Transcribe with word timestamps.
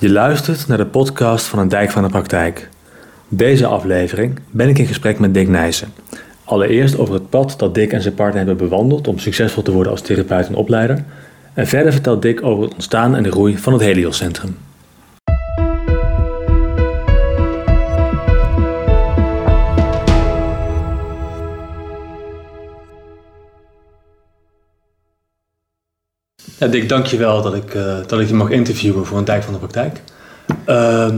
Je 0.00 0.10
luistert 0.10 0.66
naar 0.66 0.76
de 0.76 0.86
podcast 0.86 1.46
van 1.46 1.58
een 1.58 1.68
dijk 1.68 1.90
van 1.90 2.02
de 2.02 2.08
praktijk. 2.08 2.68
Deze 3.28 3.66
aflevering 3.66 4.38
ben 4.50 4.68
ik 4.68 4.78
in 4.78 4.86
gesprek 4.86 5.18
met 5.18 5.34
Dick 5.34 5.48
Nijssen. 5.48 5.92
Allereerst 6.44 6.98
over 6.98 7.14
het 7.14 7.30
pad 7.30 7.54
dat 7.58 7.74
Dick 7.74 7.92
en 7.92 8.02
zijn 8.02 8.14
partner 8.14 8.46
hebben 8.46 8.68
bewandeld 8.68 9.08
om 9.08 9.18
succesvol 9.18 9.62
te 9.62 9.72
worden 9.72 9.92
als 9.92 10.00
therapeut 10.00 10.48
en 10.48 10.54
opleider. 10.54 11.04
En 11.54 11.66
verder 11.66 11.92
vertelt 11.92 12.22
Dick 12.22 12.42
over 12.42 12.64
het 12.64 12.72
ontstaan 12.72 13.16
en 13.16 13.22
de 13.22 13.30
groei 13.30 13.58
van 13.58 13.72
het 13.72 13.82
Helios 13.82 14.16
Centrum. 14.16 14.56
Ja, 26.60 26.66
Dick, 26.66 26.88
dankjewel 26.88 27.42
dat 27.42 27.54
ik, 27.54 27.74
uh, 27.74 27.96
dat 28.06 28.20
ik 28.20 28.28
je 28.28 28.34
mag 28.34 28.50
interviewen 28.50 29.06
voor 29.06 29.18
een 29.18 29.24
Dijk 29.24 29.42
van 29.42 29.52
de 29.52 29.58
Praktijk. 29.58 30.00
Uh, 30.66 31.08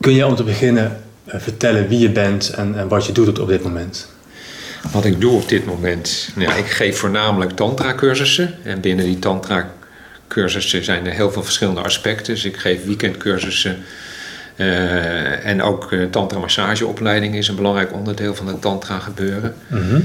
kun 0.00 0.12
je 0.12 0.26
om 0.26 0.34
te 0.34 0.42
beginnen 0.42 1.00
uh, 1.26 1.34
vertellen 1.38 1.88
wie 1.88 1.98
je 1.98 2.10
bent 2.10 2.50
en, 2.50 2.78
en, 2.78 2.88
wat 2.88 3.06
je 3.06 3.12
doet 3.12 3.38
op 3.38 3.48
dit 3.48 3.62
moment? 3.62 4.08
Wat 4.92 5.04
ik 5.04 5.20
doe 5.20 5.32
op 5.32 5.48
dit 5.48 5.66
moment? 5.66 6.30
Nou, 6.34 6.58
ik 6.58 6.66
geef 6.66 6.98
voornamelijk 6.98 7.50
tantra-cursussen. 7.50 8.54
En 8.62 8.80
binnen 8.80 9.04
die 9.04 9.18
tantra-cursussen 9.18 10.84
zijn 10.84 11.06
er 11.06 11.12
heel 11.12 11.30
veel 11.30 11.44
verschillende 11.44 11.80
aspecten. 11.80 12.34
Dus 12.34 12.44
ik 12.44 12.56
geef 12.56 12.84
weekendcursussen. 12.84 13.76
Uh, 14.56 15.46
en 15.46 15.62
ook 15.62 15.94
tantra-massageopleiding 16.10 17.34
is 17.34 17.48
een 17.48 17.56
belangrijk 17.56 17.92
onderdeel 17.92 18.34
van 18.34 18.46
het 18.46 18.60
tantra 18.60 18.98
gebeuren. 18.98 19.54
Mm 19.66 19.88
-hmm. 19.88 20.04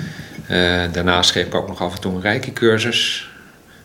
daarnaast 0.92 1.32
geef 1.32 1.46
ik 1.46 1.56
ook 1.56 1.68
nog 1.68 1.82
af 1.82 1.96
en 1.96 2.02
toe 2.02 2.16
een 2.16 2.22
reiki-cursus. 2.22 3.32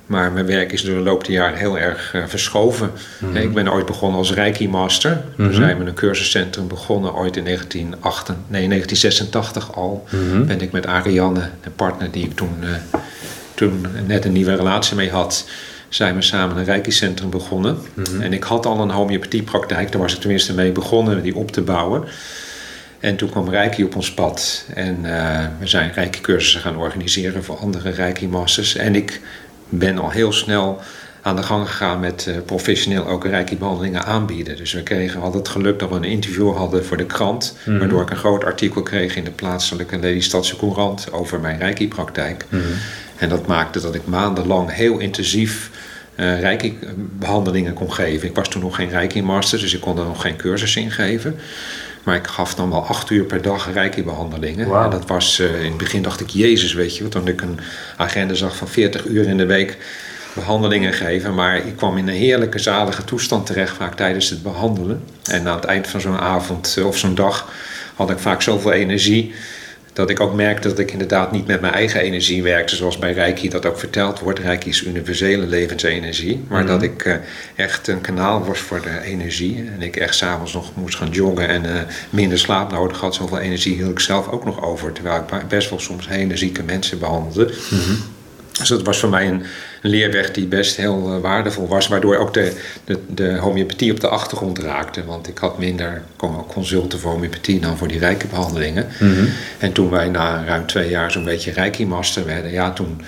Maar 0.08 0.32
mijn 0.32 0.46
werk 0.46 0.72
is 0.72 0.82
door 0.82 0.94
de 0.94 1.02
loop 1.02 1.24
der 1.24 1.34
jaren 1.34 1.58
heel 1.58 1.78
erg 1.78 2.14
uh, 2.14 2.22
verschoven. 2.26 2.90
Mm 3.18 3.28
-hmm. 3.28 3.36
Ik 3.36 3.54
ben 3.54 3.72
ooit 3.72 3.86
begonnen 3.86 4.18
als 4.18 4.32
Reiki 4.32 4.68
Master. 4.68 5.10
Mm 5.10 5.20
-hmm. 5.36 5.46
We 5.46 5.54
zijn 5.54 5.78
met 5.78 5.86
een 5.86 5.94
cursuscentrum 5.94 6.68
begonnen 6.68 7.14
ooit 7.14 7.36
in 7.36 7.44
1988, 7.44 8.34
nee, 8.46 8.68
1986 8.68 9.74
al. 9.74 10.06
Mm 10.10 10.30
-hmm. 10.30 10.46
Ben 10.46 10.60
ik 10.60 10.72
met 10.72 10.86
Ariane, 10.86 11.50
de 11.62 11.70
partner 11.70 12.10
die 12.10 12.24
ik 12.24 12.36
toen, 12.36 12.56
uh, 12.62 12.68
toen 13.54 13.86
net 14.06 14.24
een 14.24 14.32
nieuwe 14.32 14.54
relatie 14.54 14.96
mee 14.96 15.10
had, 15.10 15.48
zijn 15.88 16.14
we 16.14 16.22
samen 16.22 16.56
een 16.56 16.64
Reiki 16.64 16.90
Centrum 16.90 17.30
begonnen. 17.30 17.78
En 18.20 18.32
ik 18.32 18.42
had 18.42 18.66
al 18.66 18.80
een 18.80 18.90
homeopathiepraktijk, 18.90 19.92
daar 19.92 20.00
was 20.00 20.14
ik 20.14 20.20
tenminste 20.20 20.54
mee 20.54 20.72
begonnen 20.72 21.22
die 21.22 21.36
op 21.36 21.50
te 21.50 21.62
bouwen. 21.62 22.04
En 23.00 23.16
toen 23.16 23.30
kwam 23.30 23.48
Reiki 23.48 23.84
op 23.84 23.96
ons 23.96 24.12
pad. 24.12 24.64
En 24.74 24.98
uh, 25.02 25.46
we 25.58 25.66
zijn 25.66 25.92
Reiki-cursussen 25.92 26.60
gaan 26.60 26.76
organiseren 26.76 27.44
voor 27.44 27.56
andere 27.56 27.90
Reiki-masters. 27.90 28.76
En 28.76 28.94
ik 28.94 29.20
ben 29.68 29.98
al 29.98 30.10
heel 30.10 30.32
snel 30.32 30.80
aan 31.22 31.36
de 31.36 31.42
gang 31.42 31.68
gegaan 31.68 32.00
met 32.00 32.26
uh, 32.28 32.36
professioneel 32.44 33.06
ook 33.06 33.24
reiki-behandelingen 33.24 34.04
aanbieden. 34.04 34.56
Dus 34.56 34.72
we 34.72 34.82
kregen 34.82 35.20
altijd 35.20 35.46
het 35.46 35.56
geluk 35.56 35.78
dat 35.78 35.88
we 35.88 35.94
een 35.94 36.04
interview 36.04 36.56
hadden 36.56 36.84
voor 36.84 36.96
de 36.96 37.06
krant, 37.06 37.56
mm 37.56 37.64
-hmm. 37.64 37.78
waardoor 37.78 38.02
ik 38.02 38.10
een 38.10 38.16
groot 38.16 38.44
artikel 38.44 38.82
kreeg 38.82 39.16
in 39.16 39.24
de 39.24 39.30
plaatselijke 39.30 39.98
Lelystadse 39.98 40.56
Courant 40.56 41.12
over 41.12 41.40
mijn 41.40 41.58
reiki-praktijk. 41.58 42.44
Mm 42.48 42.60
-hmm. 42.60 42.72
En 43.16 43.28
dat 43.28 43.46
maakte 43.46 43.80
dat 43.80 43.94
ik 43.94 44.06
maandenlang 44.06 44.74
heel 44.74 44.98
intensief 44.98 45.70
uh, 46.16 46.40
reiki-behandelingen 46.40 47.74
kon 47.74 47.92
geven. 47.92 48.28
Ik 48.28 48.34
was 48.34 48.48
toen 48.48 48.62
nog 48.62 48.74
geen 48.74 48.90
reiki-master, 48.90 49.58
dus 49.58 49.74
ik 49.74 49.80
kon 49.80 49.98
er 49.98 50.04
nog 50.04 50.20
geen 50.20 50.36
cursus 50.36 50.76
in 50.76 50.90
geven. 50.90 51.38
Maar 52.08 52.16
ik 52.16 52.26
gaf 52.26 52.54
dan 52.54 52.70
wel 52.70 52.86
acht 52.86 53.10
uur 53.10 53.24
per 53.24 53.42
dag 53.42 53.72
reiki-behandelingen. 53.72 54.66
Wow. 54.66 54.84
En 54.84 54.90
dat 54.90 55.06
was, 55.06 55.40
uh, 55.40 55.62
in 55.62 55.68
het 55.68 55.76
begin 55.76 56.02
dacht 56.02 56.20
ik, 56.20 56.28
Jezus, 56.28 56.72
weet 56.72 56.96
je, 56.96 57.08
toen 57.08 57.28
ik 57.28 57.40
een 57.40 57.58
agenda 57.96 58.34
zag 58.34 58.56
van 58.56 58.68
40 58.68 59.04
uur 59.04 59.28
in 59.28 59.36
de 59.36 59.46
week 59.46 59.76
behandelingen 60.34 60.92
geven. 60.92 61.34
Maar 61.34 61.56
ik 61.56 61.76
kwam 61.76 61.96
in 61.96 62.08
een 62.08 62.14
heerlijke, 62.14 62.58
zalige 62.58 63.04
toestand 63.04 63.46
terecht, 63.46 63.76
vaak 63.76 63.94
tijdens 63.94 64.30
het 64.30 64.42
behandelen. 64.42 65.02
En 65.24 65.48
aan 65.48 65.56
het 65.56 65.64
eind 65.64 65.86
van 65.86 66.00
zo'n 66.00 66.18
avond 66.18 66.78
of 66.84 66.98
zo'n 66.98 67.14
dag 67.14 67.52
had 67.94 68.10
ik 68.10 68.18
vaak 68.18 68.42
zoveel 68.42 68.72
energie 68.72 69.34
dat 69.98 70.10
ik 70.10 70.20
ook 70.20 70.34
merkte 70.34 70.68
dat 70.68 70.78
ik 70.78 70.92
inderdaad 70.92 71.32
niet 71.32 71.46
met 71.46 71.60
mijn 71.60 71.72
eigen 71.72 72.00
energie 72.00 72.42
werkte, 72.42 72.76
zoals 72.76 72.98
bij 72.98 73.12
Reiki 73.12 73.48
dat 73.48 73.66
ook 73.66 73.78
verteld 73.78 74.20
wordt. 74.20 74.38
Reiki 74.38 74.68
is 74.68 74.84
universele 74.84 75.46
levensenergie, 75.46 76.44
maar 76.48 76.62
mm 76.62 76.68
-hmm. 76.68 76.78
dat 76.78 76.82
ik 76.82 77.04
uh, 77.04 77.14
echt 77.56 77.88
een 77.88 78.00
kanaal 78.00 78.44
was 78.44 78.58
voor 78.58 78.82
de 78.82 79.00
energie. 79.00 79.64
En 79.74 79.82
ik 79.82 79.96
echt 79.96 80.14
s'avonds 80.14 80.52
nog 80.52 80.74
moest 80.74 80.96
gaan 80.96 81.10
joggen 81.10 81.48
en 81.48 81.64
uh, 81.64 81.72
minder 82.10 82.38
slaap 82.38 82.70
nodig 82.72 83.00
had. 83.00 83.14
Zoveel 83.14 83.38
energie 83.38 83.74
hield 83.74 83.90
ik 83.90 83.98
zelf 83.98 84.28
ook 84.28 84.44
nog 84.44 84.62
over, 84.62 84.92
terwijl 84.92 85.20
ik 85.20 85.48
best 85.48 85.70
wel 85.70 85.80
soms 85.80 86.08
hele 86.08 86.36
zieke 86.36 86.62
mensen 86.62 86.98
behandelde. 86.98 87.54
Mm 87.70 87.78
-hmm. 87.78 87.98
Dus 88.58 88.68
dat 88.68 88.82
was 88.82 88.98
voor 88.98 89.10
mij 89.10 89.28
een 89.28 89.42
leerweg 89.82 90.30
die 90.32 90.46
best 90.46 90.76
heel 90.76 91.14
uh, 91.14 91.20
waardevol 91.20 91.68
was, 91.68 91.88
waardoor 91.88 92.16
ook 92.16 92.34
de, 92.34 92.52
de, 92.84 92.98
de 93.06 93.36
homeopathie 93.36 93.92
op 93.92 94.00
de 94.00 94.08
achtergrond 94.08 94.58
raakte. 94.58 95.04
Want 95.04 95.28
ik 95.28 95.38
had 95.38 95.58
minder 95.58 96.02
consulten 96.46 96.98
voor 96.98 97.10
homeopathie 97.10 97.60
dan 97.60 97.76
voor 97.76 97.88
die 97.88 97.98
rijke 97.98 98.26
behandelingen. 98.26 98.86
Mm 99.00 99.14
-hmm. 99.14 99.28
En 99.58 99.72
toen 99.72 99.90
wij 99.90 100.08
na 100.08 100.44
ruim 100.44 100.66
twee 100.66 100.88
jaar 100.88 101.10
zo'n 101.10 101.24
beetje 101.24 101.52
reiki-master 101.52 102.26
werden, 102.26 102.50
ja, 102.50 102.72
toen, 102.72 103.00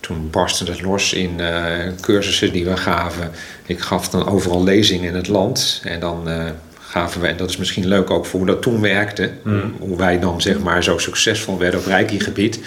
toen 0.00 0.30
barstte 0.30 0.64
het 0.64 0.80
los 0.80 1.12
in 1.12 1.34
uh, 1.40 1.66
cursussen 2.00 2.52
die 2.52 2.64
we 2.64 2.76
gaven. 2.76 3.30
Ik 3.66 3.80
gaf 3.80 4.08
dan 4.08 4.28
overal 4.28 4.64
lezingen 4.64 5.08
in 5.08 5.14
het 5.14 5.28
land 5.28 5.80
en 5.84 6.00
dan... 6.00 6.28
Uh, 6.28 6.44
gaven 6.90 7.20
we, 7.20 7.26
en 7.26 7.36
dat 7.36 7.50
is 7.50 7.56
misschien 7.56 7.86
leuk 7.86 8.10
ook 8.10 8.26
voor 8.26 8.38
hoe 8.38 8.48
dat 8.48 8.62
toen 8.62 8.80
werkte, 8.80 9.30
mm. 9.44 9.74
hoe 9.78 9.96
wij 9.96 10.18
dan 10.18 10.40
zeg 10.40 10.58
maar 10.58 10.82
zo 10.82 10.98
succesvol 10.98 11.58
werden 11.58 11.80
op 11.80 11.86
reiki-gebied. 11.86 12.60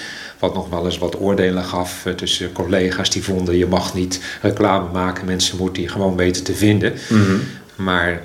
Wat 0.43 0.53
nog 0.53 0.69
wel 0.69 0.85
eens 0.85 0.97
wat 0.97 1.19
oordelen 1.19 1.63
gaf 1.63 2.05
uh, 2.05 2.13
tussen 2.13 2.51
collega's 2.51 3.09
die 3.09 3.23
vonden 3.23 3.57
je 3.57 3.65
mag 3.65 3.93
niet 3.93 4.21
reclame 4.41 4.91
maken, 4.91 5.25
mensen 5.25 5.57
moeten 5.57 5.83
je 5.83 5.89
gewoon 5.89 6.15
weten 6.15 6.43
te 6.43 6.53
vinden. 6.53 6.93
Mm 7.09 7.25
-hmm. 7.25 7.41
Maar 7.75 8.21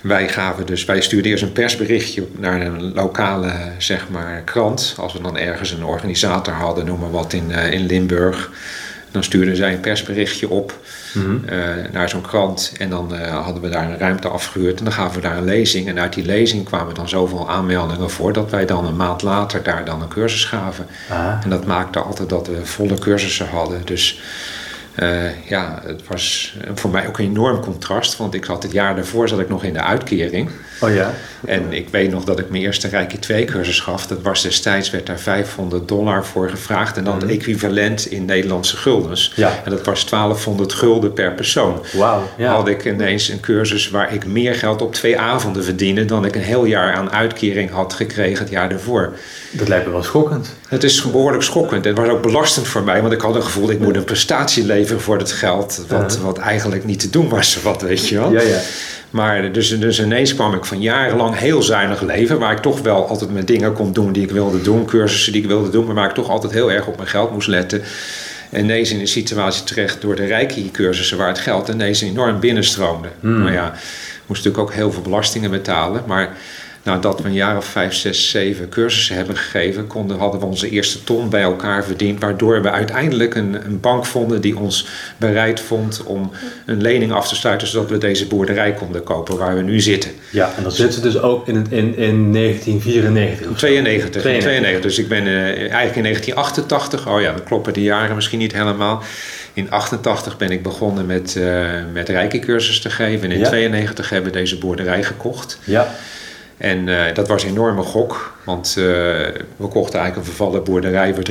wij 0.00 0.28
gaven 0.28 0.66
dus, 0.66 0.84
wij 0.84 1.00
stuurden 1.00 1.30
eerst 1.30 1.42
een 1.42 1.52
persberichtje 1.52 2.26
naar 2.38 2.60
een 2.60 2.94
lokale 2.94 3.52
zeg 3.78 4.08
maar, 4.08 4.42
krant. 4.42 4.94
Als 4.98 5.12
we 5.12 5.20
dan 5.22 5.36
ergens 5.36 5.70
een 5.70 5.84
organisator 5.84 6.54
hadden, 6.54 6.86
noem 6.86 7.00
maar 7.00 7.10
wat 7.10 7.32
in, 7.32 7.50
uh, 7.50 7.72
in 7.72 7.86
Limburg. 7.86 8.50
Dan 9.10 9.24
stuurden 9.24 9.56
zij 9.56 9.72
een 9.72 9.80
persberichtje 9.80 10.48
op 10.48 10.78
mm 11.14 11.22
-hmm. 11.22 11.42
uh, 11.50 11.92
naar 11.92 12.08
zo'n 12.08 12.20
krant. 12.20 12.72
En 12.78 12.90
dan 12.90 13.14
uh, 13.14 13.44
hadden 13.44 13.62
we 13.62 13.68
daar 13.68 13.90
een 13.90 13.98
ruimte 13.98 14.28
afgehuurd. 14.28 14.78
En 14.78 14.84
dan 14.84 14.92
gaven 14.92 15.14
we 15.14 15.28
daar 15.28 15.36
een 15.36 15.44
lezing. 15.44 15.88
En 15.88 16.00
uit 16.00 16.12
die 16.12 16.24
lezing 16.24 16.64
kwamen 16.64 16.94
dan 16.94 17.08
zoveel 17.08 17.50
aanmeldingen 17.50 18.10
voor... 18.10 18.32
dat 18.32 18.50
wij 18.50 18.66
dan 18.66 18.86
een 18.86 18.96
maand 18.96 19.22
later 19.22 19.62
daar 19.62 19.84
dan 19.84 20.02
een 20.02 20.08
cursus 20.08 20.44
gaven. 20.44 20.86
Ah. 21.08 21.44
En 21.44 21.50
dat 21.50 21.66
maakte 21.66 21.98
altijd 21.98 22.28
dat 22.28 22.46
we 22.46 22.66
volle 22.66 22.98
cursussen 22.98 23.48
hadden. 23.48 23.80
Dus 23.84 24.20
uh, 25.02 25.48
ja, 25.48 25.80
het 25.84 26.06
was 26.06 26.56
voor 26.74 26.90
mij 26.90 27.06
ook 27.06 27.18
een 27.18 27.24
enorm 27.24 27.60
contrast. 27.60 28.16
Want 28.16 28.34
ik 28.34 28.44
had 28.44 28.62
het 28.62 28.72
jaar 28.72 28.94
daarvoor 28.94 29.28
zat 29.28 29.40
ik 29.40 29.48
nog 29.48 29.64
in 29.64 29.72
de 29.72 29.82
uitkering. 29.82 30.50
Oh 30.80 30.94
ja? 30.94 31.14
En 31.46 31.72
ik 31.72 31.88
weet 31.88 32.10
nog 32.10 32.24
dat 32.24 32.38
ik 32.38 32.50
mijn 32.50 32.62
eerste 32.62 32.88
Reiki 32.88 33.18
2 33.18 33.44
cursus 33.44 33.80
gaf. 33.80 34.06
Dat 34.06 34.22
was 34.22 34.42
destijds, 34.42 34.90
werd 34.90 35.06
daar 35.06 35.18
500 35.18 35.88
dollar 35.88 36.24
voor 36.24 36.50
gevraagd. 36.50 36.96
En 36.96 37.04
dan 37.04 37.14
mm. 37.14 37.20
het 37.20 37.30
equivalent 37.30 38.06
in 38.06 38.24
Nederlandse 38.24 38.76
guldens. 38.76 39.32
Ja. 39.36 39.60
En 39.64 39.70
dat 39.70 39.86
was 39.86 40.08
1200 40.08 40.72
gulden 40.72 41.12
per 41.12 41.32
persoon. 41.32 41.84
Wauw, 41.92 42.22
ja. 42.36 42.52
Had 42.54 42.68
ik 42.68 42.84
ineens 42.84 43.28
een 43.28 43.40
cursus 43.40 43.90
waar 43.90 44.14
ik 44.14 44.26
meer 44.26 44.54
geld 44.54 44.82
op 44.82 44.94
twee 44.94 45.18
avonden 45.18 45.64
verdiende... 45.64 46.04
dan 46.04 46.24
ik 46.24 46.34
een 46.34 46.42
heel 46.42 46.64
jaar 46.64 46.94
aan 46.94 47.12
uitkering 47.12 47.70
had 47.70 47.92
gekregen 47.92 48.38
het 48.38 48.52
jaar 48.52 48.68
daarvoor. 48.68 49.12
Dat 49.50 49.68
lijkt 49.68 49.86
me 49.86 49.92
wel 49.92 50.02
schokkend. 50.02 50.54
Het 50.68 50.84
is 50.84 51.02
behoorlijk 51.02 51.42
schokkend. 51.42 51.84
Het 51.84 51.98
was 51.98 52.08
ook 52.08 52.22
belastend 52.22 52.68
voor 52.68 52.82
mij. 52.82 53.00
Want 53.00 53.12
ik 53.12 53.20
had 53.20 53.34
een 53.34 53.42
gevoel, 53.42 53.70
ik 53.70 53.80
moet 53.80 53.96
een 53.96 54.04
prestatie 54.04 54.64
leveren 54.64 55.00
voor 55.00 55.18
het 55.18 55.32
geld. 55.32 55.84
Wat, 55.88 56.10
uh-huh. 56.10 56.24
wat 56.24 56.38
eigenlijk 56.38 56.84
niet 56.84 57.00
te 57.00 57.10
doen 57.10 57.28
was, 57.28 57.58
wat 57.62 57.82
weet 57.82 58.08
je 58.08 58.18
wel. 58.18 58.32
Ja, 58.32 58.40
ja. 58.40 58.60
Maar 59.10 59.52
dus, 59.52 59.78
dus 59.78 60.00
ineens 60.00 60.34
kwam 60.34 60.54
ik 60.54 60.64
van 60.64 60.80
jarenlang 60.80 61.38
heel 61.38 61.62
zuinig 61.62 62.00
leven. 62.00 62.38
Waar 62.38 62.52
ik 62.52 62.58
toch 62.58 62.80
wel 62.80 63.08
altijd 63.08 63.32
mijn 63.32 63.44
dingen 63.44 63.72
kon 63.72 63.92
doen 63.92 64.12
die 64.12 64.22
ik 64.22 64.30
wilde 64.30 64.62
doen. 64.62 64.84
Cursussen 64.84 65.32
die 65.32 65.42
ik 65.42 65.48
wilde 65.48 65.70
doen. 65.70 65.86
Maar 65.86 65.94
waar 65.94 66.08
ik 66.08 66.14
toch 66.14 66.28
altijd 66.28 66.52
heel 66.52 66.72
erg 66.72 66.86
op 66.86 66.96
mijn 66.96 67.08
geld 67.08 67.32
moest 67.32 67.48
letten. 67.48 67.82
En 68.50 68.64
ineens 68.64 68.90
in 68.90 69.00
een 69.00 69.08
situatie 69.08 69.64
terecht 69.64 70.00
door 70.00 70.16
de 70.16 70.24
Reiki-cursussen 70.24 71.18
waar 71.18 71.28
het 71.28 71.38
geld 71.38 71.68
ineens 71.68 72.00
enorm 72.00 72.40
binnenstroomde. 72.40 73.08
Hmm. 73.20 73.42
Maar 73.42 73.52
ja, 73.52 73.72
moest 74.26 74.44
natuurlijk 74.44 74.58
ook 74.58 74.72
heel 74.72 74.92
veel 74.92 75.02
belastingen 75.02 75.50
betalen. 75.50 76.02
Maar 76.06 76.36
nadat 76.82 77.20
we 77.20 77.28
een 77.28 77.34
jaar 77.34 77.56
of 77.56 77.64
vijf, 77.64 77.94
zes, 77.94 78.30
zeven 78.30 78.68
cursussen 78.68 79.16
hebben 79.16 79.36
gegeven, 79.36 79.86
konden, 79.86 80.18
hadden 80.18 80.40
we 80.40 80.46
onze 80.46 80.70
eerste 80.70 81.04
ton 81.04 81.28
bij 81.28 81.42
elkaar 81.42 81.84
verdiend. 81.84 82.20
Waardoor 82.20 82.62
we 82.62 82.70
uiteindelijk 82.70 83.34
een, 83.34 83.64
een 83.64 83.80
bank 83.80 84.06
vonden 84.06 84.40
die 84.40 84.58
ons 84.58 84.86
bereid 85.16 85.60
vond 85.60 86.02
om 86.04 86.30
een 86.66 86.80
lening 86.80 87.12
af 87.12 87.28
te 87.28 87.34
sluiten, 87.34 87.68
zodat 87.68 87.90
we 87.90 87.98
deze 87.98 88.26
boerderij 88.26 88.72
konden 88.72 89.02
kopen 89.02 89.38
waar 89.38 89.56
we 89.56 89.62
nu 89.62 89.80
zitten. 89.80 90.10
Ja, 90.30 90.52
en 90.56 90.62
dat 90.62 90.74
zit 90.74 90.94
ze 90.94 91.00
dus 91.00 91.18
ook 91.18 91.48
in, 91.48 91.66
in, 91.70 91.96
in 91.96 92.32
1994? 92.32 93.56
92, 93.56 94.20
92. 94.20 94.22
92. 94.22 94.82
Dus 94.82 94.98
ik 94.98 95.08
ben 95.08 95.26
uh, 95.26 95.32
eigenlijk 95.46 95.96
in 95.96 96.02
1988, 96.02 97.08
oh 97.08 97.20
ja, 97.20 97.32
dan 97.32 97.44
kloppen 97.44 97.72
die 97.72 97.84
jaren 97.84 98.14
misschien 98.14 98.38
niet 98.38 98.52
helemaal. 98.52 99.02
In 99.52 99.70
88 99.70 100.36
ben 100.36 100.50
ik 100.50 100.62
begonnen 100.62 101.06
met, 101.06 101.34
uh, 101.38 101.68
met 101.92 102.08
rijke 102.08 102.38
cursus 102.38 102.80
te 102.80 102.90
geven. 102.90 103.24
En 103.24 103.34
in 103.34 103.38
ja. 103.38 103.48
92 103.48 104.10
hebben 104.10 104.32
we 104.32 104.38
deze 104.38 104.58
boerderij 104.58 105.02
gekocht. 105.02 105.58
Ja. 105.64 105.94
En 106.60 106.86
uh, 106.86 107.14
dat 107.14 107.28
was 107.28 107.42
een 107.42 107.48
enorme 107.48 107.82
gok, 107.82 108.34
want 108.44 108.74
uh, 108.78 108.84
we 109.56 109.68
kochten 109.68 109.98
eigenlijk 109.98 110.16
een 110.16 110.34
vervallen 110.34 110.64
boerderij 110.64 111.14
voor 111.14 111.24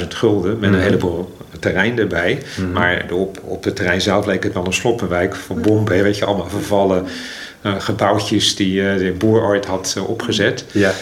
345.000 0.00 0.08
gulden 0.08 0.58
met 0.58 0.72
een 0.72 0.80
heleboel 0.80 1.36
terrein 1.60 1.98
erbij. 1.98 2.42
Mm. 2.58 2.72
Maar 2.72 3.04
op, 3.12 3.38
op 3.44 3.64
het 3.64 3.76
terrein 3.76 4.00
zelf 4.00 4.26
leek 4.26 4.42
het 4.42 4.52
wel 4.52 4.66
een 4.66 4.72
sloppenwijk 4.72 5.34
van 5.34 5.60
bomben, 5.60 6.02
weet 6.02 6.18
je, 6.18 6.24
allemaal 6.24 6.48
vervallen 6.48 7.06
uh, 7.62 7.74
gebouwtjes 7.78 8.56
die 8.56 8.80
de 8.80 9.14
boer 9.18 9.42
ooit 9.42 9.66
had 9.66 9.96
opgezet. 10.06 10.64
Ja. 10.72 10.92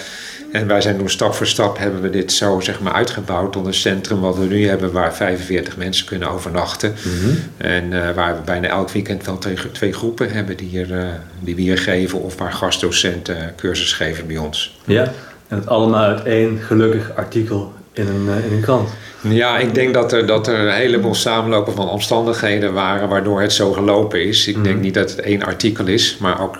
En 0.57 0.67
wij 0.67 0.81
zijn 0.81 0.97
toen 0.97 1.09
stap 1.09 1.35
voor 1.35 1.47
stap 1.47 1.79
hebben 1.79 2.03
we 2.03 2.11
dit 2.11 2.33
zo 2.33 2.61
zeg 2.61 2.81
maar 2.81 2.93
uitgebouwd 2.93 3.53
tot 3.53 3.67
een 3.67 3.75
centrum 3.75 4.21
wat 4.21 4.39
we 4.39 4.45
nu 4.45 4.69
hebben 4.69 4.93
waar 4.93 5.15
45 5.15 5.77
mensen 5.77 6.07
kunnen 6.07 6.31
overnachten. 6.31 6.95
Mhm. 7.05 7.37
En 7.57 7.93
uh, 7.93 8.11
waar 8.11 8.35
we 8.35 8.41
bijna 8.45 8.69
elk 8.69 8.91
weekend 8.91 9.27
wel 9.27 9.39
twee, 9.39 9.57
twee 9.73 9.93
groepen 9.93 10.31
hebben 10.31 10.57
die, 10.57 10.69
hier, 10.69 10.91
uh, 10.91 11.05
die 11.41 11.55
we 11.55 11.61
hier 11.61 11.79
geven 11.79 12.21
of 12.23 12.39
waar 12.39 12.53
gastdocenten 12.53 13.53
cursus 13.57 13.93
geven 13.93 14.27
bij 14.27 14.37
ons. 14.37 14.79
Ja, 14.85 15.03
en 15.49 15.57
het 15.57 15.67
allemaal 15.67 16.05
uit 16.05 16.23
één 16.23 16.59
gelukkig 16.59 17.13
artikel 17.17 17.73
in 17.93 18.07
een, 18.07 18.29
in 18.45 18.53
een 18.53 18.61
krant. 18.61 18.89
Ja, 19.21 19.59
ik 19.59 19.75
denk 19.75 19.95
dat 19.95 20.13
er, 20.13 20.27
dat 20.27 20.47
er 20.47 20.59
een 20.59 20.75
heleboel 20.75 21.15
samenlopen 21.15 21.73
van 21.73 21.89
omstandigheden 21.89 22.73
waren 22.73 23.09
waardoor 23.09 23.41
het 23.41 23.53
zo 23.53 23.73
gelopen 23.73 24.27
is. 24.27 24.49
Ik 24.49 24.65
denk 24.65 24.81
niet 24.81 24.95
dat 24.95 25.11
het 25.11 25.21
één 25.21 25.43
artikel 25.43 25.87
is, 25.87 26.17
maar 26.21 26.43
ook 26.43 26.59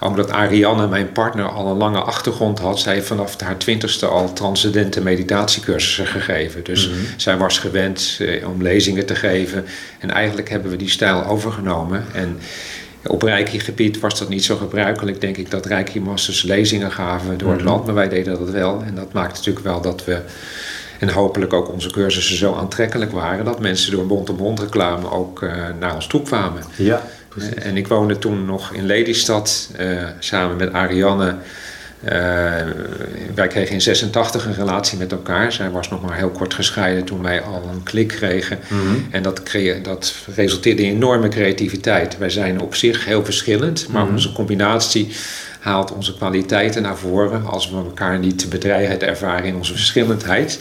omdat 0.00 0.30
Ariane, 0.30 0.86
mijn 0.88 1.12
partner, 1.12 1.44
al 1.48 1.66
een 1.66 1.76
lange 1.76 1.98
achtergrond 2.00 2.58
had. 2.58 2.78
Zij 2.80 2.94
heeft 2.94 3.06
vanaf 3.06 3.40
haar 3.40 3.56
twintigste 3.56 4.06
al 4.06 4.32
transcendente 4.32 5.00
meditatiecursussen 5.00 6.06
gegeven. 6.06 6.64
Dus 6.64 6.88
Mhm. 6.88 6.96
zij 7.16 7.36
was 7.36 7.58
gewend 7.58 8.16
eh, 8.20 8.48
om 8.48 8.62
lezingen 8.62 9.06
te 9.06 9.14
geven. 9.14 9.64
En 9.98 10.10
eigenlijk 10.10 10.48
hebben 10.48 10.70
we 10.70 10.76
die 10.76 10.90
stijl 10.90 11.24
overgenomen. 11.24 12.04
En 12.12 12.38
op 13.06 13.22
Reiki-gebied 13.22 14.00
was 14.00 14.18
dat 14.18 14.28
niet 14.28 14.44
zo 14.44 14.56
gebruikelijk, 14.56 15.20
denk 15.20 15.36
ik, 15.36 15.50
dat 15.50 15.66
Reiki-masters 15.66 16.42
lezingen 16.42 16.92
gaven 16.92 17.38
door 17.38 17.50
het 17.50 17.60
Mhm. 17.60 17.68
land. 17.68 17.84
Maar 17.86 17.94
wij 17.94 18.08
deden 18.08 18.38
dat 18.38 18.50
wel. 18.50 18.82
En 18.86 18.94
dat 18.94 19.12
maakt 19.12 19.34
natuurlijk 19.34 19.64
wel 19.66 19.80
dat 19.80 20.04
we... 20.04 20.20
En 20.98 21.08
hopelijk 21.08 21.52
ook 21.52 21.72
onze 21.72 21.90
cursussen 21.90 22.36
zo 22.36 22.54
aantrekkelijk 22.54 23.12
waren... 23.12 23.44
dat 23.44 23.60
mensen 23.60 23.92
door 23.92 24.06
mond-op-mond 24.06 24.60
reclame 24.60 25.10
ook 25.10 25.42
eh, 25.42 25.50
naar 25.80 25.94
ons 25.94 26.06
toe 26.06 26.22
kwamen. 26.22 26.62
Ja, 26.76 27.02
precies. 27.36 27.54
Eh, 27.54 27.66
En 27.66 27.76
ik 27.76 27.88
woonde 27.88 28.18
toen 28.18 28.44
nog 28.44 28.72
in 28.72 28.86
Lelystad 28.86 29.68
eh, 29.76 29.86
samen 30.18 30.56
met 30.56 30.72
Ariane. 30.72 31.36
Eh, 32.04 32.14
wij 33.34 33.46
kregen 33.48 33.74
in 33.74 33.80
86 33.80 34.46
een 34.46 34.54
relatie 34.54 34.98
met 34.98 35.12
elkaar. 35.12 35.52
Zij 35.52 35.70
was 35.70 35.88
nog 35.90 36.02
maar 36.02 36.16
heel 36.16 36.30
kort 36.30 36.54
gescheiden 36.54 37.04
toen 37.04 37.22
wij 37.22 37.40
al 37.42 37.68
een 37.72 37.82
klik 37.82 38.08
kregen. 38.08 38.58
Mhm. 38.68 38.80
En 39.10 39.22
dat, 39.22 39.42
dat 39.82 40.14
resulteerde 40.34 40.82
in 40.82 40.94
enorme 40.94 41.28
creativiteit. 41.28 42.18
Wij 42.18 42.30
zijn 42.30 42.60
op 42.60 42.74
zich 42.74 43.04
heel 43.04 43.24
verschillend, 43.24 43.88
maar 43.88 44.04
Mhm. 44.04 44.12
onze 44.12 44.32
combinatie 44.32 45.08
haalt 45.60 45.92
onze 45.92 46.16
kwaliteiten 46.16 46.82
naar 46.82 46.96
voren 46.96 47.44
als 47.46 47.70
we 47.70 47.76
elkaar 47.76 48.18
niet 48.18 48.46
bedreigend 48.48 49.02
ervaren 49.02 49.44
in 49.44 49.56
onze 49.56 49.72
verschillendheid. 49.74 50.58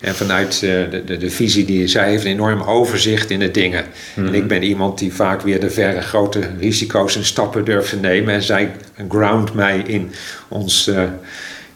En 0.00 0.14
vanuit 0.14 0.54
eh, 0.54 0.60
de, 0.60 1.02
de, 1.04 1.16
de 1.16 1.30
visie 1.30 1.64
die 1.64 1.86
zij 1.86 2.08
heeft, 2.08 2.24
een 2.24 2.30
enorm 2.30 2.62
overzicht 2.62 3.30
in 3.30 3.38
de 3.38 3.50
dingen. 3.50 3.84
En 4.16 4.34
ik 4.34 4.46
ben 4.46 4.62
iemand 4.62 4.98
die 4.98 5.12
vaak 5.12 5.42
weer 5.42 5.60
de 5.60 5.70
verre 5.70 6.00
grote 6.00 6.40
risico's 6.58 7.16
en 7.16 7.24
stappen 7.24 7.64
durft 7.64 7.90
te 7.90 7.96
nemen. 7.96 8.34
En 8.34 8.42
zij 8.42 8.70
ground 9.08 9.54
mij 9.54 9.78
in, 9.86 10.12
ons, 10.48 10.86
eh, 10.86 11.02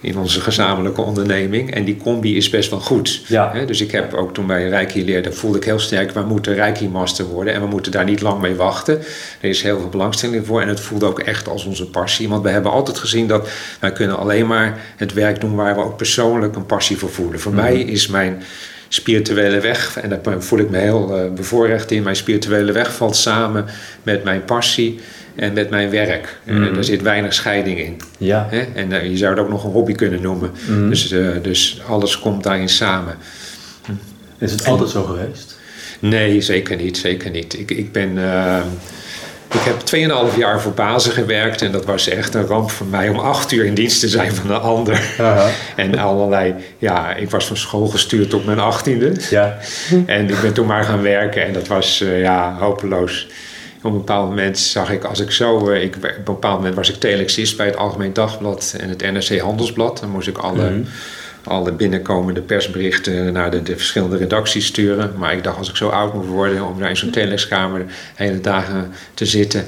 in 0.04 0.18
onze 0.18 0.40
gezamenlijke 0.40 1.00
onderneming. 1.00 1.74
En 1.74 1.84
die 1.84 1.96
combi 1.96 2.36
is 2.36 2.50
best 2.50 2.70
wel 2.70 2.80
goed. 2.80 3.22
Ja. 3.26 3.64
Dus 3.66 3.80
ik 3.80 3.90
heb 3.90 4.14
ook 4.14 4.34
toen 4.34 4.46
wij 4.46 4.68
Reiki 4.68 5.04
leerden, 5.04 5.34
voelde 5.34 5.58
ik 5.58 5.64
heel 5.64 5.78
sterk, 5.78 6.10
we 6.10 6.20
moeten 6.20 6.54
Reiki 6.54 6.88
master 6.88 7.24
worden. 7.24 7.54
En 7.54 7.60
we 7.60 7.66
moeten 7.66 7.92
daar 7.92 8.04
niet 8.04 8.20
lang 8.20 8.40
mee 8.40 8.54
wachten. 8.54 8.98
Er 9.40 9.48
is 9.48 9.62
heel 9.62 9.78
veel 9.78 9.88
belangstelling 9.88 10.46
voor. 10.46 10.60
En 10.60 10.68
het 10.68 10.80
voelde 10.80 11.06
ook 11.06 11.20
echt 11.20 11.48
als 11.48 11.64
onze 11.64 11.86
passie. 11.86 12.28
Want 12.28 12.42
we 12.42 12.48
hebben 12.48 12.72
altijd 12.72 12.98
gezien 12.98 13.26
dat 13.26 13.48
wij 13.80 13.92
kunnen 13.92 14.18
alleen 14.18 14.46
maar 14.46 14.80
het 14.96 15.12
werk 15.12 15.40
doen 15.40 15.54
waar 15.54 15.74
we 15.74 15.82
ook 15.82 15.96
persoonlijk 15.96 16.56
een 16.56 16.66
passie 16.66 16.96
voor 16.96 17.10
voelen. 17.10 17.40
Voor 17.40 17.54
mij 17.54 17.80
is 17.80 18.06
mijn 18.06 18.42
spirituele 18.88 19.60
weg, 19.60 19.98
en 20.00 20.08
daar 20.08 20.42
voel 20.42 20.58
ik 20.58 20.70
me 20.70 20.78
heel 20.78 21.16
eh, 21.16 21.30
bevoorrecht 21.30 21.90
in, 21.90 22.02
mijn 22.02 22.16
spirituele 22.16 22.72
weg 22.72 22.94
valt 22.94 23.16
samen 23.16 23.64
met 24.02 24.24
mijn 24.24 24.44
passie 24.44 25.00
en 25.36 25.52
met 25.52 25.70
mijn 25.70 25.90
werk. 25.90 26.38
En 26.44 26.60
Mhm. 26.60 26.76
er 26.76 26.84
zit 26.84 27.02
weinig 27.02 27.34
scheiding 27.34 27.78
in. 27.78 28.00
Ja. 28.18 28.46
Hè? 28.50 28.64
En 28.74 28.92
eh, 28.92 29.10
je 29.10 29.16
zou 29.16 29.30
het 29.30 29.40
ook 29.40 29.48
nog 29.50 29.64
een 29.64 29.70
hobby 29.70 29.92
kunnen 29.92 30.22
noemen. 30.22 30.50
Mhm. 30.68 30.88
Dus, 30.88 31.10
eh, 31.10 31.26
dus 31.42 31.80
alles 31.88 32.18
komt 32.18 32.42
daarin 32.42 32.68
samen. 32.68 33.14
Is 34.38 34.50
het 34.52 34.66
altijd 34.66 34.90
zo 34.90 35.02
geweest? 35.02 35.58
Nee, 35.98 36.40
zeker 36.40 36.76
niet. 36.76 36.96
Zeker 36.96 37.30
niet. 37.30 37.58
Ik, 37.58 37.70
ik 37.70 37.92
ben. 37.92 38.18
eh, 38.18 38.60
ik 39.52 39.60
heb 39.60 39.80
2,5 39.80 40.36
jaar 40.36 40.60
voor 40.60 40.72
bazen 40.72 41.12
gewerkt 41.12 41.62
en 41.62 41.72
dat 41.72 41.84
was 41.84 42.08
echt 42.08 42.34
een 42.34 42.46
ramp 42.46 42.70
voor 42.70 42.86
mij 42.86 43.08
om 43.08 43.18
acht 43.18 43.52
uur 43.52 43.64
in 43.64 43.74
dienst 43.74 44.00
te 44.00 44.08
zijn 44.08 44.34
van 44.34 44.50
een 44.50 44.60
ander. 44.60 45.02
En 45.76 45.98
allerlei, 45.98 46.54
ja, 46.78 47.14
ik 47.14 47.30
was 47.30 47.46
van 47.46 47.56
school 47.56 47.86
gestuurd 47.86 48.34
op 48.34 48.44
mijn 48.44 48.58
achttiende. 48.58 49.12
Ja. 49.30 49.58
En 50.06 50.28
ik 50.30 50.40
ben 50.40 50.52
toen 50.52 50.66
maar 50.66 50.84
gaan 50.84 51.02
werken 51.02 51.44
en 51.46 51.52
dat 51.52 51.66
was 51.66 52.00
eh, 52.00 52.20
ja, 52.20 52.56
hopeloos. 52.58 53.28
Op 53.84 53.90
een 53.92 53.98
bepaald 53.98 54.28
moment 54.28 54.58
zag 54.58 54.90
ik, 54.90 55.04
als 55.04 55.20
ik 55.20 55.30
zo... 55.30 55.68
eh, 55.70 55.82
ik, 55.82 55.96
op 55.96 56.02
een 56.04 56.24
bepaald 56.24 56.56
moment 56.56 56.74
was 56.74 56.88
ik 56.90 56.96
telexist 57.00 57.56
bij 57.56 57.66
het 57.66 57.76
Algemeen 57.76 58.12
Dagblad 58.12 58.74
en 58.78 58.88
het 58.88 59.02
NRC 59.12 59.38
Handelsblad. 59.40 60.00
Dan 60.00 60.10
moest 60.10 60.28
ik 60.28 60.38
alle, 60.38 60.70
Mhm. 60.70 60.82
alle 61.44 61.72
binnenkomende 61.72 62.40
persberichten 62.40 63.32
naar 63.32 63.50
de, 63.50 63.62
de 63.62 63.76
verschillende 63.76 64.16
redacties 64.16 64.66
sturen. 64.66 65.12
Maar 65.16 65.32
ik 65.32 65.44
dacht, 65.44 65.58
als 65.58 65.68
ik 65.68 65.76
zo 65.76 65.88
oud 65.88 66.14
moet 66.14 66.26
worden 66.26 66.66
om 66.66 66.78
daar 66.78 66.88
in 66.88 66.96
zo'n 66.96 67.10
telexkamer 67.10 67.78
de 67.86 67.92
hele 68.14 68.40
dagen 68.40 68.92
te 69.14 69.26
zitten... 69.26 69.66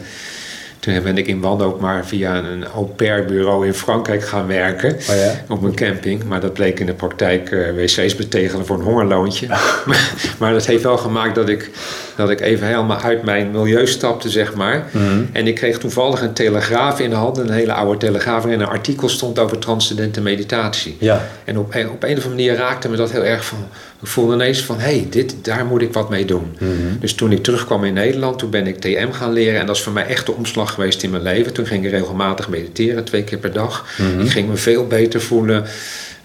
Toen 0.86 1.02
ben 1.02 1.18
ik 1.18 1.26
in 1.26 1.40
wanhoop 1.40 1.80
maar 1.80 2.06
via 2.06 2.36
een 2.36 2.64
au 2.66 2.86
pair 2.86 3.24
bureau 3.24 3.66
in 3.66 3.74
Frankrijk 3.74 4.24
gaan 4.24 4.46
werken 4.46 4.92
Oh 4.92 5.16
ja? 5.16 5.44
op 5.48 5.62
een 5.62 5.74
camping. 5.74 6.24
Maar 6.24 6.40
dat 6.40 6.52
bleek 6.52 6.80
in 6.80 6.86
de 6.86 6.92
praktijk 6.92 7.50
eh, 7.50 7.70
wc's 7.74 8.14
betegelen 8.14 8.66
voor 8.66 8.76
een 8.76 8.84
hongerloontje. 8.84 9.46
maar, 9.86 10.12
maar 10.38 10.52
dat 10.52 10.66
heeft 10.66 10.82
wel 10.82 10.96
gemaakt 10.96 11.34
dat 11.34 11.48
ik, 11.48 11.70
dat 12.16 12.30
ik 12.30 12.40
even 12.40 12.66
helemaal 12.66 13.00
uit 13.00 13.22
mijn 13.22 13.50
milieu 13.50 13.86
stapte, 13.86 14.30
zeg 14.30 14.54
maar. 14.54 14.86
Mhm. 14.90 15.24
En 15.32 15.46
ik 15.46 15.54
kreeg 15.54 15.78
toevallig 15.78 16.20
een 16.20 16.32
telegraaf 16.32 17.00
in 17.00 17.10
de 17.10 17.16
hand, 17.16 17.38
een 17.38 17.50
hele 17.50 17.72
oude 17.72 17.98
telegraaf... 17.98 18.42
waarin 18.42 18.60
een 18.60 18.66
artikel 18.66 19.08
stond 19.08 19.38
over 19.38 19.58
transcendente 19.58 20.20
meditatie. 20.20 20.96
Ja. 21.00 21.26
En 21.44 21.58
op, 21.58 21.66
op 21.66 21.74
een 21.74 21.88
of 21.88 22.02
andere 22.02 22.28
manier 22.28 22.56
raakte 22.56 22.88
me 22.88 22.96
dat 22.96 23.10
heel 23.10 23.24
erg 23.24 23.44
van... 23.44 23.58
Ik 24.00 24.08
voelde 24.08 24.34
ineens 24.34 24.64
van, 24.64 24.78
hé, 24.78 24.96
hey, 24.98 25.06
dit, 25.10 25.34
daar 25.42 25.66
moet 25.66 25.82
ik 25.82 25.92
wat 25.92 26.10
mee 26.10 26.24
doen. 26.24 26.56
Mhm. 26.58 26.98
Dus 27.00 27.14
toen 27.14 27.32
ik 27.32 27.42
terugkwam 27.42 27.84
in 27.84 27.94
Nederland, 27.94 28.38
toen 28.38 28.50
ben 28.50 28.66
ik 28.66 28.78
TM 28.78 29.10
gaan 29.10 29.32
leren. 29.32 29.60
En 29.60 29.66
dat 29.66 29.76
is 29.76 29.82
voor 29.82 29.92
mij 29.92 30.06
echt 30.06 30.26
de 30.26 30.32
omslag 30.32 30.72
geweest 30.72 31.02
in 31.02 31.10
mijn 31.10 31.22
leven. 31.22 31.52
Toen 31.52 31.66
ging 31.66 31.84
ik 31.84 31.90
regelmatig 31.90 32.48
mediteren, 32.48 33.04
twee 33.04 33.24
keer 33.24 33.38
per 33.38 33.52
dag. 33.52 33.86
Mhm. 33.98 34.20
Ik 34.20 34.30
ging 34.30 34.48
me 34.48 34.56
veel 34.56 34.86
beter 34.86 35.20
voelen. 35.20 35.64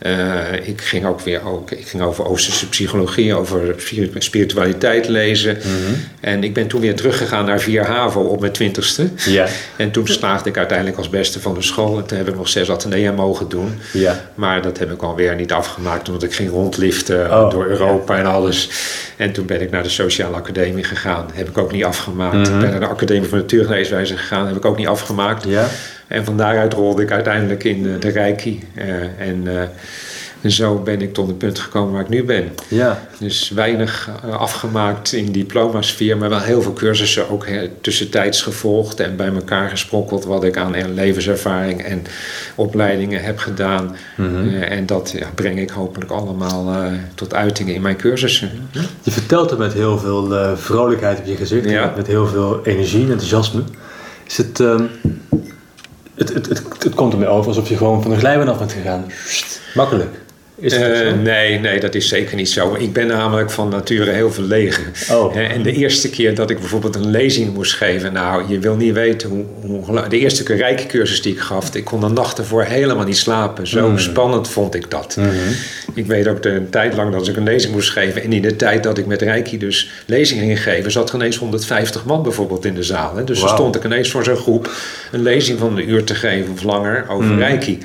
Eh, 0.01 0.67
ik 0.67 0.81
ging 0.81 1.05
ook 1.05 1.21
weer 1.21 1.45
ook, 1.47 1.71
ik 1.71 1.87
ging 1.87 2.03
over 2.03 2.25
Oosterse 2.25 2.69
psychologie, 2.69 3.35
over 3.35 3.73
spiri- 3.77 4.11
spiritualiteit 4.17 5.07
lezen. 5.07 5.57
Mhm. 5.57 5.93
En 6.19 6.43
ik 6.43 6.53
ben 6.53 6.67
toen 6.67 6.81
weer 6.81 6.95
teruggegaan 6.95 7.45
naar 7.45 7.59
4 7.59 7.85
HAVO 7.85 8.21
op 8.21 8.39
mijn 8.39 8.51
twintigste. 8.51 9.07
Ja. 9.15 9.47
En 9.75 9.91
toen 9.91 10.07
slaagde 10.07 10.49
ik 10.49 10.57
uiteindelijk 10.57 10.97
als 10.97 11.09
beste 11.09 11.39
van 11.39 11.53
de 11.53 11.61
school. 11.61 11.97
En 11.97 12.05
toen 12.05 12.17
heb 12.17 12.27
ik 12.27 12.35
nog 12.35 12.47
zes 12.49 12.69
atenea 12.71 13.11
mogen 13.11 13.49
doen. 13.49 13.79
Ja. 13.93 14.29
Maar 14.35 14.61
dat 14.61 14.77
heb 14.79 14.91
ik 14.91 15.01
alweer 15.01 15.35
niet 15.35 15.51
afgemaakt, 15.51 16.07
omdat 16.07 16.23
ik 16.23 16.33
ging 16.33 16.49
rondliften 16.49 17.31
Oh, 17.31 17.49
door 17.51 17.65
Europa 17.65 18.17
en 18.17 18.25
alles. 18.25 18.69
En 19.17 19.31
toen 19.31 19.45
ben 19.45 19.61
ik 19.61 19.71
naar 19.71 19.83
de 19.83 19.89
Sociale 19.89 20.35
Academie 20.35 20.83
gegaan. 20.83 21.25
Heb 21.33 21.47
ik 21.49 21.57
ook 21.57 21.71
niet 21.71 21.83
afgemaakt. 21.83 22.35
Mhm. 22.49 22.53
Ik 22.53 22.59
ben 22.59 22.69
naar 22.69 22.79
de 22.79 22.85
Academie 22.87 23.29
van 23.29 23.37
Natuurgeneeswijze 23.37 24.17
gegaan. 24.17 24.47
Heb 24.47 24.55
ik 24.55 24.65
ook 24.65 24.77
niet 24.77 24.87
afgemaakt. 24.87 25.43
Ja. 25.47 25.67
En 26.11 26.25
van 26.25 26.37
daaruit 26.37 26.73
rolde 26.73 27.01
ik 27.01 27.11
uiteindelijk 27.11 27.63
in 27.63 27.85
eh, 27.85 27.99
de 27.99 28.09
Reiki. 28.09 28.59
Eh, 28.75 28.87
en, 29.27 29.41
eh, 29.45 29.61
en 30.41 30.51
zo 30.51 30.75
ben 30.77 31.01
ik 31.01 31.13
tot 31.13 31.27
het 31.27 31.37
punt 31.37 31.59
gekomen 31.59 31.93
waar 31.93 32.01
ik 32.01 32.09
nu 32.09 32.23
ben. 32.23 32.49
Ja. 32.67 33.07
Dus 33.19 33.49
weinig 33.49 34.09
afgemaakt 34.31 35.13
in 35.13 35.31
diplomasfeer, 35.31 36.17
maar 36.17 36.29
wel 36.29 36.39
heel 36.39 36.61
veel 36.61 36.73
cursussen 36.73 37.29
ook 37.29 37.45
tussentijds 37.81 38.41
gevolgd 38.41 38.99
en 38.99 39.15
bij 39.15 39.27
elkaar 39.27 39.69
gesprokkeld 39.69 40.25
wat 40.25 40.43
ik 40.43 40.57
aan 40.57 40.75
er- 40.75 40.89
levenservaring 40.89 41.83
en 41.83 42.03
opleidingen 42.55 43.23
heb 43.23 43.37
gedaan. 43.37 43.95
Mhm. 44.17 44.47
En 44.61 44.85
dat 44.85 45.13
ja, 45.19 45.27
breng 45.35 45.59
ik 45.59 45.69
hopelijk 45.69 46.11
allemaal 46.11 46.91
tot 47.15 47.33
uitingen 47.33 47.73
in 47.73 47.81
mijn 47.81 47.95
cursussen. 47.97 48.49
Je 49.03 49.11
vertelt 49.11 49.49
het 49.49 49.59
met 49.59 49.73
heel 49.73 49.97
veel 49.97 50.57
vrolijkheid 50.57 51.19
op 51.19 51.25
je 51.25 51.35
gezicht. 51.35 51.69
Ja. 51.69 51.93
Met 51.95 52.07
heel 52.07 52.27
veel 52.27 52.59
energie 52.65 53.03
en 53.03 53.11
enthousiasme. 53.11 53.63
Is 54.27 54.37
het, 54.37 54.59
ehm, 54.59 54.83
het, 56.29 56.47
het, 56.49 56.63
het, 56.83 56.95
komt 56.95 57.13
ermee 57.13 57.27
over 57.27 57.47
alsof 57.47 57.69
je 57.69 57.77
gewoon 57.77 58.01
van 58.01 58.11
een 58.11 58.19
glijbaan 58.19 58.47
af 58.47 58.57
bent 58.57 58.71
gegaan. 58.71 59.05
Makkelijk. 59.73 60.09
Is 60.55 60.71
dat 60.73 60.81
Eh, 60.81 61.11
nee, 61.23 61.59
nee, 61.59 61.79
dat 61.79 61.95
is 61.95 62.07
zeker 62.07 62.35
niet 62.35 62.49
zo. 62.49 62.75
Ik 62.79 62.93
ben 62.93 63.07
namelijk 63.07 63.51
van 63.51 63.69
nature 63.69 64.11
heel 64.11 64.31
verlegen. 64.31 64.83
Oh. 65.11 65.35
En 65.37 65.61
de 65.63 65.71
eerste 65.71 66.09
keer 66.09 66.35
dat 66.35 66.49
ik 66.49 66.59
bijvoorbeeld 66.59 66.95
een 66.95 67.09
lezing 67.09 67.53
moest 67.53 67.73
geven, 67.73 68.13
nou, 68.13 68.43
je 68.47 68.59
wil 68.59 68.75
niet 68.75 68.93
weten 68.93 69.45
hoe, 69.61 70.07
de 70.09 70.19
eerste 70.19 70.43
keer 70.43 70.55
rijkencursus 70.57 71.21
die 71.21 71.33
ik 71.33 71.39
gaf, 71.39 71.75
ik 71.75 71.83
kon 71.85 71.99
de 71.99 72.07
nacht 72.07 72.37
ervoor 72.37 72.63
helemaal 72.63 73.05
niet 73.05 73.17
slapen. 73.17 73.67
Zo 73.67 73.89
Mm. 73.89 73.97
spannend 73.99 74.47
vond 74.49 74.75
ik 74.75 74.89
dat. 74.89 75.15
Mhm. 75.19 75.29
Ik 75.93 76.05
weet 76.05 76.27
ook 76.27 76.43
de 76.43 76.49
een 76.49 76.69
tijd 76.69 76.93
lang 76.95 77.11
dat 77.13 77.27
ik 77.27 77.35
een 77.37 77.43
lezing 77.43 77.73
moest 77.73 77.89
geven. 77.89 78.23
En 78.23 78.33
in 78.33 78.41
de 78.41 78.55
tijd 78.55 78.83
dat 78.83 78.97
ik 78.97 79.05
met 79.05 79.21
Reiki 79.21 79.57
dus 79.57 79.89
lezingen 80.05 80.45
ging 80.45 80.63
geven, 80.63 80.91
zat 80.91 81.09
er 81.09 81.15
ineens 81.15 81.37
150 81.37 82.05
man 82.05 82.23
bijvoorbeeld 82.23 82.65
in 82.65 82.73
de 82.75 82.83
zaal. 82.83 83.15
Hè. 83.15 83.23
Dus 83.23 83.37
dan 83.37 83.45
Wauw. 83.45 83.57
stond 83.57 83.75
ik 83.75 83.83
ineens 83.83 84.11
voor 84.11 84.23
zo'n 84.23 84.35
groep 84.35 84.71
een 85.11 85.21
lezing 85.23 85.59
van 85.59 85.77
een 85.77 85.89
uur 85.89 86.03
te 86.03 86.15
geven 86.15 86.53
of 86.53 86.63
langer 86.63 87.05
over 87.09 87.29
Mhm. 87.29 87.39
Reiki. 87.39 87.77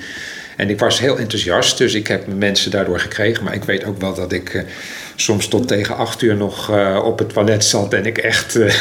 En 0.57 0.71
ik 0.71 0.79
was 0.79 0.99
heel 0.99 1.19
enthousiast, 1.19 1.79
dus 1.79 1.95
ik 1.95 2.07
heb 2.07 2.27
mensen 2.27 2.71
daardoor 2.71 3.01
gekregen. 3.01 3.45
Maar 3.45 3.55
ik 3.55 3.65
weet 3.65 3.85
ook 3.85 4.01
wel 4.01 4.15
dat 4.15 4.33
ik 4.33 4.55
eh, 4.55 4.63
soms 5.17 5.49
tot 5.49 5.69
tegen 5.69 5.97
acht 5.97 6.23
uur 6.23 6.37
nog 6.37 6.71
eh, 6.71 7.03
op 7.05 7.19
het 7.19 7.33
toilet 7.33 7.65
zat. 7.65 7.93
En 7.93 8.07
ik 8.07 8.19
echt, 8.19 8.57
eh, 8.57 8.75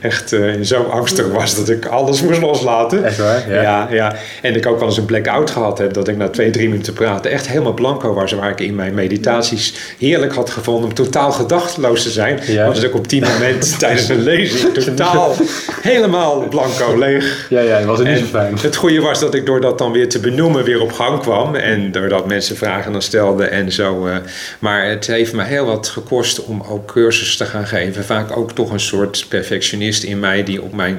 echt 0.00 0.32
eh, 0.32 0.52
zo 0.62 0.82
angstig 0.82 1.26
was 1.28 1.56
dat 1.56 1.68
ik 1.68 1.86
alles 1.86 2.22
moest 2.22 2.40
loslaten. 2.40 3.04
Echt 3.04 3.18
waar? 3.18 3.50
Ja. 3.52 3.62
Ja, 3.62 3.88
ja. 3.90 4.16
En 4.42 4.54
ik 4.56 4.66
ook 4.66 4.78
wel 4.78 4.88
eens 4.88 4.96
een 4.96 5.04
blackout 5.04 5.50
gehad 5.50 5.78
heb. 5.78 5.92
Dat 5.92 6.08
ik 6.08 6.16
na 6.16 6.28
twee, 6.28 6.50
drie 6.50 6.68
minuten 6.68 6.92
praten 6.92 7.30
echt 7.30 7.48
helemaal 7.48 7.72
blanco 7.74 8.14
was. 8.14 8.32
Waar 8.32 8.50
ik 8.50 8.60
in 8.60 8.74
mijn 8.74 8.94
meditaties 8.94 9.74
heerlijk 9.98 10.34
had 10.34 10.50
gevonden 10.50 10.84
om 10.88 10.94
totaal 10.94 11.32
gedachteloos 11.32 12.02
te 12.02 12.10
zijn. 12.10 12.38
Ja. 12.46 12.66
Was 12.66 12.82
ik 12.82 12.94
op 12.94 13.08
die 13.08 13.20
moment 13.20 13.78
tijdens 13.78 14.08
een 14.08 14.22
lezing 14.22 14.74
totaal 14.74 15.34
helemaal 15.82 16.40
blanco 16.48 16.98
leeg. 16.98 17.46
Ja, 17.50 17.60
ja, 17.60 17.78
dat 17.78 17.86
was 17.86 17.98
het 17.98 18.06
niet 18.08 18.16
En 18.16 18.22
zo 18.22 18.30
fijn. 18.30 18.58
het 18.60 18.76
goede 18.76 19.00
was 19.00 19.20
dat 19.20 19.34
ik 19.34 19.46
door 19.46 19.60
dat 19.60 19.78
dan 19.78 19.92
weer 19.92 20.08
te 20.08 20.18
benoemen 20.18 20.64
weer 20.64 20.80
op 20.80 20.92
gang 20.92 21.20
kwam. 21.20 21.54
En 21.54 21.92
doordat 21.92 22.26
mensen 22.26 22.56
vragen 22.56 22.92
dan 22.92 23.02
stelden 23.02 23.50
en 23.50 23.72
zo. 23.72 24.06
eh, 24.06 24.16
maar 24.58 24.88
het 24.88 25.06
heeft 25.06 25.32
me 25.32 25.44
heel 25.44 25.64
wat 25.66 25.88
gekost 25.88 26.44
om 26.44 26.62
ook 26.70 26.86
cursussen 26.92 27.46
te 27.46 27.52
gaan 27.52 27.66
geven. 27.66 28.04
Vaak 28.04 28.36
ook 28.36 28.52
toch 28.52 28.70
een 28.70 28.80
soort 28.80 29.26
in 30.04 30.20
mij 30.20 30.44
die 30.44 30.62
op 30.62 30.72
mijn 30.72 30.98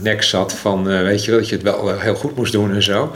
nek 0.00 0.22
zat. 0.22 0.52
Van 0.52 0.90
eh, 0.90 1.02
weet 1.02 1.24
je 1.24 1.30
wel, 1.30 1.40
dat 1.40 1.48
je 1.48 1.54
het 1.54 1.64
wel 1.64 1.92
eh, 1.92 2.00
heel 2.00 2.14
goed 2.14 2.36
moest 2.36 2.52
doen 2.52 2.74
en 2.74 2.82
zo. 2.82 3.12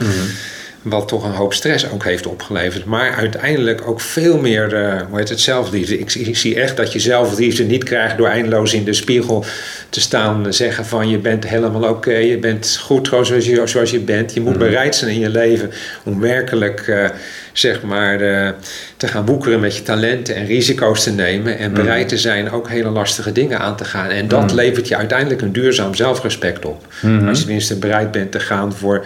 Wat 0.81 1.07
toch 1.07 1.23
een 1.23 1.31
hoop 1.31 1.53
stress 1.53 1.89
ook 1.91 2.03
heeft 2.03 2.25
opgeleverd. 2.27 2.85
Maar 2.85 3.13
uiteindelijk 3.15 3.87
ook 3.87 4.01
veel 4.01 4.37
meer, 4.37 4.73
eh, 4.75 5.01
hoe 5.09 5.17
heet 5.17 5.29
het, 5.29 5.39
zelfliefde. 5.39 5.99
Ik, 5.99 6.09
zie- 6.09 6.25
ik 6.25 6.37
zie 6.37 6.55
echt 6.61 6.77
dat 6.77 6.93
je 6.93 6.99
zelfliefde 6.99 7.63
niet 7.63 7.83
krijgt 7.83 8.17
door 8.17 8.27
eindeloos 8.27 8.73
in 8.73 8.83
de 8.83 8.93
spiegel 8.93 9.45
te 9.89 10.01
staan. 10.01 10.45
eh, 10.45 10.51
Zeggen 10.51 10.85
van 10.85 11.09
je 11.09 11.17
bent 11.17 11.47
helemaal 11.47 11.89
oké, 11.89 12.13
je 12.13 12.37
bent 12.37 12.77
goed 12.81 13.07
zoals 13.07 13.27
je, 13.27 13.61
zoals 13.65 13.91
je 13.91 13.99
bent. 13.99 14.33
Je 14.33 14.41
moet 14.41 14.57
bereid 14.57 14.95
zijn 14.95 15.11
in 15.11 15.19
je 15.19 15.29
leven 15.29 15.71
om 16.03 16.19
werkelijk, 16.19 16.79
eh, 16.87 17.09
zeg 17.53 17.81
maar, 17.81 18.21
eh, 18.21 18.49
te 18.97 19.07
gaan 19.07 19.25
woekeren 19.25 19.59
met 19.59 19.75
je 19.75 19.83
talenten 19.83 20.35
en 20.35 20.45
risico's 20.45 21.03
te 21.03 21.11
nemen. 21.11 21.57
En 21.57 21.73
bereid 21.73 22.07
te 22.07 22.17
zijn 22.17 22.51
ook 22.51 22.69
hele 22.69 22.89
lastige 22.89 23.31
dingen 23.31 23.59
aan 23.59 23.75
te 23.75 23.85
gaan. 23.85 24.09
En 24.09 24.27
dat 24.27 24.51
levert 24.53 24.87
je 24.87 24.95
uiteindelijk 24.95 25.41
een 25.41 25.51
duurzaam 25.53 25.95
zelfrespect 25.95 26.65
op. 26.65 26.85
Mhm. 27.01 27.27
Als 27.27 27.37
je 27.39 27.43
tenminste 27.43 27.77
bereid 27.77 28.11
bent 28.11 28.31
te 28.31 28.39
gaan 28.39 28.73
voor 28.73 29.05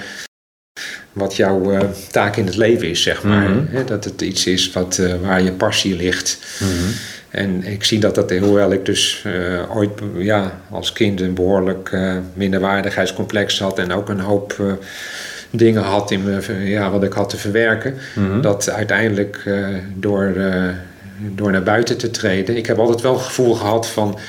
wat 1.16 1.36
jouw 1.36 1.72
eh, 1.72 1.80
taak 2.12 2.36
in 2.36 2.46
het 2.46 2.56
leven 2.56 2.90
is, 2.90 3.04
zeg 3.04 3.24
maar. 3.24 3.50
Mhm. 3.50 3.86
Dat 3.86 4.04
het 4.04 4.22
iets 4.22 4.46
is 4.46 4.72
wat, 4.72 4.98
eh, 4.98 5.14
waar 5.22 5.42
je 5.42 5.52
passie 5.52 5.96
ligt. 5.96 6.38
Mhm. 6.60 6.70
En 7.30 7.64
ik 7.64 7.84
zie 7.84 8.00
dat 8.00 8.16
dat, 8.16 8.32
hoewel 8.32 8.72
ik 8.72 8.86
dus 8.86 9.22
eh, 9.26 9.76
ooit 9.78 9.92
ja, 10.18 10.60
als 10.70 10.94
kind 10.94 11.22
een 11.22 11.34
behoorlijk 11.34 11.90
eh, 11.92 12.14
minderwaardigheidscomplex 12.34 13.60
had 13.60 13.80
en 13.80 13.92
ook 13.94 14.10
een 14.10 14.20
hoop 14.20 14.78
dingen 15.50 15.82
had 15.82 16.12
in 16.12 16.24
me, 16.24 16.54
ja, 16.64 16.92
wat 16.92 17.04
ik 17.04 17.14
had 17.14 17.30
te 17.30 17.38
verwerken, 17.38 17.94
Mhm. 18.16 18.42
dat 18.42 18.70
uiteindelijk 18.70 19.44
door, 19.94 20.34
door 21.36 21.52
naar 21.52 21.64
buiten 21.64 21.98
te 21.98 22.12
treden. 22.12 22.58
Ik 22.58 22.66
heb 22.66 22.78
altijd 22.78 23.02
wel 23.02 23.14
het 23.14 23.24
gevoel 23.26 23.54
gehad 23.56 23.88
van. 23.90 24.20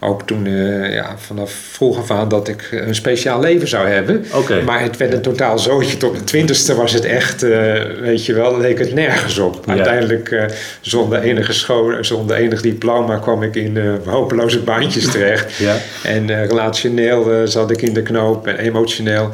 Ook 0.00 0.22
toen, 0.26 0.46
eh, 0.46 0.94
ja, 0.94 1.14
vanaf 1.16 1.50
vroeg 1.72 1.98
af 1.98 2.10
aan, 2.10 2.28
dat 2.28 2.48
ik 2.48 2.68
een 2.70 2.94
speciaal 2.94 3.40
leven 3.40 3.68
zou 3.68 3.88
hebben. 3.88 4.24
Maar 4.64 4.82
het 4.82 4.96
werd 4.96 5.12
een 5.12 5.20
totaal 5.22 5.58
zootje. 5.58 5.96
Tot 5.96 6.12
mijn 6.12 6.24
twintigste 6.24 6.74
was 6.74 6.92
het 6.92 7.04
echt, 7.04 7.42
eh, 7.42 7.82
weet 8.00 8.26
je 8.26 8.32
wel, 8.34 8.58
leek 8.58 8.78
het 8.78 8.94
nergens 8.94 9.38
op. 9.38 9.62
Ja. 9.66 9.72
Uiteindelijk, 9.72 10.30
eh, 10.30 10.44
zonder 10.80 11.20
enige 11.20 11.52
school, 11.52 12.04
zonder 12.04 12.36
enig 12.36 12.60
diploma, 12.62 13.16
kwam 13.16 13.42
ik 13.42 13.54
in 13.54 13.76
eh, 13.76 13.84
hopeloze 14.04 14.60
baantjes 14.60 15.10
terecht. 15.12 15.56
Ja. 15.56 15.76
En 16.02 16.30
eh, 16.30 16.46
relationeel 16.46 17.32
eh, 17.32 17.40
zat 17.44 17.70
ik 17.70 17.82
in 17.82 17.92
de 17.94 18.02
knoop 18.02 18.46
en 18.46 18.58
emotioneel. 18.58 19.30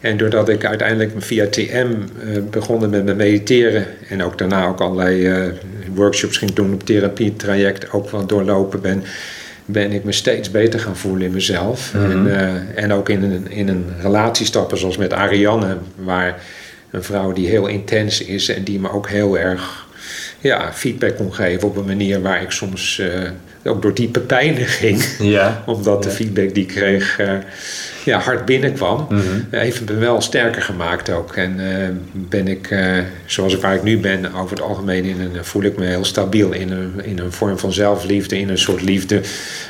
En 0.00 0.16
doordat 0.16 0.48
ik 0.48 0.64
uiteindelijk 0.64 1.12
via 1.18 1.46
TM 1.46 1.62
eh, 1.66 2.42
begonnen 2.50 2.90
met 2.90 3.04
mijn 3.04 3.16
mediteren 3.16 3.86
en 4.08 4.22
ook 4.22 4.38
daarna 4.38 4.66
ook 4.66 4.80
allerlei 4.80 5.26
eh, 5.26 5.42
workshops 5.94 6.36
ging 6.36 6.52
doen 6.52 6.72
op 6.74 6.84
therapietraject, 6.84 7.92
ook 7.92 8.10
wel 8.10 8.26
doorlopen 8.26 8.80
ben, 8.80 9.04
ben 9.66 9.92
ik 9.92 10.04
me 10.04 10.12
steeds 10.12 10.50
beter 10.50 10.80
gaan 10.80 10.96
voelen 10.96 11.26
in 11.26 11.32
mezelf. 11.32 11.94
Mhm. 11.94 12.10
en, 12.10 12.38
eh, 12.38 12.82
en 12.82 12.92
ook 12.92 13.08
in 13.08 13.22
een, 13.22 13.50
in 13.50 13.68
een 13.68 13.86
relatie 14.00 14.46
stappen 14.46 14.78
zoals 14.78 14.96
met 14.96 15.12
Ariane, 15.12 15.76
waar 15.96 16.40
een 16.90 17.02
vrouw 17.02 17.32
die 17.32 17.48
heel 17.48 17.66
intens 17.66 18.20
is 18.20 18.48
en 18.48 18.62
die 18.62 18.80
me 18.80 18.90
ook 18.90 19.08
heel 19.08 19.38
erg 19.38 19.86
ja, 20.40 20.72
feedback 20.72 21.16
kon 21.16 21.34
geven 21.34 21.68
op 21.68 21.76
een 21.76 21.84
manier 21.84 22.22
waar 22.22 22.42
ik 22.42 22.50
soms 22.50 22.98
eh, 22.98 23.30
ook 23.64 23.82
door 23.82 23.94
diepe 23.94 24.20
pijnen 24.20 24.66
ging 24.66 25.04
Ja. 25.18 25.62
omdat 25.66 26.02
de 26.02 26.10
feedback 26.10 26.54
die 26.54 26.62
ik 26.62 26.68
kreeg 26.68 27.18
eh, 27.18 27.32
ja, 28.06 28.18
hard 28.18 28.44
binnenkwam. 28.44 29.06
Mhm. 29.08 29.22
Heeft 29.50 29.88
me 29.88 29.94
wel 29.94 30.20
sterker 30.20 30.62
gemaakt 30.62 31.10
ook. 31.10 31.32
En 31.32 31.80
eh, 31.80 31.88
ben 32.12 32.48
ik, 32.48 32.70
eh, 32.70 32.98
zoals 33.24 33.54
ik 33.54 33.60
waar 33.60 33.74
ik 33.74 33.82
nu 33.82 33.98
ben, 33.98 34.34
over 34.34 34.56
het 34.56 34.64
algemeen 34.64 35.04
in 35.04 35.20
een, 35.20 35.44
voel 35.44 35.62
ik 35.62 35.76
me 35.76 35.84
heel 35.84 36.04
stabiel 36.04 36.52
in 36.52 36.70
een, 36.70 37.04
in 37.04 37.18
een 37.18 37.32
vorm 37.32 37.58
van 37.58 37.72
zelfliefde, 37.72 38.38
in 38.38 38.48
een 38.48 38.58
soort 38.58 38.82
liefde, 38.82 39.20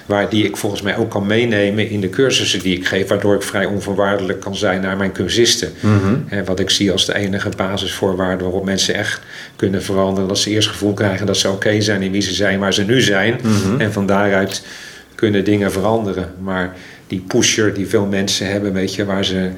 waar 0.07 0.29
die 0.29 0.45
ik 0.45 0.57
volgens 0.57 0.83
mij 0.83 0.97
ook 0.97 1.11
kan 1.11 1.27
meenemen 1.27 1.91
in 1.91 2.01
de 2.01 2.09
cursussen 2.09 2.61
die 2.61 2.77
ik 2.77 2.87
geef, 2.87 3.09
waardoor 3.09 3.35
ik 3.35 3.43
vrij 3.43 3.65
onvoorwaardelijk 3.65 4.41
kan 4.41 4.57
zijn 4.57 4.81
naar 4.81 4.97
mijn 4.97 5.13
cursisten. 5.13 5.73
Mhm. 5.81 6.15
En 6.29 6.45
wat 6.45 6.61
ik 6.61 6.71
zie 6.71 6.93
als 6.93 7.07
de 7.07 7.15
enige 7.15 7.49
basisvoorwaarde 7.57 8.45
waarop 8.45 8.65
mensen 8.65 8.95
echt 8.95 9.21
kunnen 9.57 9.83
veranderen, 9.83 10.29
dat 10.29 10.39
ze 10.39 10.51
eerst 10.51 10.69
gevoel 10.69 10.95
krijgen 10.95 11.27
dat 11.27 11.37
ze 11.37 11.51
oké 11.51 11.81
zijn 11.81 12.03
in 12.03 12.13
wie 12.13 12.23
ze 12.23 12.35
zijn, 12.35 12.59
waar 12.59 12.75
ze 12.75 12.85
nu 12.85 13.01
zijn. 13.01 13.41
Mhm. 13.43 13.81
En 13.81 13.93
van 13.93 14.07
daaruit 14.07 14.63
kunnen 15.15 15.45
dingen 15.45 15.73
veranderen. 15.73 16.33
Maar 16.41 16.77
die 17.07 17.25
pusher 17.27 17.75
die 17.75 17.87
veel 17.89 18.07
mensen 18.07 18.51
hebben, 18.51 18.73
weet 18.73 18.95
je, 18.95 19.05
waar 19.05 19.25
ze 19.25 19.51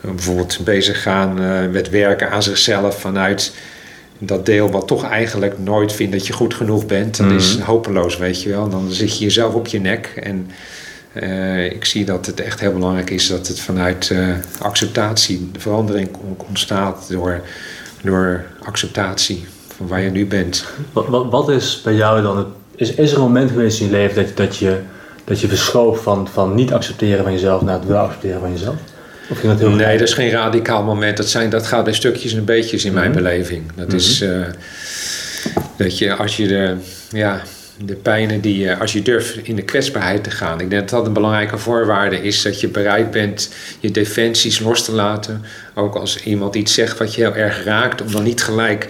eh, 0.00 0.10
bijvoorbeeld 0.10 0.58
bezig 0.64 1.02
gaan 1.02 1.40
eh, 1.42 1.68
met 1.70 1.90
werken 1.90 2.30
aan 2.30 2.42
zichzelf 2.42 3.00
vanuit 3.00 3.52
dat 4.18 4.46
deel 4.46 4.70
wat 4.70 4.86
toch 4.86 5.04
eigenlijk 5.04 5.58
nooit 5.58 5.92
vindt 5.92 6.12
dat 6.12 6.26
je 6.26 6.32
goed 6.32 6.54
genoeg 6.54 6.86
bent, 6.86 7.16
dat 7.16 7.30
is 7.30 7.56
Mhm. 7.56 7.66
hopeloos, 7.66 8.16
weet 8.16 8.42
je 8.42 8.48
wel. 8.48 8.68
Dan 8.68 8.90
zit 8.92 9.18
je 9.18 9.24
jezelf 9.24 9.54
op 9.54 9.66
je 9.66 9.80
nek. 9.80 10.12
En 10.22 10.50
eh, 11.12 11.64
ik 11.64 11.84
zie 11.84 12.04
dat 12.04 12.26
het 12.26 12.40
echt 12.40 12.60
heel 12.60 12.72
belangrijk 12.72 13.10
is 13.10 13.28
dat 13.28 13.48
het 13.48 13.60
vanuit 13.60 14.14
acceptatie, 14.58 15.48
de 15.52 15.60
verandering 15.60 16.08
on- 16.16 16.36
ontstaat 16.48 17.06
door, 17.10 17.40
door 18.02 18.44
acceptatie 18.62 19.44
van 19.76 19.86
waar 19.86 20.00
je 20.00 20.10
nu 20.10 20.26
bent. 20.26 20.64
Wat, 20.92 21.06
wat, 21.08 21.30
wat 21.30 21.48
is 21.50 21.80
bij 21.84 21.94
jou 21.94 22.22
dan 22.22 22.36
het... 22.38 22.46
Is, 22.76 22.94
is 22.94 23.10
er 23.10 23.16
een 23.16 23.22
moment 23.22 23.50
geweest 23.50 23.80
in 23.80 23.86
je 23.86 23.92
leven 23.92 24.24
dat, 24.24 24.36
dat 24.36 24.56
je, 24.56 24.78
dat 25.26 25.40
je 25.40 25.48
verschoof 25.48 26.02
van, 26.02 26.28
van 26.32 26.54
niet 26.54 26.72
accepteren 26.72 27.22
van 27.22 27.32
jezelf 27.32 27.62
naar 27.62 27.78
het 27.78 27.86
wel 27.86 27.98
accepteren 28.04 28.40
van 28.40 28.52
jezelf? 28.52 28.76
Of 29.30 29.38
ging 29.38 29.52
dat 29.52 29.60
heel 29.60 29.70
Nee, 29.70 29.98
dat 29.98 30.08
is 30.08 30.14
geen 30.14 30.30
radicaal 30.30 30.82
moment. 30.82 31.16
Dat, 31.16 31.28
zijn, 31.28 31.50
dat 31.50 31.66
gaat 31.66 31.84
bij 31.84 31.92
stukjes 31.92 32.34
en 32.34 32.44
beetjes 32.44 32.84
in 32.84 32.92
mijn 32.92 33.10
Mhm. 33.10 33.18
beleving. 33.22 33.62
Dat 33.74 33.92
is 33.92 34.20
eh, 34.20 34.40
dat 35.76 35.98
je 35.98 36.14
als 36.14 36.36
je 36.36 36.46
de, 36.46 36.74
ja, 37.10 37.42
de 37.84 37.94
pijnen 37.94 38.40
die 38.40 38.58
je, 38.58 38.76
als 38.78 38.92
je 38.92 39.02
durft 39.02 39.36
in 39.42 39.56
de 39.56 39.62
kwetsbaarheid 39.62 40.24
te 40.24 40.30
gaan. 40.30 40.60
Ik 40.60 40.70
denk 40.70 40.80
dat 40.80 40.90
dat 40.90 41.06
een 41.06 41.12
belangrijke 41.12 41.58
voorwaarde 41.58 42.22
is. 42.22 42.42
Dat 42.42 42.60
je 42.60 42.68
bereid 42.68 43.10
bent 43.10 43.50
je 43.80 43.90
defensies 43.90 44.60
los 44.60 44.84
te 44.84 44.92
laten. 44.92 45.44
Ook 45.74 45.94
als 45.94 46.22
iemand 46.22 46.54
iets 46.54 46.74
zegt 46.74 46.98
wat 46.98 47.14
je 47.14 47.20
heel 47.20 47.34
erg 47.34 47.64
raakt, 47.64 48.02
om 48.02 48.12
dan 48.12 48.22
niet 48.22 48.42
gelijk 48.42 48.86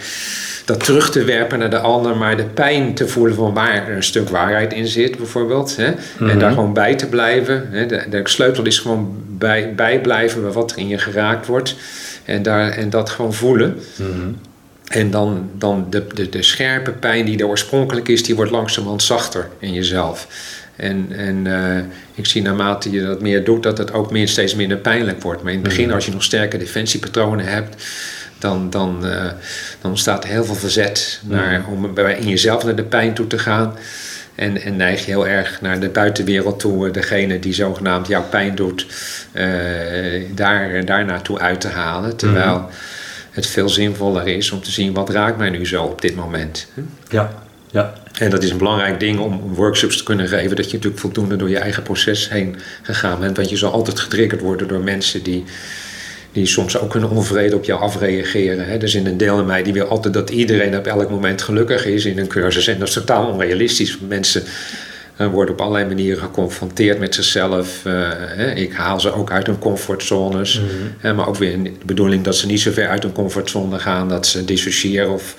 dat 0.66 0.84
terug 0.84 1.10
te 1.10 1.24
werpen 1.24 1.58
naar 1.58 1.70
de 1.70 1.78
ander, 1.78 2.16
maar 2.16 2.36
de 2.36 2.44
pijn 2.44 2.94
te 2.94 3.08
voelen 3.08 3.34
van 3.34 3.54
waar 3.54 3.88
er 3.88 3.96
een 3.96 4.02
stuk 4.02 4.28
waarheid 4.28 4.72
in 4.72 4.86
zit, 4.86 5.16
bijvoorbeeld. 5.16 5.76
Hè? 5.76 5.92
En 6.28 6.38
daar 6.38 6.52
gewoon 6.52 6.72
bij 6.72 6.94
te 6.94 7.06
blijven. 7.06 7.68
Hè? 7.70 7.86
De, 7.86 8.04
de 8.10 8.20
sleutel 8.24 8.64
is 8.64 8.78
gewoon 8.78 9.14
bij, 9.28 9.74
bij 9.74 10.00
blijven 10.00 10.42
bij 10.42 10.50
wat 10.50 10.70
er 10.70 10.78
in 10.78 10.88
je 10.88 10.98
geraakt 10.98 11.46
wordt. 11.46 11.76
En, 12.24 12.42
daar, 12.42 12.70
en 12.70 12.90
dat 12.90 13.10
gewoon 13.10 13.34
voelen. 13.34 13.80
Mhm. 13.96 14.32
En 14.86 15.10
dan, 15.10 15.50
dan 15.58 15.86
de, 15.90 16.06
de, 16.14 16.28
de 16.28 16.42
scherpe 16.42 16.90
pijn 16.90 17.24
die 17.24 17.38
er 17.38 17.46
oorspronkelijk 17.46 18.08
is, 18.08 18.22
die 18.22 18.34
wordt 18.34 18.50
langzamerhand 18.50 19.02
zachter 19.02 19.48
in 19.58 19.72
jezelf. 19.72 20.26
En, 20.76 21.06
en 21.10 21.46
eh, 21.46 21.84
ik 22.14 22.26
zie 22.26 22.42
naarmate 22.42 22.90
je 22.90 23.02
dat 23.02 23.20
meer 23.20 23.44
doet, 23.44 23.62
dat 23.62 23.78
het 23.78 23.92
ook 23.92 24.10
meer, 24.10 24.28
steeds 24.28 24.54
minder 24.54 24.76
pijnlijk 24.76 25.22
wordt. 25.22 25.42
Maar 25.42 25.52
in 25.52 25.58
het 25.58 25.68
begin, 25.68 25.92
als 25.92 26.06
je 26.06 26.12
nog 26.12 26.22
sterke 26.22 26.58
defensiepatronen 26.58 27.46
hebt, 27.46 27.84
dan, 28.38 28.70
dan, 28.70 29.06
eh, 29.06 29.24
dan 29.80 29.90
ontstaat 29.90 30.24
er 30.24 30.30
heel 30.30 30.44
veel 30.44 30.54
verzet 30.54 31.20
naar, 31.24 31.64
om 31.70 31.94
bij- 31.94 32.16
in 32.18 32.28
jezelf 32.28 32.64
naar 32.64 32.74
de 32.76 32.84
pijn 32.84 33.14
toe 33.14 33.26
te 33.26 33.38
gaan. 33.38 33.74
En, 34.34 34.62
en 34.62 34.76
neig 34.76 35.00
je 35.04 35.10
heel 35.10 35.26
erg 35.26 35.60
naar 35.60 35.80
de 35.80 35.88
buitenwereld 35.88 36.60
toe, 36.60 36.86
eh, 36.86 36.92
degene 36.92 37.38
die 37.38 37.54
zogenaamd 37.54 38.06
jouw 38.08 38.24
pijn 38.30 38.54
doet, 38.54 38.86
eh, 39.32 39.46
daar, 40.34 40.84
daar 40.84 41.04
naartoe 41.04 41.38
uit 41.38 41.60
te 41.60 41.68
halen. 41.68 42.16
Terwijl 42.16 42.68
het 43.30 43.46
veel 43.46 43.68
zinvoller 43.68 44.26
is 44.28 44.50
om 44.50 44.62
te 44.62 44.70
zien 44.70 44.92
wat 44.92 45.10
raakt 45.10 45.38
mij 45.38 45.50
nu 45.50 45.66
zo 45.66 45.82
op 45.84 46.00
dit 46.02 46.14
moment. 46.16 46.66
Ja, 47.08 47.32
ja. 47.70 47.92
En 48.18 48.30
dat 48.30 48.42
is 48.42 48.50
een 48.50 48.58
belangrijk 48.58 49.00
ding 49.00 49.18
om 49.18 49.54
workshops 49.54 49.96
te 49.96 50.02
kunnen 50.04 50.28
geven, 50.28 50.56
dat 50.56 50.66
je 50.66 50.72
natuurlijk 50.74 51.00
voldoende 51.02 51.36
door 51.36 51.50
je 51.50 51.58
eigen 51.58 51.82
proces 51.82 52.28
heen 52.28 52.56
gegaan 52.82 53.20
bent. 53.20 53.36
Want 53.36 53.48
je 53.50 53.56
zal 53.56 53.72
altijd 53.72 53.98
getriggerd 54.00 54.40
worden 54.40 54.68
door 54.68 54.80
mensen 54.80 55.22
die, 55.22 55.44
die 56.36 56.46
soms 56.46 56.78
ook 56.78 56.94
een 56.94 57.06
onvrede 57.06 57.56
op 57.56 57.64
jou 57.64 57.80
afreageren. 57.80 58.66
Hè. 58.66 58.74
Er 58.74 58.82
is 58.82 58.94
een 58.94 59.16
deel 59.16 59.38
in 59.38 59.46
mij 59.46 59.62
die 59.62 59.72
wil 59.72 59.86
altijd 59.86 60.14
dat 60.14 60.30
iedereen 60.30 60.76
op 60.76 60.86
elk 60.86 61.10
moment 61.10 61.42
gelukkig 61.42 61.86
is 61.86 62.04
in 62.04 62.18
een 62.18 62.26
cursus. 62.26 62.66
En 62.66 62.78
dat 62.78 62.88
is 62.88 62.94
totaal 62.94 63.26
onrealistisch. 63.26 63.98
Mensen 64.08 64.42
uh, 65.20 65.26
worden 65.26 65.54
op 65.54 65.60
allerlei 65.60 65.86
manieren 65.86 66.18
geconfronteerd 66.18 66.98
met 66.98 67.14
zichzelf. 67.14 67.82
Uh, 67.86 68.08
hè. 68.12 68.52
Ik 68.52 68.72
haal 68.72 69.00
ze 69.00 69.12
ook 69.12 69.30
uit 69.30 69.46
hun 69.46 69.58
comfortzones. 69.58 70.60
Mm 70.60 70.66
-hmm. 71.00 71.16
maar 71.16 71.28
ook 71.28 71.36
weer 71.36 71.62
de 71.62 71.72
bedoeling 71.84 72.24
dat 72.24 72.36
ze 72.36 72.46
niet 72.46 72.60
zo 72.60 72.70
ver 72.70 72.88
uit 72.88 73.02
hun 73.02 73.12
comfortzone 73.12 73.78
gaan 73.78 74.08
dat 74.08 74.26
ze 74.26 74.44
dissociëren 74.44 75.12
of, 75.12 75.36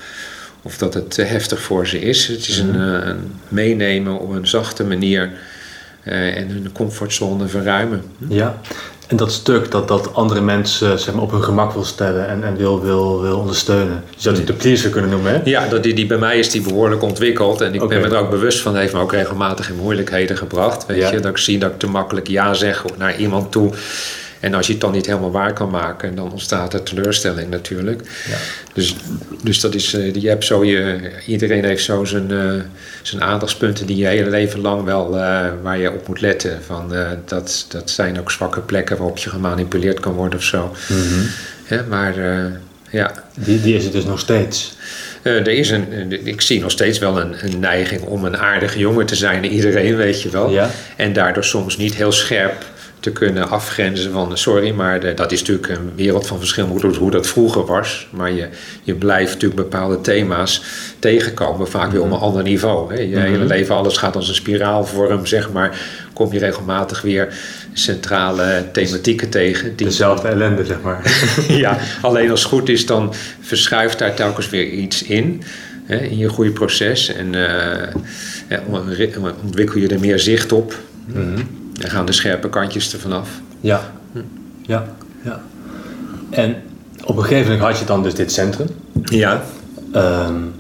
of 0.61 0.77
dat 0.77 0.93
het 0.93 1.11
te 1.11 1.23
heftig 1.23 1.61
voor 1.61 1.87
ze 1.87 1.99
is. 1.99 2.27
Het 2.27 2.47
is 2.47 2.63
mm 2.63 2.71
-hmm. 2.71 2.81
een, 2.81 3.07
een, 3.07 3.31
meenemen 3.47 4.19
op 4.19 4.29
een 4.29 4.47
zachte 4.47 4.83
manier 4.83 5.31
uh, 6.03 6.37
en 6.37 6.49
hun 6.49 6.71
comfortzone 6.71 7.47
verruimen. 7.47 8.03
Ja, 8.27 8.61
en 9.07 9.15
dat 9.15 9.31
stuk 9.31 9.71
dat, 9.71 9.87
dat 9.87 10.13
andere 10.13 10.41
mensen 10.41 10.99
zeg 10.99 11.13
maar, 11.13 11.23
op 11.23 11.31
hun 11.31 11.43
gemak 11.43 11.71
wil 11.71 11.83
stellen 11.83 12.27
en, 12.27 12.43
en 12.43 12.57
wil, 12.57 12.81
wil, 12.81 13.21
wil 13.21 13.37
ondersteunen. 13.37 14.03
Je 14.09 14.21
zou 14.21 14.35
het 14.35 14.47
de 14.47 14.53
pleaser 14.53 14.89
kunnen 14.89 15.09
noemen, 15.09 15.31
hè? 15.31 15.39
Ja, 15.43 15.67
dat 15.67 15.83
die, 15.83 15.93
die 15.93 16.05
bij 16.05 16.17
mij 16.17 16.39
is 16.39 16.49
die 16.49 16.61
behoorlijk 16.61 17.01
ontwikkeld. 17.01 17.61
En 17.61 17.73
ik 17.73 17.83
okay. 17.83 17.99
ben 17.99 18.09
me 18.09 18.15
er 18.15 18.21
ook 18.21 18.29
bewust 18.29 18.61
van. 18.61 18.75
heeft 18.75 18.93
me 18.93 18.99
ook 18.99 19.11
regelmatig 19.11 19.69
in 19.69 19.75
moeilijkheden 19.75 20.37
gebracht. 20.37 20.85
Weet 20.85 20.97
ja. 20.97 21.11
je, 21.11 21.19
dat 21.19 21.31
ik 21.31 21.37
zie 21.37 21.59
dat 21.59 21.71
ik 21.71 21.79
te 21.79 21.87
makkelijk 21.87 22.27
ja 22.27 22.53
zeg 22.53 22.83
naar 22.97 23.17
iemand 23.17 23.51
toe. 23.51 23.73
En 24.39 24.53
als 24.53 24.65
je 24.65 24.71
het 24.71 24.81
dan 24.81 24.91
niet 24.91 25.05
helemaal 25.05 25.31
waar 25.31 25.53
kan 25.53 25.69
maken, 25.69 26.15
dan 26.15 26.31
ontstaat 26.31 26.73
er 26.73 26.83
teleurstelling 26.83 27.49
natuurlijk. 27.49 28.01
Ja. 28.29 28.37
Dus, 28.73 28.95
dus 29.43 29.59
dat 29.59 29.75
is, 29.75 29.91
je 29.91 30.27
hebt 30.27 30.45
zo 30.45 30.65
je, 30.65 31.11
iedereen 31.25 31.63
heeft 31.63 31.83
zo 31.83 32.05
zijn, 32.05 32.31
uh, 32.31 32.53
zijn 33.01 33.23
aandachtspunten 33.23 33.85
die 33.85 33.97
je 33.97 34.05
hele 34.05 34.29
leven 34.29 34.59
lang 34.59 34.83
wel, 34.83 35.15
uh, 35.15 35.45
waar 35.61 35.77
je 35.77 35.91
op 35.91 36.07
moet 36.07 36.21
letten. 36.21 36.63
Van, 36.65 36.93
dat, 37.25 37.65
dat 37.69 37.89
zijn 37.89 38.19
ook 38.19 38.31
zwakke 38.31 38.59
plekken 38.59 38.97
waarop 38.97 39.17
je 39.17 39.29
gemanipuleerd 39.29 39.99
kan 39.99 40.13
worden 40.13 40.39
of 40.39 40.45
zo. 40.45 40.75
Mm 40.89 40.97
-hmm. 40.97 41.29
ja, 41.67 41.83
maar 41.89 42.15
ja. 42.89 43.23
Die, 43.33 43.61
die 43.61 43.75
is 43.75 43.83
het 43.83 43.93
dus 43.93 44.05
nog 44.05 44.19
steeds? 44.19 44.75
er 45.21 45.47
is 45.47 45.69
een, 45.69 46.25
ik 46.27 46.41
zie 46.41 46.59
nog 46.59 46.71
steeds 46.71 46.99
wel 46.99 47.19
een, 47.19 47.35
een, 47.43 47.59
neiging 47.59 48.01
om 48.01 48.25
een 48.25 48.37
aardige 48.37 48.79
jongen 48.79 49.05
te 49.05 49.15
zijn. 49.15 49.45
Iedereen 49.45 49.95
weet 49.95 50.21
je 50.21 50.29
wel. 50.29 50.49
Ja. 50.49 50.69
En 50.95 51.13
daardoor 51.13 51.43
soms 51.43 51.77
niet 51.77 51.95
heel 51.95 52.11
scherp 52.11 52.65
te 52.99 53.11
kunnen 53.11 53.49
afgrenzen 53.49 54.11
van 54.11 54.37
sorry, 54.37 54.71
maar 54.71 54.99
de, 54.99 55.13
dat 55.13 55.31
is 55.31 55.39
natuurlijk 55.39 55.69
een 55.69 55.91
wereld 55.95 56.27
van 56.27 56.37
verschil 56.37 56.67
met 56.67 56.95
hoe 56.95 57.11
dat 57.11 57.27
vroeger 57.27 57.65
was. 57.65 58.07
Maar 58.09 58.31
je, 58.31 58.47
je 58.83 58.93
blijft 58.93 59.33
natuurlijk 59.33 59.61
bepaalde 59.61 60.01
thema's 60.01 60.61
tegenkomen, 60.99 61.67
vaak 61.67 61.91
weer 61.91 62.01
op 62.01 62.11
een 62.11 62.17
ander 62.17 62.43
niveau. 62.43 62.93
Hè. 62.93 63.01
Je 63.01 63.17
hele 63.17 63.45
leven, 63.45 63.75
alles 63.75 63.97
gaat 63.97 64.15
als 64.15 64.27
een 64.27 64.35
spiraalvorm, 64.35 65.25
zeg 65.25 65.51
maar. 65.51 65.79
Kom 66.13 66.33
je 66.33 66.39
regelmatig 66.39 67.01
weer 67.01 67.33
centrale 67.73 68.65
thematieken 68.71 69.29
tegen. 69.29 69.75
Die 69.75 69.85
Dezelfde 69.85 70.27
ellende, 70.27 70.65
zeg 70.65 70.81
maar. 70.81 71.25
ja, 71.47 71.77
alleen 72.01 72.29
als 72.29 72.39
het 72.39 72.49
goed 72.49 72.69
is, 72.69 72.85
dan 72.85 73.13
verschuift 73.41 73.99
daar 73.99 74.13
telkens 74.13 74.49
weer 74.49 74.69
iets 74.69 75.03
in. 75.03 75.43
Hè, 75.85 75.97
in 75.97 76.17
je 76.17 76.29
groeiproces. 76.29 77.13
En 77.13 77.33
uh, 77.33 78.61
ontwikkel 79.43 79.79
je 79.79 79.87
er 79.87 79.99
meer 79.99 80.19
zicht 80.19 80.51
op. 80.51 80.75
Mm-hmm. 81.05 81.66
Dan 81.77 81.89
gaan 81.89 82.05
de 82.05 82.11
scherpe 82.11 82.49
kantjes 82.49 82.93
er 82.93 82.99
vanaf. 82.99 83.29
Ja, 83.59 83.91
ja, 84.61 84.85
ja. 85.23 85.41
En 86.29 86.55
op 87.03 87.17
een 87.17 87.23
gegeven 87.23 87.51
moment 87.51 87.69
had 87.69 87.79
je 87.79 87.85
dan 87.85 88.03
dus 88.03 88.13
dit 88.13 88.31
centrum. 88.31 88.67
Ja. 89.03 89.43
Um, 89.95 90.53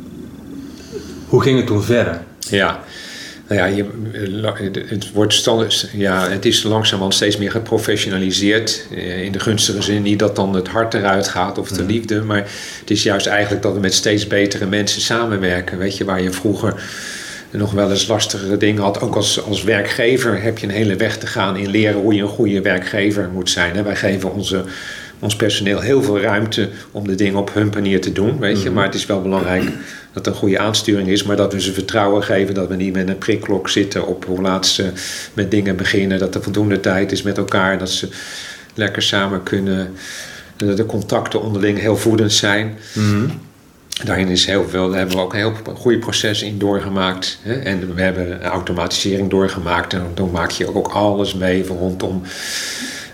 hoe 1.27 1.41
ging 1.41 1.57
het 1.57 1.67
toen 1.67 1.83
verder? 1.83 2.21
Ja, 2.39 2.79
nou 3.47 3.59
ja, 3.59 3.65
je, 3.65 3.85
het, 4.87 5.11
wordt 5.11 5.33
stand, 5.33 5.89
ja, 5.93 6.29
het 6.29 6.45
is 6.45 6.63
langzamerhand 6.63 7.13
steeds 7.13 7.37
meer 7.37 7.51
geprofessionaliseerd. 7.51 8.87
In 9.23 9.31
de 9.31 9.39
gunstige 9.39 9.81
zin 9.81 10.01
niet 10.01 10.19
dat 10.19 10.35
dan 10.35 10.55
het 10.55 10.67
hart 10.67 10.93
eruit 10.93 11.27
gaat 11.27 11.57
of 11.57 11.69
de 11.69 11.81
mm. 11.81 11.87
liefde. 11.87 12.21
Maar 12.21 12.47
het 12.79 12.89
is 12.89 13.03
juist 13.03 13.25
eigenlijk 13.25 13.63
dat 13.63 13.73
we 13.73 13.79
met 13.79 13.93
steeds 13.93 14.27
betere 14.27 14.65
mensen 14.65 15.01
samenwerken. 15.01 15.77
Weet 15.77 15.97
je, 15.97 16.05
waar 16.05 16.21
je 16.21 16.31
vroeger 16.31 16.83
nog 17.57 17.71
wel 17.71 17.89
eens 17.89 18.07
lastigere 18.07 18.57
dingen 18.57 18.81
had. 18.81 19.01
Ook 19.01 19.15
als, 19.15 19.43
als 19.43 19.63
werkgever 19.63 20.41
heb 20.41 20.57
je 20.57 20.67
een 20.67 20.73
hele 20.73 20.95
weg 20.95 21.17
te 21.17 21.27
gaan 21.27 21.57
in 21.57 21.69
leren 21.69 22.01
hoe 22.01 22.13
je 22.13 22.21
een 22.21 22.27
goede 22.27 22.61
werkgever 22.61 23.29
moet 23.33 23.49
zijn. 23.49 23.75
Hè. 23.75 23.83
Wij 23.83 23.95
geven 23.95 24.33
onze, 24.33 24.63
ons 25.19 25.35
personeel 25.35 25.79
heel 25.79 26.03
veel 26.03 26.19
ruimte 26.19 26.69
om 26.91 27.07
de 27.07 27.15
dingen 27.15 27.39
op 27.39 27.53
hun 27.53 27.69
manier 27.73 28.01
te 28.01 28.11
doen. 28.11 28.39
Weet 28.39 28.51
je? 28.51 28.57
Mm-hmm. 28.57 28.73
Maar 28.73 28.85
het 28.85 28.95
is 28.95 29.05
wel 29.05 29.21
belangrijk 29.21 29.63
dat 30.13 30.25
er 30.25 30.31
een 30.31 30.37
goede 30.37 30.59
aansturing 30.59 31.07
is. 31.07 31.23
Maar 31.23 31.35
dat 31.35 31.53
we 31.53 31.61
ze 31.61 31.73
vertrouwen 31.73 32.23
geven. 32.23 32.53
Dat 32.53 32.67
we 32.67 32.75
niet 32.75 32.93
met 32.93 33.09
een 33.09 33.17
prikklok 33.17 33.69
zitten 33.69 34.07
op 34.07 34.25
hoe 34.25 34.41
laat 34.41 34.67
ze 34.67 34.91
met 35.33 35.51
dingen 35.51 35.75
beginnen. 35.75 36.19
Dat 36.19 36.35
er 36.35 36.43
voldoende 36.43 36.79
tijd 36.79 37.11
is 37.11 37.21
met 37.21 37.37
elkaar. 37.37 37.77
Dat 37.77 37.89
ze 37.89 38.09
lekker 38.73 39.01
samen 39.01 39.43
kunnen. 39.43 39.93
Dat 40.55 40.77
de 40.77 40.85
contacten 40.85 41.41
onderling 41.41 41.79
heel 41.79 41.97
voedend 41.97 42.33
zijn. 42.33 42.77
Mm-hmm. 42.93 43.45
Daarin 44.03 44.27
is 44.27 44.45
heel 44.45 44.69
veel, 44.69 44.93
hebben 44.93 45.15
we 45.15 45.21
ook 45.21 45.33
een 45.33 45.39
heel 45.39 45.53
goede 45.75 45.99
proces 45.99 46.41
in 46.41 46.57
doorgemaakt. 46.57 47.39
Hè? 47.41 47.53
En 47.53 47.95
we 47.95 48.01
hebben 48.01 48.43
automatisering 48.43 49.29
doorgemaakt. 49.29 49.93
En 49.93 50.11
dan 50.13 50.31
maak 50.31 50.51
je 50.51 50.75
ook 50.75 50.87
alles 50.87 51.33
mee 51.33 51.67
rondom 51.67 52.21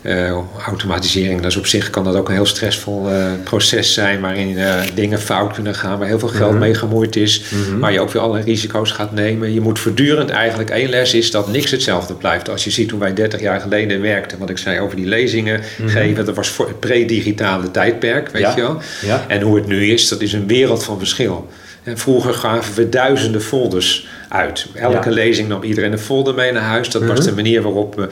uh, 0.03 0.37
automatisering. 0.67 1.41
Dus 1.41 1.55
op 1.55 1.65
zich 1.65 1.89
kan 1.89 2.03
dat 2.03 2.15
ook 2.15 2.27
een 2.27 2.33
heel 2.33 2.45
stressvol 2.45 3.09
uh, 3.11 3.25
proces 3.43 3.93
zijn. 3.93 4.21
Waarin 4.21 4.49
uh, 4.49 4.73
dingen 4.93 5.19
fout 5.19 5.53
kunnen 5.53 5.75
gaan. 5.75 5.97
Waar 5.99 6.07
heel 6.07 6.19
veel 6.19 6.27
geld 6.27 6.41
mm 6.41 6.49
-hmm. 6.49 6.59
mee 6.59 6.73
gemoeid 6.75 7.15
is. 7.15 7.43
Mm 7.49 7.63
-hmm. 7.63 7.79
Waar 7.79 7.91
je 7.91 7.99
ook 7.99 8.11
weer 8.11 8.21
allerlei 8.21 8.45
risico's 8.45 8.91
gaat 8.91 9.11
nemen. 9.11 9.53
Je 9.53 9.61
moet 9.61 9.79
voortdurend 9.79 10.29
eigenlijk 10.29 10.69
één 10.69 10.89
les 10.89 11.13
is 11.13 11.31
dat 11.31 11.47
niks 11.51 11.71
hetzelfde 11.71 12.13
blijft. 12.13 12.49
Als 12.49 12.63
je 12.63 12.69
ziet 12.71 12.91
hoe 12.91 12.99
wij 12.99 13.13
30 13.13 13.39
jaar 13.41 13.59
geleden 13.59 14.01
werkten. 14.01 14.37
Wat 14.37 14.49
ik 14.49 14.57
zei 14.57 14.79
over 14.79 14.95
die 14.95 15.05
lezingen 15.05 15.61
Mhm. 15.77 15.89
geven. 15.89 16.25
Dat 16.25 16.35
was 16.35 16.49
voor 16.49 16.67
het 16.67 16.79
pre-digitale 16.79 17.71
tijdperk. 17.71 18.29
Weet 18.29 18.41
Ja. 18.41 18.53
je 18.55 18.61
wel. 18.61 18.81
Ja. 19.01 19.25
En 19.27 19.41
hoe 19.41 19.55
het 19.55 19.67
nu 19.67 19.85
is, 19.91 20.07
dat 20.07 20.21
is 20.21 20.33
een 20.33 20.47
wereld 20.47 20.83
van 20.83 20.97
verschil. 20.97 21.49
En 21.83 21.97
vroeger 21.97 22.33
gaven 22.33 22.75
we 22.75 22.89
duizenden 22.89 23.41
folders 23.41 24.07
uit. 24.29 24.65
Elke 24.73 25.09
Ja. 25.09 25.15
lezing 25.15 25.47
nam 25.47 25.63
iedereen 25.63 25.91
een 25.91 25.99
folder 25.99 26.33
mee 26.33 26.51
naar 26.51 26.61
huis. 26.61 26.89
Dat 26.89 27.03
was 27.05 27.19
Mhm. 27.19 27.27
de 27.27 27.35
manier 27.35 27.61
waarop 27.61 27.95
we, 27.95 28.07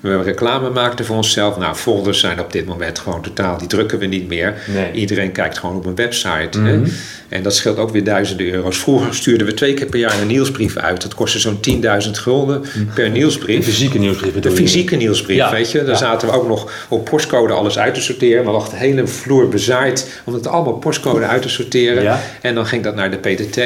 we 0.00 0.22
reclame 0.22 0.70
maakten 0.70 1.04
voor 1.04 1.16
onszelf. 1.16 1.58
Nou, 1.58 1.74
folders 1.74 2.20
zijn 2.20 2.40
op 2.40 2.52
dit 2.52 2.66
moment 2.66 2.98
gewoon 2.98 3.22
totaal, 3.22 3.58
die 3.58 3.68
drukken 3.68 3.98
we 3.98 4.06
niet 4.06 4.28
meer. 4.28 4.54
Nee. 4.66 4.92
Iedereen 4.92 5.32
kijkt 5.32 5.58
gewoon 5.58 5.76
op 5.76 5.86
een 5.86 5.94
website. 5.94 6.58
Mhm. 6.58 6.66
Hè? 6.66 6.82
En 7.28 7.42
dat 7.42 7.54
scheelt 7.54 7.78
ook 7.78 7.90
weer 7.90 8.04
duizenden 8.04 8.52
euro's. 8.52 8.78
Vroeger 8.78 9.14
stuurden 9.14 9.46
we 9.46 9.54
twee 9.54 9.74
keer 9.74 9.86
per 9.86 9.98
jaar 9.98 10.20
een 10.20 10.26
nieuwsbrief 10.26 10.76
uit. 10.76 11.02
Dat 11.02 11.14
kostte 11.14 11.38
zo'n 11.38 11.58
10.000 12.04 12.10
gulden 12.10 12.64
per 12.94 13.04
De 13.04 13.10
nieuwsbrief. 13.10 13.64
fysieke 13.64 13.98
nieuwsbrief 13.98 14.32
De 14.32 14.50
fysieke 14.50 14.96
nieuwsbrief, 14.96 15.36
Ja, 15.36 15.50
weet 15.50 15.70
je. 15.70 15.78
Daar 15.78 15.88
ja. 15.88 15.94
zaten 15.96 16.28
we 16.28 16.34
ook 16.34 16.48
nog 16.48 16.72
op 16.88 17.04
postcode 17.04 17.52
alles 17.52 17.78
uit 17.78 17.94
te 17.94 18.00
sorteren. 18.00 18.44
We 18.44 18.50
lag 18.50 18.68
de 18.68 18.76
hele 18.76 19.06
vloer 19.06 19.48
bezaaid 19.48 20.20
om 20.24 20.34
het 20.34 20.46
allemaal 20.46 20.72
postcode 20.72 21.24
uit 21.24 21.42
te 21.42 21.48
sorteren. 21.48 22.02
Ja. 22.02 22.20
En 22.40 22.54
dan 22.54 22.66
ging 22.66 22.82
dat 22.84 22.94
naar 22.94 23.10
de 23.10 23.16
PTT. 23.16 23.56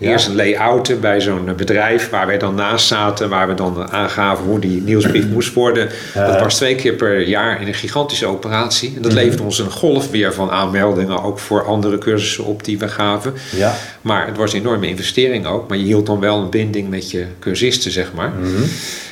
Eerst 0.00 0.28
een 0.28 0.36
layouten 0.36 1.00
bij 1.00 1.20
zo'n 1.20 1.48
bedrijf 1.56 2.10
waar 2.10 2.26
wij 2.26 2.38
dan 2.38 2.54
naast 2.54 2.86
zaten. 2.86 3.28
Waar 3.28 3.48
we 3.48 3.54
dan 3.54 3.90
aangaven 3.90 4.44
hoe 4.44 4.58
die 4.58 4.82
nieuwsbrief 4.82 5.26
moest 5.32 5.54
worden. 5.54 5.69
Dat 6.14 6.40
was 6.40 6.54
twee 6.56 6.74
keer 6.74 6.92
per 6.92 7.20
jaar 7.28 7.60
in 7.60 7.66
een 7.66 7.74
gigantische 7.74 8.26
operatie. 8.26 8.92
En 8.96 9.02
dat 9.02 9.12
Mhm. 9.12 9.20
leverde 9.20 9.42
ons 9.42 9.58
een 9.58 9.70
golf 9.70 10.10
weer 10.10 10.34
van 10.34 10.50
aanmeldingen. 10.50 11.22
Ook 11.22 11.38
voor 11.38 11.64
andere 11.66 11.98
cursussen 11.98 12.44
op 12.44 12.64
die 12.64 12.78
we 12.78 12.88
gaven. 12.88 13.34
Ja. 13.56 13.74
Maar 14.00 14.26
het 14.26 14.36
was 14.36 14.52
een 14.52 14.60
enorme 14.60 14.86
investering 14.86 15.46
ook. 15.46 15.68
Maar 15.68 15.78
je 15.78 15.84
hield 15.84 16.06
dan 16.06 16.20
wel 16.20 16.38
een 16.38 16.50
binding 16.50 16.88
met 16.88 17.10
je 17.10 17.26
cursisten, 17.38 17.90
zeg 17.90 18.12
maar. 18.12 18.32
Mhm. 18.40 18.62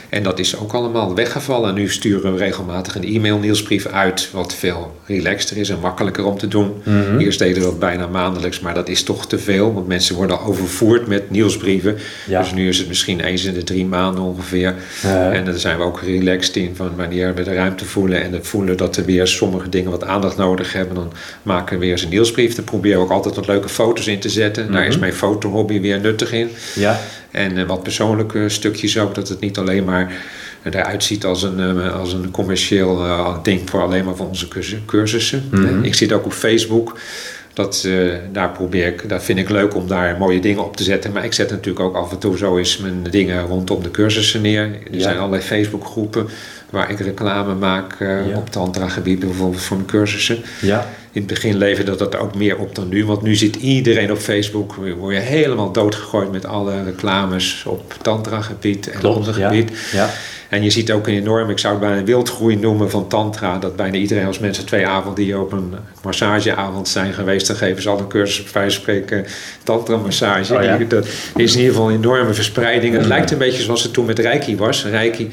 En 0.08 0.22
dat 0.22 0.38
is 0.38 0.56
ook 0.56 0.72
allemaal 0.72 1.14
weggevallen. 1.14 1.74
Nu 1.74 1.88
sturen 1.90 2.32
we 2.32 2.38
regelmatig 2.38 2.94
een 2.94 3.04
e-mail-nieuwsbrief 3.04 3.86
uit, 3.86 4.28
wat 4.32 4.54
veel 4.54 4.94
relaxter 5.06 5.56
is 5.56 5.68
en 5.68 5.78
makkelijker 5.80 6.24
om 6.24 6.38
te 6.38 6.48
doen. 6.48 6.72
Mhm. 6.84 7.18
Eerst 7.18 7.38
deden 7.38 7.62
we 7.62 7.68
dat 7.68 7.78
bijna 7.78 8.06
maandelijks, 8.06 8.60
maar 8.60 8.74
dat 8.74 8.88
is 8.88 9.02
toch 9.02 9.26
te 9.26 9.38
veel, 9.38 9.72
want 9.74 9.86
mensen 9.88 10.14
worden 10.16 10.40
overvoerd 10.40 11.06
met 11.06 11.30
nieuwsbrieven. 11.30 11.96
Ja. 12.26 12.40
Dus 12.40 12.52
nu 12.52 12.68
is 12.68 12.78
het 12.78 12.88
misschien 12.88 13.20
eens 13.20 13.44
in 13.44 13.54
de 13.54 13.64
drie 13.64 13.84
maanden 13.84 14.22
ongeveer. 14.24 14.74
En 15.32 15.44
daar 15.44 15.58
zijn 15.58 15.76
we 15.78 15.82
ook 15.84 16.00
relaxed 16.00 16.56
in 16.56 16.72
van 16.76 16.90
wanneer 16.96 17.34
we 17.34 17.42
de 17.42 17.54
ruimte 17.54 17.84
voelen 17.84 18.22
en 18.22 18.32
het 18.32 18.46
voelen 18.46 18.76
dat 18.76 18.96
er 18.96 19.04
weer 19.04 19.26
sommige 19.26 19.68
dingen 19.68 19.90
wat 19.90 20.04
aandacht 20.04 20.36
nodig 20.36 20.72
hebben. 20.72 20.94
Dan 20.94 21.12
maken 21.42 21.74
we 21.74 21.80
weer 21.82 21.92
eens 21.92 22.02
een 22.02 22.08
nieuwsbrief. 22.08 22.54
Daar 22.54 22.64
proberen 22.64 22.98
we 22.98 23.04
ook 23.04 23.10
altijd 23.10 23.34
wat 23.34 23.46
leuke 23.46 23.68
foto's 23.68 24.06
in 24.06 24.18
te 24.18 24.28
zetten. 24.28 24.72
Daar 24.72 24.82
is 24.86 24.90
Mhm. 24.90 25.00
mijn 25.00 25.12
fotohobby 25.14 25.80
weer 25.80 26.00
nuttig 26.00 26.32
in. 26.32 26.48
ja. 26.74 27.00
En 27.30 27.56
eh, 27.58 27.66
wat 27.66 27.82
persoonlijke 27.82 28.48
stukjes 28.48 28.98
ook, 28.98 29.14
dat 29.14 29.28
het 29.28 29.40
niet 29.40 29.58
alleen 29.58 29.84
maar 29.84 30.12
eruit 30.62 31.04
ziet 31.04 31.24
als 31.24 31.42
een, 31.42 31.60
eh, 31.80 31.94
als 31.98 32.12
een 32.12 32.30
commercieel 32.30 33.04
eh, 33.04 33.36
ding 33.42 33.70
voor 33.70 33.82
alleen 33.82 34.04
maar 34.04 34.16
voor 34.16 34.28
onze 34.28 34.48
cursu- 34.48 34.84
cursussen. 34.86 35.44
Mhm. 35.50 35.64
Eh, 35.78 35.84
Ik 35.84 35.94
zit 35.94 36.12
ook 36.12 36.24
op 36.24 36.32
Facebook. 36.32 36.98
Dat, 37.58 37.82
uh, 37.86 38.14
daar 38.32 38.50
probeer 38.50 38.86
ik, 38.86 39.08
dat 39.08 39.22
vind 39.22 39.38
ik 39.38 39.48
leuk 39.48 39.74
om 39.74 39.86
daar 39.86 40.16
mooie 40.18 40.40
dingen 40.40 40.64
op 40.64 40.76
te 40.76 40.82
zetten. 40.82 41.12
Maar 41.12 41.24
ik 41.24 41.32
zet 41.32 41.50
natuurlijk 41.50 41.84
ook 41.84 41.96
af 41.96 42.10
en 42.10 42.18
toe 42.18 42.36
zo 42.36 42.58
eens 42.58 42.76
mijn 42.76 43.02
dingen 43.10 43.46
rondom 43.46 43.82
de 43.82 43.90
cursussen 43.90 44.40
neer. 44.40 44.78
Er 44.92 45.00
zijn 45.00 45.16
allerlei 45.16 45.42
Facebookgroepen 45.42 46.28
waar 46.70 46.90
ik 46.90 46.98
reclame 46.98 47.54
maak 47.54 48.00
uh, 48.00 48.36
op 48.36 48.50
tantra-gebied, 48.50 49.18
bijvoorbeeld 49.18 49.62
voor 49.62 49.76
mijn 49.76 49.88
cursussen. 49.88 50.38
Ja. 50.60 50.86
In 51.12 51.20
het 51.20 51.26
begin 51.26 51.56
leverde 51.56 51.96
dat 51.96 52.16
ook 52.16 52.34
meer 52.34 52.58
op 52.58 52.74
dan 52.74 52.88
nu, 52.88 53.04
want 53.04 53.22
nu 53.22 53.34
zit 53.34 53.56
iedereen 53.56 54.12
op 54.12 54.18
Facebook. 54.18 54.74
Word 54.98 55.14
je 55.14 55.20
helemaal 55.20 55.72
doodgegooid 55.72 56.32
met 56.32 56.46
alle 56.46 56.82
reclames 56.84 57.64
op 57.66 57.94
tantra-gebied 58.02 58.90
en 58.90 59.02
ander 59.02 59.34
gebied. 59.34 59.70
Ja. 59.92 60.10
En 60.48 60.62
je 60.62 60.70
ziet 60.70 60.92
ook 60.92 61.06
een 61.06 61.14
enorm, 61.14 61.50
ik 61.50 61.58
zou 61.58 61.72
het 61.72 61.82
bijna 61.82 61.98
een 61.98 62.04
wildgroei 62.04 62.56
noemen 62.56 62.90
van 62.90 63.08
tantra. 63.08 63.58
Dat 63.58 63.76
bijna 63.76 63.96
iedereen, 63.96 64.26
als 64.26 64.38
mensen 64.38 64.66
twee 64.66 64.86
avonden 64.86 65.24
die 65.24 65.38
op 65.38 65.52
een 65.52 65.74
massageavond 66.02 66.88
zijn 66.88 67.12
geweest, 67.12 67.46
dan 67.46 67.56
geven 67.56 67.82
ze 67.82 67.88
al 67.88 67.98
een 67.98 68.08
cursus 68.08 68.40
op 68.40 68.70
spreken 68.70 69.26
tantra-massage. 69.62 70.54
Oh, 70.54 70.62
ja. 70.62 70.78
Dat 70.88 71.06
is 71.36 71.52
in 71.52 71.58
ieder 71.58 71.74
geval 71.74 71.90
een 71.90 71.96
enorme 71.96 72.34
verspreiding. 72.34 72.94
Het 72.94 73.06
lijkt 73.06 73.30
een 73.30 73.38
beetje 73.38 73.62
zoals 73.62 73.82
het 73.82 73.92
toen 73.92 74.04
met 74.04 74.18
Reiki 74.18 74.56
was. 74.56 74.84
Reiki 74.84 75.28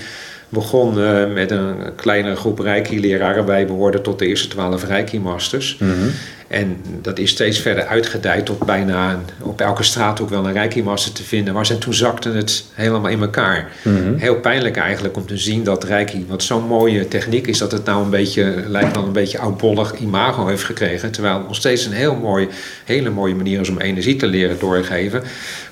begon 0.49 0.99
uh, 0.99 1.33
met 1.33 1.51
een 1.51 1.75
kleinere 1.95 2.35
groep 2.35 2.59
Reiki-leraren. 2.59 3.45
Wij 3.45 3.65
behoorden 3.65 4.01
tot 4.01 4.19
de 4.19 4.27
eerste 4.27 4.47
twaalf 4.47 4.85
Reiki-masters. 4.87 5.77
Mm 5.79 5.89
-hmm. 5.89 6.11
En 6.47 6.77
dat 7.01 7.19
is 7.19 7.29
steeds 7.29 7.59
verder 7.59 7.85
uitgedijd 7.85 8.45
tot 8.45 8.65
bijna 8.65 9.11
een, 9.11 9.19
op 9.41 9.61
elke 9.61 9.83
straat 9.83 10.21
ook 10.21 10.29
wel 10.29 10.45
een 10.45 10.53
Reiki-master 10.53 11.11
te 11.11 11.23
vinden. 11.23 11.53
Maar 11.53 11.65
ze, 11.65 11.77
toen 11.77 11.93
zakte 11.93 12.29
het 12.29 12.65
helemaal 12.73 13.11
in 13.11 13.21
elkaar. 13.21 13.71
Mm 13.81 13.95
-hmm. 13.95 14.15
Heel 14.17 14.39
pijnlijk 14.39 14.77
eigenlijk 14.77 15.17
om 15.17 15.25
te 15.25 15.37
zien 15.37 15.63
dat 15.63 15.83
Reiki, 15.83 16.25
wat 16.29 16.43
zo'n 16.43 16.67
mooie 16.67 17.07
techniek 17.07 17.47
is, 17.47 17.57
dat 17.57 17.71
het 17.71 17.85
nou 17.85 18.03
een 18.03 18.09
beetje, 18.09 18.63
lijkt 18.67 18.95
wel 18.95 19.05
een 19.05 19.11
beetje 19.11 19.39
oudbollig 19.39 19.95
imago 19.95 20.47
heeft 20.47 20.63
gekregen. 20.63 21.11
Terwijl 21.11 21.37
het 21.37 21.47
nog 21.47 21.55
steeds 21.55 21.85
een 21.85 21.91
heel 21.91 22.15
mooi, 22.15 22.47
hele 22.85 23.09
mooie 23.09 23.35
manier 23.35 23.59
is 23.59 23.69
om 23.69 23.79
energie 23.79 24.15
te 24.15 24.27
leren 24.27 24.59
doorgeven. 24.59 25.23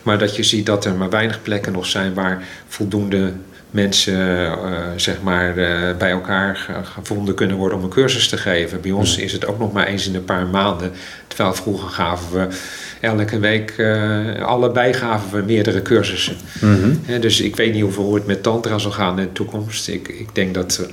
Maar 0.01 0.17
dat 0.17 0.35
je 0.35 0.43
ziet 0.43 0.65
dat 0.65 0.85
er 0.85 0.93
maar 0.93 1.09
weinig 1.09 1.41
plekken 1.41 1.73
nog 1.73 1.85
zijn 1.85 2.13
waar 2.13 2.43
voldoende 2.67 3.31
mensen 3.73 4.45
uh, 4.47 4.77
zeg 4.95 5.21
maar, 5.21 5.57
uh, 5.57 5.97
bij 5.97 6.11
elkaar 6.11 6.67
gevonden 6.83 7.35
kunnen 7.35 7.57
worden 7.57 7.77
om 7.77 7.83
een 7.83 7.89
cursus 7.89 8.27
te 8.27 8.37
geven. 8.37 8.81
Bij 8.81 8.91
ons 8.91 9.17
is 9.17 9.31
het 9.31 9.45
ook 9.45 9.59
nog 9.59 9.73
maar 9.73 9.87
eens 9.87 10.07
in 10.07 10.15
een 10.15 10.25
paar 10.25 10.47
maanden. 10.47 10.91
Terwijl 11.27 11.53
vroeger 11.53 11.89
gaven 11.89 12.39
we 12.39 12.55
elke 12.99 13.39
week, 13.39 13.73
uh, 13.77 14.41
allebei 14.41 14.93
gaven 14.93 15.37
we 15.37 15.45
meerdere 15.45 15.81
cursussen. 15.81 16.35
Mm 16.61 16.81
-hmm. 16.81 17.01
ja, 17.07 17.17
dus 17.17 17.41
ik 17.41 17.55
weet 17.55 17.73
niet 17.73 17.95
hoe 17.95 18.15
het 18.15 18.25
met 18.25 18.43
tantra 18.43 18.77
zal 18.77 18.91
gaan 18.91 19.19
in 19.19 19.25
de 19.25 19.31
toekomst. 19.31 19.87
Ik, 19.87 20.07
ik 20.07 20.29
denk 20.33 20.53
dat 20.53 20.87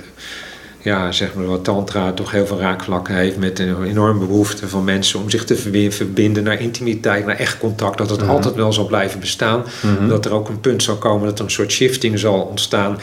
ja, 0.81 1.11
zeg 1.11 1.33
maar 1.33 1.45
wat 1.45 1.63
tantra 1.63 2.11
toch 2.11 2.31
heel 2.31 2.45
veel 2.45 2.59
raakvlakken 2.59 3.15
heeft 3.15 3.37
met 3.37 3.59
een 3.59 3.83
enorme 3.83 4.25
behoefte 4.25 4.67
van 4.67 4.83
mensen 4.83 5.19
om 5.19 5.29
zich 5.29 5.45
te 5.45 5.55
verbinden 5.91 6.43
naar 6.43 6.59
intimiteit, 6.61 7.25
naar 7.25 7.35
echt 7.35 7.57
contact. 7.57 7.97
Dat 7.97 8.09
het 8.09 8.17
Mhm. 8.19 8.25
mm 8.25 8.27
-hmm. 8.35 8.35
altijd 8.43 8.55
wel 8.55 8.73
zal 8.73 8.85
blijven 8.85 9.19
bestaan. 9.19 9.63
Mm 9.81 9.95
-hmm. 9.97 10.07
Dat 10.07 10.25
er 10.25 10.33
ook 10.33 10.49
een 10.49 10.59
punt 10.59 10.83
zal 10.83 10.95
komen 10.95 11.27
dat 11.27 11.39
er 11.39 11.45
een 11.45 11.51
soort 11.51 11.71
shifting 11.71 12.19
zal 12.19 12.41
ontstaan. 12.41 12.97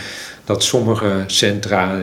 Dat 0.45 0.63
sommige 0.63 1.25
centra 1.27 1.99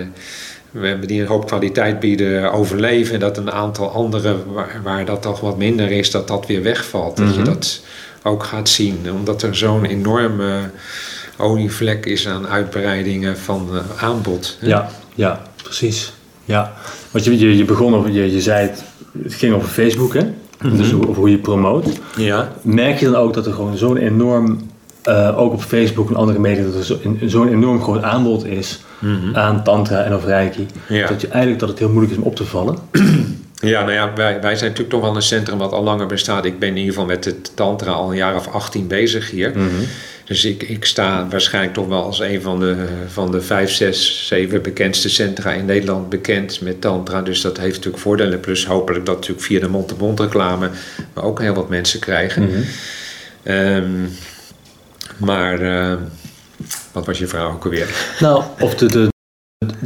die 1.05 1.21
een 1.21 1.27
hoop 1.27 1.45
kwaliteit 1.47 1.99
bieden 1.99 2.51
overleven. 2.53 3.13
En 3.13 3.19
dat 3.19 3.38
een 3.38 3.51
aantal 3.51 3.89
andere 3.91 4.35
waar, 4.53 4.79
waar 4.83 5.05
dat 5.05 5.21
toch 5.21 5.39
wat 5.39 5.57
minder 5.57 5.91
is, 5.91 6.11
dat 6.11 6.27
dat 6.27 6.45
weer 6.47 6.63
wegvalt. 6.63 7.17
Dat 7.17 7.25
Mhm. 7.25 7.38
je 7.38 7.43
dat 7.43 7.81
ook 8.23 8.43
gaat 8.43 8.69
zien. 8.69 9.07
Omdat 9.13 9.41
er 9.41 9.55
zo'n 9.55 9.85
enorme 9.85 10.59
olievlek 11.38 12.05
is 12.05 12.27
aan 12.27 12.47
uitbreidingen 12.47 13.38
van 13.38 13.69
uh, 13.73 13.79
aanbod. 14.03 14.57
Ja, 14.61 14.89
ja, 15.15 15.41
precies. 15.65 16.13
Ja, 16.45 16.73
want 17.12 17.25
je, 17.25 17.39
je, 17.39 17.58
je 17.58 17.65
begon 17.65 17.95
over, 17.95 18.12
je, 18.12 18.32
je 18.34 18.41
zei 18.41 18.67
het, 18.67 18.84
het 19.23 19.34
ging 19.34 19.54
over 19.54 19.67
Facebook, 19.67 20.13
hè? 20.13 20.21
Dus 20.75 20.93
over 20.93 21.13
hoe 21.15 21.30
je 21.30 21.38
promoot. 21.38 21.86
Ja. 22.17 22.51
Merk 22.62 22.99
je 22.99 23.06
dan 23.06 23.15
ook 23.15 23.34
dat 23.34 23.45
er 23.45 23.54
gewoon 23.54 23.78
zo'n 23.78 23.97
enorm, 23.97 24.60
eh, 25.04 25.39
ook 25.39 25.54
op 25.54 25.62
Facebook 25.62 26.10
en 26.10 26.15
andere 26.15 26.39
media, 26.39 26.63
dat 26.63 26.75
er 26.75 26.84
zo- 26.86 26.99
zo'n 27.25 27.47
enorm 27.47 27.82
groot 27.82 28.04
aanbod 28.04 28.45
is 28.45 28.80
Mhm. 28.99 29.36
aan 29.36 29.63
tantra 29.63 30.04
en 30.04 30.15
of 30.15 30.25
reiki, 30.25 30.65
Ja. 30.88 31.08
dat 31.08 31.21
je 31.21 31.28
eigenlijk 31.28 31.60
dat 31.60 31.69
het 31.69 31.80
heel 31.80 31.89
moeilijk 31.89 32.12
is 32.13 32.17
om 32.19 32.23
op 32.23 32.36
te 32.36 32.45
vallen? 32.45 32.78
Ja, 33.60 33.80
nou 33.82 33.91
ja, 33.93 34.12
wij, 34.15 34.41
wij 34.41 34.56
zijn 34.56 34.69
natuurlijk 34.69 34.89
toch 34.89 35.01
wel 35.01 35.15
een 35.15 35.21
centrum 35.21 35.58
wat 35.58 35.71
al 35.71 35.84
langer 35.84 36.08
bestaat. 36.08 36.45
Ik 36.45 36.60
ben 36.60 36.69
in 36.69 36.75
ieder 36.78 36.91
geval 36.93 37.08
met 37.08 37.25
het 37.25 37.51
tantra 37.56 37.91
al 37.91 38.10
een 38.10 38.15
jaar 38.17 38.36
of 38.36 38.47
18 38.47 38.88
bezig 38.88 39.32
hier. 39.32 39.54
Dus 40.25 40.45
ik, 40.45 40.63
ik 40.63 40.85
sta 40.85 41.27
waarschijnlijk 41.27 41.73
toch 41.73 41.88
wel 41.88 42.03
als 42.03 42.19
een 42.19 42.41
van 42.41 42.59
de, 42.59 42.85
van 43.07 43.31
de 43.31 43.41
vijf, 43.41 43.71
zes, 43.71 44.27
zeven 44.27 44.61
bekendste 44.61 45.09
centra 45.09 45.51
in 45.51 45.65
Nederland 45.65 46.09
bekend 46.09 46.61
met 46.61 46.81
tantra. 46.81 47.21
Dus 47.21 47.41
dat 47.41 47.57
heeft 47.57 47.75
natuurlijk 47.75 48.03
voordelen. 48.03 48.39
Plus 48.39 48.65
hopelijk 48.65 49.05
dat 49.05 49.15
natuurlijk 49.15 49.45
via 49.45 49.59
de 49.59 49.67
mond-to-mond 49.67 50.19
reclame 50.19 50.69
we 51.13 51.21
ook 51.21 51.39
heel 51.39 51.53
wat 51.53 51.69
mensen 51.69 51.99
krijgen. 51.99 52.43
Mhm. 52.43 52.61
Ehm, 53.43 54.05
maar 55.17 55.61
eh, 55.61 55.97
wat 56.91 57.05
was 57.05 57.17
je 57.17 57.27
vraag 57.27 57.53
ook 57.53 57.63
alweer? 57.63 58.15
Nou, 58.19 58.43
of 58.59 58.75
de, 58.75 58.85
de, 58.85 59.13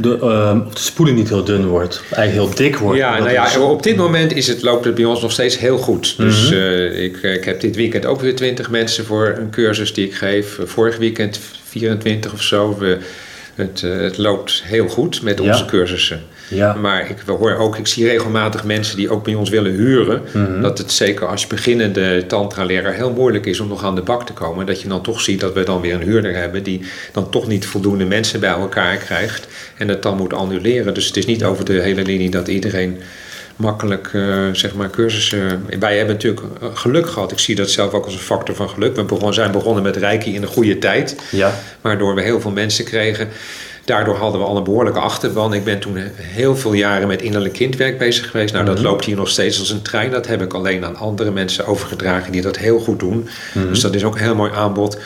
de, 0.02 0.18
ehm, 0.20 0.60
of 0.66 0.74
de 0.74 0.80
spoeling 0.80 1.18
niet 1.18 1.28
heel 1.28 1.44
dun 1.44 1.66
wordt, 1.66 2.02
eigenlijk 2.12 2.48
heel 2.48 2.64
dik 2.66 2.76
wordt. 2.76 2.98
Ja, 2.98 3.18
nou 3.18 3.30
ja, 3.30 3.60
op 3.60 3.82
dit 3.82 3.96
moment 3.96 4.32
is 4.34 4.46
het, 4.46 4.62
loopt 4.62 4.84
het 4.84 4.94
bij 4.94 5.04
ons 5.04 5.22
nog 5.22 5.32
steeds 5.32 5.58
heel 5.58 5.78
goed. 5.78 6.16
Dus 6.16 6.50
eh, 6.50 7.02
ik, 7.02 7.16
ik 7.22 7.44
heb 7.44 7.60
dit 7.60 7.76
weekend 7.76 8.06
ook 8.06 8.20
weer 8.20 8.36
20 8.36 8.70
mensen 8.70 9.04
voor 9.04 9.34
een 9.38 9.50
cursus 9.50 9.92
die 9.94 10.06
ik 10.06 10.14
geef. 10.14 10.58
Vorig 10.64 10.96
weekend 10.96 11.40
24 11.64 12.32
of 12.32 12.42
zo. 12.42 12.76
We, 12.78 12.98
het, 13.54 13.82
eh, 13.82 13.96
het 13.96 14.18
loopt 14.18 14.62
heel 14.64 14.88
goed 14.88 15.22
met 15.22 15.38
Ja. 15.38 15.44
onze 15.50 15.64
cursussen. 15.64 16.22
Ja. 16.50 16.74
Maar 16.74 17.10
ik 17.10 17.16
hoor 17.26 17.56
ook, 17.56 17.76
ik 17.76 17.86
zie 17.86 18.06
regelmatig 18.06 18.64
mensen 18.64 18.96
die 18.96 19.10
ook 19.10 19.24
bij 19.24 19.34
ons 19.34 19.50
willen 19.50 19.72
huren. 19.72 20.22
Mhm. 20.32 20.60
Dat 20.60 20.78
het 20.78 20.92
zeker 20.92 21.26
als 21.26 21.42
je 21.42 21.48
beginnende 21.48 22.24
tantra-leraar 22.26 22.94
heel 22.94 23.12
moeilijk 23.12 23.46
is 23.46 23.60
om 23.60 23.68
nog 23.68 23.84
aan 23.84 23.94
de 23.94 24.02
bak 24.02 24.26
te 24.26 24.32
komen. 24.32 24.66
Dat 24.66 24.82
je 24.82 24.88
dan 24.88 25.02
toch 25.02 25.20
ziet 25.20 25.40
dat 25.40 25.54
we 25.54 25.62
dan 25.62 25.80
weer 25.80 25.94
een 25.94 26.02
huurder 26.02 26.34
hebben 26.34 26.62
die 26.62 26.80
dan 27.12 27.30
toch 27.30 27.46
niet 27.46 27.66
voldoende 27.66 28.04
mensen 28.04 28.40
bij 28.40 28.50
elkaar 28.50 28.96
krijgt. 28.96 29.46
En 29.76 29.88
het 29.88 30.02
dan 30.02 30.16
moet 30.16 30.32
annuleren. 30.32 30.94
Dus 30.94 31.06
het 31.06 31.16
is 31.16 31.26
niet 31.26 31.44
over 31.44 31.64
de 31.64 31.80
hele 31.80 32.02
linie 32.02 32.30
dat 32.30 32.48
iedereen 32.48 33.00
makkelijk 33.60 34.10
eh, 34.12 34.22
zeg 34.52 34.74
maar 34.74 34.90
cursussen. 34.90 35.64
Wij 35.78 35.96
hebben 35.96 36.14
natuurlijk 36.14 36.42
eh, 36.60 36.68
geluk 36.74 37.06
gehad. 37.06 37.32
Ik 37.32 37.38
zie 37.38 37.54
dat 37.54 37.70
zelf 37.70 37.92
ook 37.92 38.04
als 38.04 38.14
een 38.14 38.20
factor 38.20 38.54
van 38.54 38.68
geluk. 38.68 38.96
We 38.96 39.04
begon, 39.04 39.34
zijn 39.34 39.52
begonnen 39.52 39.82
met 39.82 39.96
Reiki 39.96 40.34
in 40.34 40.40
de 40.40 40.46
goede 40.46 40.78
tijd 40.78 41.16
Ja, 41.30 41.54
waardoor 41.80 42.14
we 42.14 42.22
heel 42.22 42.40
veel 42.40 42.50
mensen 42.50 42.84
kregen. 42.84 43.28
Daardoor 43.84 44.16
hadden 44.16 44.40
we 44.40 44.46
al 44.46 44.56
een 44.56 44.64
behoorlijke 44.64 44.98
achterban. 44.98 45.54
Ik 45.54 45.64
ben 45.64 45.78
toen 45.78 45.96
heel 46.16 46.56
veel 46.56 46.72
jaren 46.72 47.08
met 47.08 47.22
innerlijk 47.22 47.54
kindwerk 47.54 47.98
bezig 47.98 48.30
geweest. 48.30 48.52
Nou, 48.52 48.64
dat 48.64 48.74
Mhm. 48.74 48.84
loopt 48.84 49.04
hier 49.04 49.16
nog 49.16 49.28
steeds 49.28 49.58
als 49.58 49.70
een 49.70 49.82
trein. 49.82 50.10
Dat 50.10 50.26
heb 50.26 50.42
ik 50.42 50.54
alleen 50.54 50.84
aan 50.84 50.96
andere 50.96 51.30
mensen 51.30 51.66
overgedragen 51.66 52.32
die 52.32 52.42
dat 52.42 52.58
heel 52.58 52.78
goed 52.78 52.98
doen. 52.98 53.28
Mhm. 53.54 53.68
Dus 53.68 53.80
dat 53.80 53.94
is 53.94 54.04
ook 54.04 54.14
een 54.14 54.22
heel 54.22 54.34
mooi 54.34 54.52
aanbod. 54.54 54.98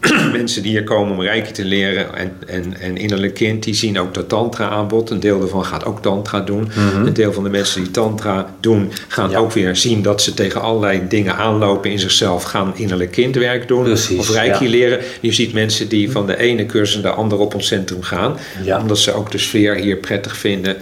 mensen 0.32 0.62
die 0.62 0.70
hier 0.70 0.84
komen 0.84 1.12
om 1.16 1.22
reiki 1.22 1.52
te 1.52 1.64
leren 1.64 2.14
en, 2.16 2.32
en, 2.46 2.80
en 2.80 2.96
innerlijk 2.96 3.34
kind, 3.34 3.62
die 3.62 3.74
zien 3.74 3.98
ook 4.00 4.14
dat 4.14 4.28
tantra 4.28 4.68
aanbod. 4.68 5.10
Een 5.10 5.20
deel 5.20 5.38
daarvan 5.38 5.64
gaat 5.64 5.84
ook 5.84 6.02
tantra 6.02 6.40
doen. 6.40 6.68
Een 7.04 7.12
deel 7.14 7.32
van 7.32 7.42
de 7.44 7.50
mensen 7.50 7.82
die 7.82 7.90
tantra 7.90 8.54
doen, 8.60 8.92
gaan 9.08 9.24
Mhm. 9.24 9.32
Ja. 9.34 9.38
ook 9.40 9.52
weer 9.52 9.76
zien 9.76 10.02
dat 10.02 10.22
ze 10.22 10.34
tegen 10.34 10.60
allerlei 10.60 11.02
dingen 11.08 11.36
aanlopen 11.36 11.90
in 11.90 11.98
zichzelf. 11.98 12.42
Gaan 12.42 12.72
innerlijk 12.76 13.10
kindwerk 13.10 13.68
doen 13.68 13.82
Precies, 13.82 14.18
of 14.18 14.30
reiki 14.30 14.64
ja. 14.64 14.70
leren. 14.70 14.98
Je 15.20 15.32
ziet 15.32 15.52
mensen 15.52 15.88
die 15.88 16.10
van 16.10 16.26
de 16.26 16.36
ene 16.38 16.66
cursus 16.66 17.02
naar 17.02 17.12
de 17.12 17.18
andere 17.18 17.42
op 17.42 17.54
ons 17.54 17.66
centrum 17.66 18.02
gaan. 18.02 18.18
Ja. 18.64 18.78
Omdat 18.80 18.98
ze 18.98 19.12
ook 19.12 19.30
de 19.30 19.38
sfeer 19.38 19.74
hier 19.74 19.96
prettig 19.96 20.36
vinden. 20.36 20.76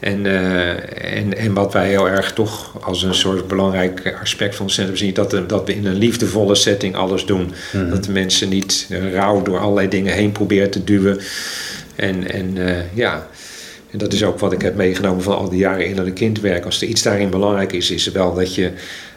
En, 0.00 0.26
eh, 0.26 1.16
en, 1.18 1.36
en 1.36 1.52
wat 1.54 1.72
wij 1.72 1.88
heel 1.88 2.08
erg 2.08 2.32
toch 2.32 2.84
als 2.84 3.02
een 3.02 3.14
soort 3.14 3.48
belangrijk 3.48 4.16
aspect 4.20 4.54
van 4.54 4.64
het 4.66 4.74
centrum 4.74 4.96
zien, 4.96 5.14
dat, 5.14 5.30
de- 5.30 5.46
dat 5.46 5.66
we 5.66 5.74
in 5.74 5.86
een 5.86 5.94
liefdevolle 5.98 6.54
setting 6.54 6.96
alles 6.96 7.26
doen. 7.26 7.52
Mhm. 7.72 7.90
Dat 7.90 8.04
de 8.04 8.12
mensen 8.12 8.48
niet 8.48 8.86
eh, 8.90 9.12
rauw 9.12 9.42
door 9.42 9.58
allerlei 9.58 9.88
dingen 9.88 10.14
heen 10.14 10.32
proberen 10.32 10.70
te 10.70 10.84
duwen. 10.84 11.20
En, 11.96 12.30
en 12.32 12.68
eh, 12.68 12.76
ja, 12.94 13.26
en 13.90 13.98
dat 13.98 14.12
is 14.12 14.24
ook 14.24 14.38
wat 14.38 14.52
ik 14.52 14.62
heb 14.62 14.74
meegenomen 14.74 15.22
van 15.22 15.36
al 15.36 15.48
die 15.48 15.58
jaren 15.58 15.86
innerlijk 15.86 16.16
kindwerk. 16.16 16.64
Als 16.64 16.82
er 16.82 16.88
iets 16.88 17.02
daarin 17.02 17.30
belangrijk 17.30 17.72
is, 17.72 17.90
is 17.90 18.10
wel 18.10 18.34
dat 18.34 18.54
je 18.54 18.70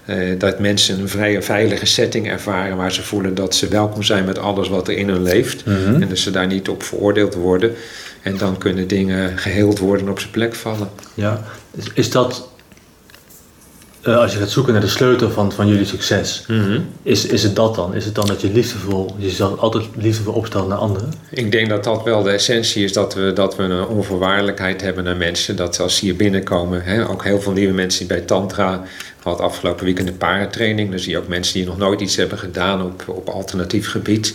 eh, 0.05 0.39
dat 0.39 0.59
mensen 0.59 0.99
een 0.99 1.09
vrije, 1.09 1.41
veilige 1.41 1.85
setting 1.85 2.29
ervaren 2.29 2.77
waar 2.77 2.91
ze 2.91 3.03
voelen 3.03 3.35
dat 3.35 3.55
ze 3.55 3.67
welkom 3.67 4.03
zijn 4.03 4.25
met 4.25 4.39
alles 4.39 4.69
wat 4.69 4.87
er 4.87 4.97
in 4.97 5.09
hun 5.09 5.23
leeft. 5.23 5.65
Mhm. 5.65 6.01
En 6.01 6.09
dat 6.09 6.17
ze 6.17 6.31
daar 6.31 6.47
niet 6.47 6.69
op 6.69 6.83
veroordeeld 6.83 7.33
worden. 7.33 7.71
En 8.21 8.37
dan 8.37 8.57
kunnen 8.57 8.87
dingen 8.87 9.37
geheeld 9.37 9.79
worden 9.79 10.05
en 10.05 10.11
op 10.11 10.19
zijn 10.19 10.31
plek 10.31 10.55
vallen. 10.55 10.89
ja. 11.13 11.43
Is, 11.77 11.85
is 11.93 12.11
dat, 12.11 12.49
eh, 14.01 14.17
als 14.17 14.33
je 14.33 14.39
gaat 14.39 14.49
zoeken 14.49 14.73
naar 14.73 14.81
de 14.81 14.87
sleutel 14.87 15.29
van, 15.29 15.51
van 15.51 15.67
jullie 15.67 15.85
succes, 15.85 16.45
is, 17.03 17.25
is 17.25 17.43
het 17.43 17.55
dat 17.55 17.75
dan? 17.75 17.95
Is 17.95 18.05
het 18.05 18.15
dan 18.15 18.27
dat 18.27 18.41
je 18.41 18.51
liefdevol, 18.51 19.15
jezelf 19.17 19.59
altijd 19.59 19.83
liefdevol 19.95 20.33
opstelt 20.33 20.67
naar 20.67 20.77
anderen? 20.77 21.13
Ik 21.29 21.51
denk 21.51 21.69
dat 21.69 21.83
dat 21.83 22.03
wel 22.03 22.23
de 22.23 22.31
essentie 22.31 22.83
is, 22.83 22.93
dat 22.93 23.13
we, 23.13 23.31
dat 23.33 23.55
we 23.55 23.63
een 23.63 23.87
onvoorwaardelijkheid 23.87 24.81
hebben 24.81 25.03
naar 25.03 25.17
mensen. 25.17 25.55
Dat 25.55 25.79
als 25.79 25.97
ze 25.97 26.05
hier 26.05 26.15
binnenkomen, 26.15 26.83
hè, 26.83 27.09
ook 27.09 27.23
heel 27.23 27.41
veel 27.41 27.51
nieuwe 27.53 27.73
mensen 27.73 28.07
die 28.07 28.17
bij 28.17 28.25
Tantra, 28.25 28.83
had 29.25 29.39
afgelopen 29.39 29.85
weekend 29.85 30.07
een 30.07 30.17
parentraining. 30.17 30.89
Dan 30.89 30.99
zie 30.99 31.11
je 31.11 31.17
ook 31.17 31.27
mensen 31.27 31.53
die 31.53 31.65
nog 31.65 31.77
nooit 31.77 32.01
iets 32.01 32.15
hebben 32.15 32.37
gedaan 32.37 32.81
op, 32.83 33.03
op 33.07 33.29
alternatief 33.29 33.89
gebied. 33.89 34.33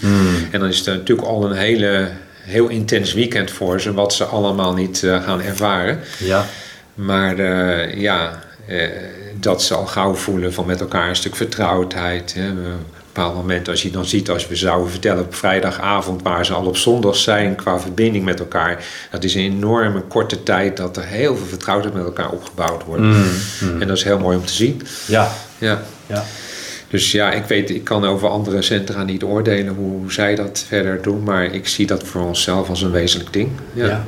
En 0.50 0.60
dan 0.60 0.68
is 0.68 0.78
het 0.78 0.86
natuurlijk 0.86 1.28
al 1.28 1.44
een 1.44 1.56
hele, 1.56 2.10
heel 2.42 2.68
intens 2.68 3.12
weekend 3.12 3.50
voor 3.50 3.80
ze, 3.80 3.92
wat 3.92 4.14
ze 4.14 4.24
allemaal 4.24 4.74
niet 4.74 5.02
eh, 5.02 5.22
gaan 5.22 5.40
ervaren. 5.42 6.00
Ja. 6.18 6.46
Maar 6.94 7.38
eh, 7.38 8.00
ja, 8.00 8.42
eh, 8.66 8.88
dat 9.34 9.62
ze 9.62 9.74
al 9.74 9.86
gauw 9.86 10.14
voelen 10.14 10.52
van 10.52 10.66
met 10.66 10.80
elkaar 10.80 11.08
een 11.08 11.16
stuk 11.16 11.36
vertrouwdheid. 11.36 12.34
Hè. 12.34 12.48
Een 12.48 12.76
bepaald 13.20 13.46
moment, 13.46 13.68
als 13.68 13.82
je 13.82 13.90
dan 13.90 14.04
ziet, 14.04 14.30
als 14.30 14.48
we 14.48 14.56
zouden 14.56 14.90
vertellen 14.90 15.24
op 15.24 15.34
vrijdagavond 15.34 16.22
waar 16.22 16.46
ze 16.46 16.52
al 16.52 16.66
op 16.66 16.76
zondag 16.76 17.16
zijn 17.16 17.54
qua 17.54 17.80
verbinding 17.80 18.24
met 18.24 18.40
elkaar. 18.40 18.84
Dat 19.10 19.24
is 19.24 19.34
een 19.34 19.40
enorme 19.40 20.00
korte 20.00 20.42
tijd 20.42 20.76
dat 20.76 20.96
er 20.96 21.04
heel 21.04 21.36
veel 21.36 21.46
vertrouwdheid 21.46 21.94
met 21.94 22.04
elkaar 22.04 22.30
opgebouwd 22.30 22.84
wordt. 22.84 23.02
Mm, 23.02 23.24
mm. 23.60 23.80
En 23.82 23.88
dat 23.88 23.96
is 23.96 24.04
heel 24.04 24.18
mooi 24.18 24.36
om 24.36 24.44
te 24.44 24.52
zien. 24.52 24.82
Ja, 25.06 25.28
Ja. 25.58 25.82
ja. 26.06 26.24
Dus 26.88 27.12
ja, 27.12 27.32
ik 27.32 27.44
weet, 27.44 27.70
ik 27.70 27.84
kan 27.84 28.04
over 28.04 28.28
andere 28.28 28.62
centra 28.62 29.02
niet 29.02 29.22
oordelen 29.22 29.74
hoe 29.74 30.12
zij 30.12 30.34
dat 30.34 30.64
verder 30.68 31.02
doen, 31.02 31.22
maar 31.22 31.44
ik 31.44 31.68
zie 31.68 31.86
dat 31.86 32.02
voor 32.02 32.22
onszelf 32.22 32.68
als 32.68 32.82
een 32.82 32.90
wezenlijk 32.90 33.32
ding. 33.32 33.48
ja. 33.72 33.86
Ja. 33.86 34.04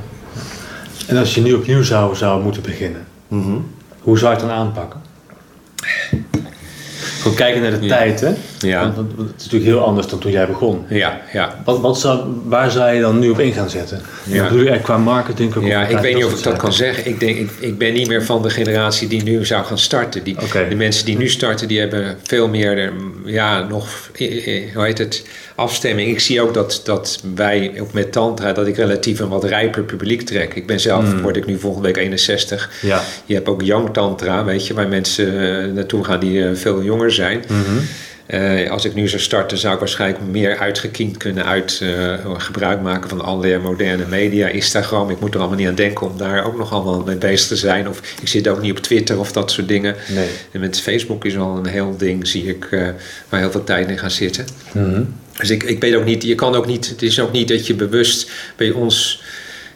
En 1.07 1.17
als 1.17 1.35
je 1.35 1.41
nu 1.41 1.53
opnieuw 1.53 1.83
zou, 1.83 2.15
zou 2.15 2.43
moeten 2.43 2.61
beginnen, 2.61 3.05
Mhm. 3.27 3.55
hoe 3.99 4.17
zou 4.17 4.33
je 4.33 4.37
het 4.39 4.47
dan 4.47 4.57
aanpakken? 4.57 5.01
Gewoon 7.23 7.37
kijken 7.37 7.61
naar 7.61 7.79
de 7.79 7.85
Ja. 7.85 7.97
tijd, 7.97 8.21
hè? 8.21 8.31
Ja. 8.59 8.81
Want, 8.81 8.95
want 8.95 9.29
het 9.29 9.37
is 9.37 9.43
natuurlijk 9.43 9.71
heel 9.71 9.83
anders 9.83 10.07
dan 10.07 10.19
toen 10.19 10.31
jij 10.31 10.47
begon. 10.47 10.85
Ja, 10.89 11.21
ja. 11.33 11.61
Wat, 11.65 11.79
wat 11.79 11.99
zou, 11.99 12.19
waar 12.45 12.71
zou 12.71 12.93
je 12.93 13.01
dan 13.01 13.19
nu 13.19 13.29
op 13.29 13.39
in 13.39 13.53
gaan 13.53 13.69
zetten? 13.69 14.01
Ja. 14.23 14.43
Bedoel 14.47 14.63
je 14.63 14.69
echt 14.69 14.81
qua 14.81 14.97
marketing? 14.97 15.67
Ja, 15.67 15.85
ik 15.87 15.97
weet 15.97 16.15
niet 16.15 16.25
of 16.25 16.37
ik 16.37 16.43
dat 16.43 16.57
kan 16.57 16.73
zeggen. 16.73 17.07
Ik, 17.07 17.19
denk, 17.19 17.37
ik, 17.37 17.49
ik 17.59 17.77
ben 17.77 17.93
niet 17.93 18.07
meer 18.07 18.23
van 18.23 18.41
de 18.41 18.49
generatie 18.49 19.07
die 19.07 19.23
nu 19.23 19.45
zou 19.45 19.65
gaan 19.65 19.77
starten. 19.77 20.23
Die, 20.23 20.41
Oké. 20.41 20.65
De 20.69 20.75
mensen 20.75 21.05
die 21.05 21.17
nu 21.17 21.29
starten, 21.29 21.67
die 21.67 21.79
hebben 21.79 22.17
veel 22.23 22.47
meer, 22.47 22.77
eh, 22.77 22.89
ja, 23.25 23.67
nog, 23.67 24.09
eh, 24.15 24.47
eh, 24.47 24.75
hoe 24.75 24.83
heet 24.85 24.97
het, 24.97 25.25
afstemming. 25.55 26.09
Ik 26.09 26.19
zie 26.19 26.41
ook 26.41 26.53
dat, 26.53 26.81
dat 26.83 27.19
wij, 27.35 27.73
ook 27.79 27.93
met 27.93 28.11
Tantra, 28.11 28.53
dat 28.53 28.67
ik 28.67 28.75
relatief 28.75 29.19
een 29.19 29.29
wat 29.29 29.43
rijper 29.43 29.83
publiek 29.83 30.21
trek. 30.21 30.53
Ik 30.53 30.67
ben 30.67 30.79
zelf, 30.79 31.13
Mm. 31.13 31.21
word 31.21 31.35
ik 31.37 31.45
nu 31.45 31.59
volgende 31.59 31.87
week 31.87 31.97
61. 31.97 32.69
Ja. 32.81 33.01
Je 33.25 33.33
hebt 33.33 33.47
ook 33.47 33.61
Young 33.61 33.93
Tantra, 33.93 34.43
weet 34.43 34.67
je, 34.67 34.73
waar 34.73 34.87
mensen 34.87 35.27
eh, 35.27 35.71
naartoe 35.73 36.03
gaan 36.03 36.19
die 36.19 36.43
eh, 36.47 36.55
veel 36.55 36.83
jonger 36.83 37.11
zijn. 37.11 37.43
Mhm. 37.47 37.77
Eh, 38.25 38.71
als 38.71 38.85
ik 38.85 38.93
nu 38.93 39.07
zou 39.07 39.21
starten, 39.21 39.57
zou 39.57 39.73
ik 39.73 39.79
waarschijnlijk 39.79 40.23
meer 40.31 40.57
uitgekiend 40.57 41.17
kunnen 41.17 41.45
uit 41.45 41.79
eh, 41.81 42.13
gebruik 42.37 42.81
maken 42.81 43.09
van 43.09 43.21
allerlei 43.21 43.57
moderne 43.61 44.05
media, 44.09 44.47
Instagram. 44.47 45.09
Ik 45.09 45.19
moet 45.19 45.33
er 45.33 45.39
allemaal 45.39 45.57
niet 45.57 45.67
aan 45.67 45.75
denken 45.75 46.07
om 46.11 46.17
daar 46.17 46.45
ook 46.45 46.57
nog 46.57 46.71
allemaal 46.71 47.03
mee 47.05 47.15
bezig 47.15 47.47
te 47.47 47.55
zijn. 47.55 47.89
Of 47.89 48.01
ik 48.21 48.27
zit 48.27 48.47
ook 48.47 48.61
niet 48.61 48.71
op 48.71 48.77
Twitter 48.79 49.19
of 49.19 49.31
dat 49.31 49.51
soort 49.51 49.67
dingen. 49.67 49.95
Nee. 50.07 50.27
En 50.51 50.59
met 50.59 50.79
Facebook 50.81 51.25
is 51.25 51.37
al 51.37 51.57
een 51.57 51.65
heel 51.65 51.95
ding, 51.97 52.27
zie 52.27 52.45
ik, 52.47 52.65
eh, 52.71 52.87
waar 53.29 53.39
heel 53.39 53.51
veel 53.51 53.63
tijd 53.63 53.89
in 53.89 53.97
gaat 53.97 54.11
zitten. 54.11 54.45
Mhm. 54.71 55.01
Dus 55.37 55.49
ik, 55.49 55.63
ik 55.63 55.81
weet 55.81 55.95
ook 55.95 56.05
niet, 56.05 56.23
je 56.23 56.35
kan 56.35 56.55
ook 56.55 56.65
niet, 56.65 56.89
het 56.89 57.01
is 57.01 57.19
ook 57.19 57.31
niet 57.31 57.47
dat 57.47 57.67
je 57.67 57.73
bewust 57.73 58.31
bij 58.55 58.71
ons. 58.71 59.21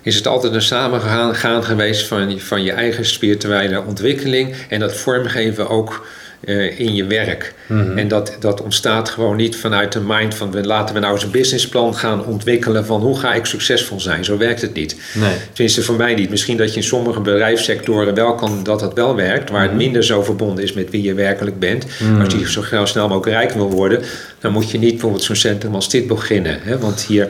Is 0.01 0.15
het 0.15 0.27
altijd 0.27 0.53
een 0.53 0.61
samengaan 0.61 1.35
gaan 1.35 1.63
geweest 1.63 2.07
van, 2.07 2.39
van 2.39 2.63
je 2.63 2.71
eigen 2.71 3.05
spirituele 3.05 3.83
ontwikkeling 3.83 4.55
en 4.69 4.79
dat 4.79 4.95
vormgeven 4.95 5.69
ook 5.69 6.07
eh, 6.39 6.79
in 6.79 6.95
je 6.95 7.05
werk. 7.05 7.53
Mhm. 7.67 7.97
En 7.97 8.07
dat, 8.07 8.35
dat 8.39 8.61
ontstaat 8.61 9.09
gewoon 9.09 9.35
niet 9.35 9.55
vanuit 9.55 9.91
de 9.91 9.99
mind 9.99 10.35
van 10.35 10.51
we- 10.51 10.63
laten 10.65 10.95
we 10.95 11.01
nou 11.01 11.13
eens 11.13 11.23
een 11.23 11.31
businessplan 11.31 11.95
gaan 11.95 12.25
ontwikkelen 12.25 12.85
van 12.85 13.01
hoe 13.01 13.19
ga 13.19 13.33
ik 13.33 13.45
succesvol 13.45 13.99
zijn. 13.99 14.25
Zo 14.25 14.37
werkt 14.37 14.61
het 14.61 14.73
niet. 14.73 14.95
Nee. 15.13 15.33
Tenminste, 15.53 15.81
voor 15.81 15.95
mij 15.95 16.15
niet. 16.15 16.29
Misschien 16.29 16.57
dat 16.57 16.69
je 16.69 16.75
in 16.79 16.83
sommige 16.85 17.19
bedrijfssectoren 17.19 18.13
wel 18.13 18.35
kan 18.35 18.63
dat 18.63 18.81
het 18.81 18.93
wel 18.93 19.15
werkt, 19.15 19.49
waar 19.49 19.61
het 19.61 19.71
Mhm. 19.71 19.79
minder 19.79 20.03
zo 20.03 20.23
verbonden 20.23 20.63
is 20.63 20.73
met 20.73 20.89
wie 20.89 21.01
je 21.01 21.13
werkelijk 21.13 21.59
bent. 21.59 21.85
Mhm. 21.99 22.21
Als 22.21 22.33
je 22.33 22.49
zo 22.51 22.63
snel, 22.63 22.87
snel 22.87 23.07
mogelijk 23.07 23.35
rijk 23.37 23.51
wil 23.51 23.69
worden, 23.71 24.01
dan 24.39 24.51
moet 24.51 24.71
je 24.71 24.77
niet 24.79 24.91
bijvoorbeeld 24.91 25.23
zo'n 25.23 25.35
centrum 25.35 25.75
als 25.75 25.89
dit 25.89 26.07
beginnen. 26.07 26.59
Hè? 26.61 26.77
Want 26.77 27.01
hier, 27.01 27.27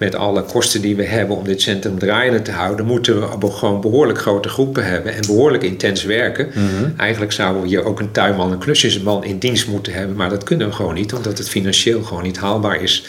met 0.00 0.14
alle 0.14 0.42
kosten 0.42 0.80
die 0.80 0.96
we 0.96 1.04
hebben 1.04 1.36
om 1.36 1.44
dit 1.44 1.62
centrum 1.62 1.98
draaiende 1.98 2.42
te 2.42 2.50
houden, 2.50 2.86
moeten 2.86 3.40
we 3.40 3.50
gewoon 3.50 3.80
behoorlijk 3.80 4.18
grote 4.18 4.48
groepen 4.48 4.86
hebben 4.86 5.14
en 5.14 5.26
behoorlijk 5.26 5.62
intens 5.62 6.04
werken. 6.04 6.48
Mhm. 6.48 6.90
Eigenlijk 6.96 7.32
zouden 7.32 7.62
we 7.62 7.68
hier 7.68 7.84
ook 7.84 8.00
een 8.00 8.10
tuinman, 8.10 8.52
een 8.52 8.58
klusjesman 8.58 9.24
in 9.24 9.38
dienst 9.38 9.66
moeten 9.66 9.92
hebben, 9.92 10.16
maar 10.16 10.28
dat 10.30 10.44
kunnen 10.44 10.66
we 10.66 10.72
gewoon 10.72 10.94
niet, 10.94 11.12
omdat 11.14 11.38
het 11.38 11.48
financieel 11.48 12.02
gewoon 12.02 12.22
niet 12.22 12.38
haalbaar 12.38 12.82
is. 12.82 13.04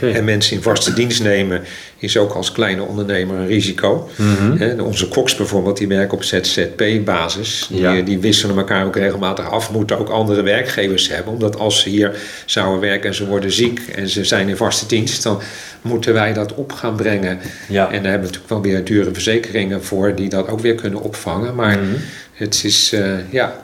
En 0.00 0.24
mensen 0.24 0.56
in 0.56 0.62
vaste 0.62 0.92
dienst 0.92 1.22
nemen 1.22 1.62
is 2.02 2.16
ook 2.16 2.32
als 2.32 2.52
kleine 2.52 2.82
ondernemer 2.82 3.36
een 3.36 3.46
risico. 3.46 4.08
Mhm. 4.16 4.80
Onze 4.80 5.08
koks 5.08 5.36
bijvoorbeeld, 5.36 5.76
die 5.76 5.88
werken 5.88 6.14
op 6.16 6.24
ZZP-basis. 6.24 7.66
Die, 7.70 7.80
Ja. 7.80 8.00
die 8.00 8.18
wisselen 8.18 8.56
elkaar 8.56 8.86
ook 8.86 8.96
regelmatig 8.96 9.50
af. 9.50 9.70
Moeten 9.72 9.98
ook 9.98 10.08
andere 10.08 10.42
werkgevers 10.42 11.08
hebben. 11.08 11.32
Omdat 11.32 11.58
als 11.58 11.80
ze 11.80 11.88
hier 11.88 12.16
zouden 12.46 12.80
werken 12.80 13.08
en 13.08 13.14
ze 13.14 13.26
worden 13.26 13.52
ziek 13.52 13.80
en 13.94 14.08
ze 14.08 14.24
zijn 14.24 14.48
in 14.48 14.56
vaste 14.56 14.86
dienst, 14.86 15.22
dan 15.22 15.40
moeten 15.82 16.12
wij 16.12 16.32
dat 16.32 16.54
op 16.54 16.72
gaan 16.72 16.96
brengen. 16.96 17.38
Ja. 17.68 17.84
En 17.90 18.02
daar 18.02 18.10
hebben 18.10 18.30
we 18.30 18.34
natuurlijk 18.36 18.48
wel 18.48 18.62
weer 18.62 18.84
dure 18.84 19.12
verzekeringen 19.12 19.84
voor 19.84 20.14
die 20.14 20.28
dat 20.28 20.48
ook 20.48 20.60
weer 20.60 20.74
kunnen 20.74 21.00
opvangen. 21.02 21.54
Maar 21.54 21.78
Mhm. 21.78 21.86
het 22.32 22.60
is, 22.64 22.92
eh, 22.92 23.02
ja, 23.30 23.62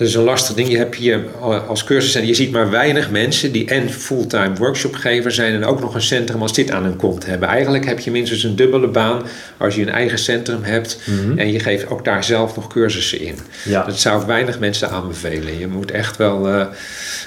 dat 0.00 0.08
is 0.08 0.14
een 0.14 0.22
lastig 0.22 0.54
ding. 0.54 0.68
Je 0.68 0.76
hebt 0.76 0.94
hier 0.96 1.24
als 1.68 1.84
cursus 1.84 2.14
en 2.14 2.26
je 2.26 2.34
ziet 2.34 2.50
maar 2.50 2.70
weinig 2.70 3.10
mensen 3.10 3.52
die 3.52 3.66
en 3.66 3.90
fulltime 3.90 4.54
workshopgever 4.54 5.32
zijn 5.32 5.54
en 5.54 5.64
ook 5.64 5.80
nog 5.80 5.94
een 5.94 6.02
centrum 6.02 6.42
als 6.42 6.52
dit 6.52 6.70
aan 6.70 6.82
hun 6.84 6.96
kont 6.96 7.26
hebben. 7.26 7.48
Eigenlijk 7.48 7.84
heb 7.86 7.98
je 7.98 8.10
minstens 8.10 8.42
een 8.42 8.56
dubbele 8.56 8.88
baan 8.88 9.22
als 9.56 9.74
je 9.74 9.82
een 9.82 9.88
eigen 9.90 10.18
centrum 10.18 10.62
hebt 10.62 10.98
Mhm. 11.06 11.38
en 11.38 11.52
je 11.52 11.58
geeft 11.60 11.88
ook 11.90 12.04
daar 12.04 12.24
zelf 12.24 12.56
nog 12.56 12.66
cursussen 12.66 13.20
in. 13.20 13.34
Ja. 13.64 13.84
Dat 13.84 13.98
zou 13.98 14.20
ik 14.20 14.26
weinig 14.26 14.58
mensen 14.58 14.90
aanbevelen. 14.90 15.58
Je 15.58 15.66
moet 15.66 15.90
echt 15.90 16.16
wel 16.16 16.48
eh, 16.48 16.66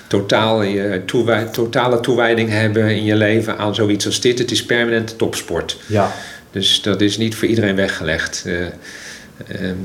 totaal, 0.08 0.64
je 0.64 1.02
toewij- 1.06 1.46
totale 1.46 2.00
toewijding 2.00 2.50
hebben 2.50 2.90
in 2.90 3.04
je 3.04 3.16
leven 3.16 3.58
aan 3.58 3.76
zoiets 3.76 4.06
als 4.06 4.22
dit. 4.22 4.40
Het 4.40 4.52
is 4.52 4.66
permanente 4.66 5.16
topsport. 5.16 5.78
Ja. 5.86 6.12
Dus 6.52 6.82
dat 6.82 7.02
is 7.02 7.18
niet 7.18 7.36
voor 7.36 7.48
iedereen 7.48 7.76
weggelegd. 7.76 8.44
Eh, 8.46 8.54
ehm, 9.48 9.76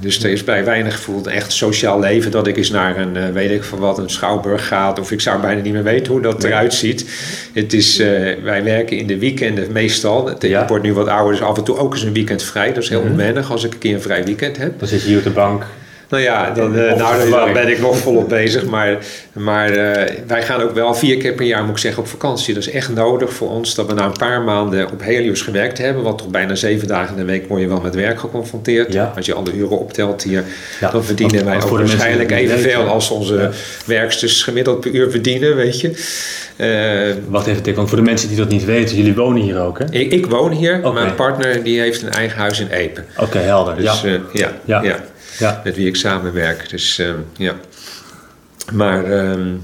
dus 0.00 0.22
er 0.24 0.30
is 0.30 0.44
bij 0.44 0.64
weinig 0.64 0.94
gevoel 0.96 1.18
een 1.26 1.32
echt 1.32 1.52
sociaal 1.52 2.00
leven 2.00 2.30
dat 2.30 2.46
ik 2.46 2.56
eens 2.56 2.70
naar 2.70 2.96
een, 2.98 3.16
eh, 3.16 3.28
weet 3.28 3.50
ik 3.50 3.64
van 3.64 3.78
wat, 3.78 3.98
een 3.98 4.10
schouwburg 4.10 4.66
gaat. 4.66 4.98
Of 4.98 5.10
ik 5.10 5.20
zou 5.20 5.40
bijna 5.40 5.62
niet 5.62 5.72
meer 5.72 5.82
weten 5.82 6.12
hoe 6.12 6.22
dat 6.22 6.42
Nee. 6.42 6.50
eruit 6.52 6.74
ziet. 6.74 7.04
Het 7.52 7.72
is, 7.72 7.98
eh, 7.98 8.06
wij 8.42 8.64
werken 8.64 8.96
in 8.98 9.06
de 9.06 9.18
weekenden 9.18 9.72
meestal. 9.72 10.26
Het- 10.28 10.42
Ja. 10.42 10.62
Ik 10.62 10.68
word 10.68 10.82
nu 10.82 10.92
wat 10.92 11.08
ouder, 11.08 11.32
dus 11.32 11.42
af 11.46 11.56
en 11.56 11.64
toe 11.64 11.76
ook 11.78 11.92
eens 11.92 12.02
een 12.02 12.12
weekend 12.12 12.42
vrij. 12.42 12.72
Dat 12.72 12.82
is 12.82 12.88
heel 12.88 13.00
Mhm. 13.02 13.10
onwennig 13.10 13.50
als 13.50 13.64
ik 13.64 13.72
een 13.72 13.78
keer 13.78 13.94
een 13.94 14.02
vrij 14.02 14.24
weekend 14.24 14.56
heb. 14.56 14.78
Dan 14.78 14.88
zit 14.88 15.00
je 15.02 15.08
hier 15.08 15.18
op 15.18 15.24
de 15.24 15.30
bank. 15.30 15.66
Nou 16.08 16.22
ja, 16.22 16.50
dan, 16.50 16.78
eh, 16.78 16.96
nou, 16.96 17.30
dan 17.30 17.52
ben 17.52 17.68
ik 17.68 17.80
nog 17.80 17.98
volop 17.98 18.28
bezig. 18.28 18.64
Maar, 18.64 18.98
maar 19.32 19.70
eh, 19.70 20.16
wij 20.26 20.42
gaan 20.42 20.60
ook 20.60 20.74
wel 20.74 20.94
vier 20.94 21.16
keer 21.16 21.32
per 21.32 21.46
jaar, 21.46 21.62
moet 21.62 21.70
ik 21.70 21.78
zeggen, 21.78 22.02
op 22.02 22.08
vakantie. 22.08 22.54
Dat 22.54 22.62
is 22.66 22.70
echt 22.72 22.88
nodig 22.94 23.32
voor 23.32 23.50
ons 23.50 23.74
dat 23.74 23.86
we 23.86 23.94
na 23.94 24.04
een 24.04 24.12
paar 24.18 24.42
maanden 24.42 24.90
op 24.90 25.02
Helios 25.02 25.42
gewerkt 25.42 25.78
hebben. 25.78 26.02
Want 26.02 26.18
toch 26.18 26.28
bijna 26.28 26.54
zeven 26.54 26.88
dagen 26.88 27.10
in 27.14 27.26
de 27.26 27.32
week 27.32 27.48
word 27.48 27.60
je 27.60 27.68
wel 27.68 27.80
met 27.80 27.94
werk 27.94 28.18
geconfronteerd. 28.20 28.92
Ja. 28.92 29.12
Als 29.16 29.26
je 29.26 29.34
alle 29.34 29.52
uren 29.52 29.78
optelt 29.78 30.22
hier, 30.22 30.44
Ja, 30.80 30.90
dan 30.90 31.04
verdienen 31.04 31.44
wij 31.44 31.62
ook 31.62 31.68
waarschijnlijk 31.68 32.30
evenveel 32.30 32.82
als 32.82 33.10
onze 33.10 33.50
werksters 33.86 34.42
gemiddeld 34.42 34.80
per 34.80 34.90
uur 34.90 35.10
verdienen, 35.10 35.56
weet 35.56 35.80
je. 35.80 35.90
Eh, 36.56 37.16
Wacht 37.28 37.46
even, 37.46 37.62
Dick, 37.62 37.76
want 37.76 37.88
voor 37.88 37.98
de 37.98 38.04
mensen 38.04 38.28
die 38.28 38.36
dat 38.36 38.48
niet 38.48 38.64
weten, 38.64 38.96
jullie 38.96 39.14
wonen 39.14 39.42
hier 39.42 39.60
ook, 39.60 39.78
hè? 39.78 39.84
Oké, 39.84 39.96
ik, 39.98 40.12
ik 40.12 40.26
woon 40.26 40.52
hier, 40.52 40.78
Oké. 40.82 40.92
mijn 40.92 41.14
partner 41.14 41.62
die 41.62 41.80
heeft 41.80 42.02
een 42.02 42.10
eigen 42.10 42.38
huis 42.38 42.60
in 42.60 42.68
Epen. 42.68 43.04
helder. 43.32 43.76
Dus 43.76 44.00
ja. 44.02 44.10
ja, 44.32 44.52
Ja. 44.64 44.82
ja. 44.82 44.96
ja. 45.38 45.60
met 45.64 45.76
wie 45.76 45.86
ik 45.86 45.93
samenwerk. 45.94 46.70
Dus 46.70 46.98
ehm, 46.98 47.18
ja. 47.36 47.54
Maar. 48.72 49.04
ehm, 49.04 49.56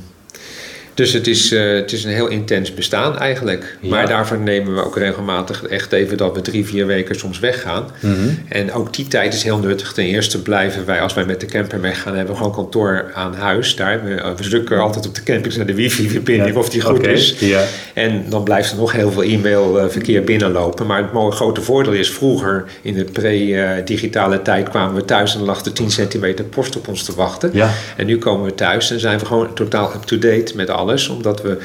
dus 1.01 1.13
het 1.13 1.27
is, 1.27 1.53
eh, 1.53 1.75
het 1.75 1.93
is 1.93 2.05
een 2.05 2.11
heel 2.11 2.29
intens 2.29 2.75
bestaan 2.75 3.19
eigenlijk. 3.19 3.77
Ja. 3.81 3.89
Maar 3.89 4.09
daarvoor 4.09 4.39
nemen 4.39 4.75
we 4.75 4.85
ook 4.85 4.97
regelmatig 4.97 5.63
echt 5.63 5.93
even 5.93 6.17
dat 6.17 6.35
we 6.35 6.41
drie, 6.41 6.67
vier 6.67 6.87
weken 6.87 7.15
soms 7.15 7.39
weggaan. 7.39 7.85
Mhm. 8.01 8.15
En 8.49 8.73
ook 8.73 8.95
die 8.95 9.09
tijd 9.09 9.35
is 9.35 9.43
heel 9.43 9.59
nuttig. 9.59 9.93
Ten 9.93 10.05
eerste 10.05 10.43
blijven 10.43 10.87
wij, 10.87 11.01
als 11.01 11.15
wij 11.15 11.25
met 11.25 11.41
de 11.41 11.47
camper 11.47 11.81
weggaan, 11.81 12.15
hebben 12.15 12.35
we 12.35 12.41
gewoon 12.41 12.55
kantoor 12.55 13.11
aan 13.15 13.35
huis 13.35 13.77
daar. 13.77 14.05
We, 14.05 14.35
we 14.37 14.43
drukken 14.43 14.79
altijd 14.81 15.07
op 15.07 15.15
de 15.15 15.23
campings 15.23 15.57
naar 15.57 15.67
de 15.67 15.75
wifi-verbinding 15.75 16.55
Ja. 16.55 16.59
of 16.59 16.69
die 16.69 16.81
goed 16.81 17.07
is. 17.07 17.37
Ja. 17.39 17.65
En 17.95 18.25
dan 18.29 18.45
blijft 18.45 18.71
er 18.71 18.77
nog 18.79 18.93
heel 18.93 19.11
veel 19.11 19.23
e-mailverkeer 19.23 20.25
binnenlopen. 20.25 20.87
Maar 20.87 21.03
het 21.03 21.13
mooie 21.13 21.33
grote 21.33 21.61
voordeel 21.63 21.93
is, 21.93 22.11
vroeger 22.11 22.65
in 22.83 22.95
de 22.95 23.05
pre-digitale 23.05 24.43
tijd 24.43 24.69
kwamen 24.69 24.95
we 24.95 25.05
thuis 25.05 25.35
en 25.35 25.41
lag 25.41 25.65
er 25.65 25.73
10 25.73 25.91
centimeter 25.91 26.45
post 26.45 26.77
op 26.77 26.89
ons 26.89 27.03
te 27.03 27.15
wachten. 27.15 27.53
En 27.97 28.07
nu 28.07 28.19
komen 28.19 28.45
we 28.45 28.55
thuis 28.55 28.91
en 28.91 29.01
zijn 29.01 29.19
we 29.19 29.27
gewoon 29.27 29.55
totaal 29.55 29.93
up-to-date 29.95 30.53
met 30.57 30.71
alles. 30.71 30.89
Omdat 31.09 31.43
we 31.43 31.57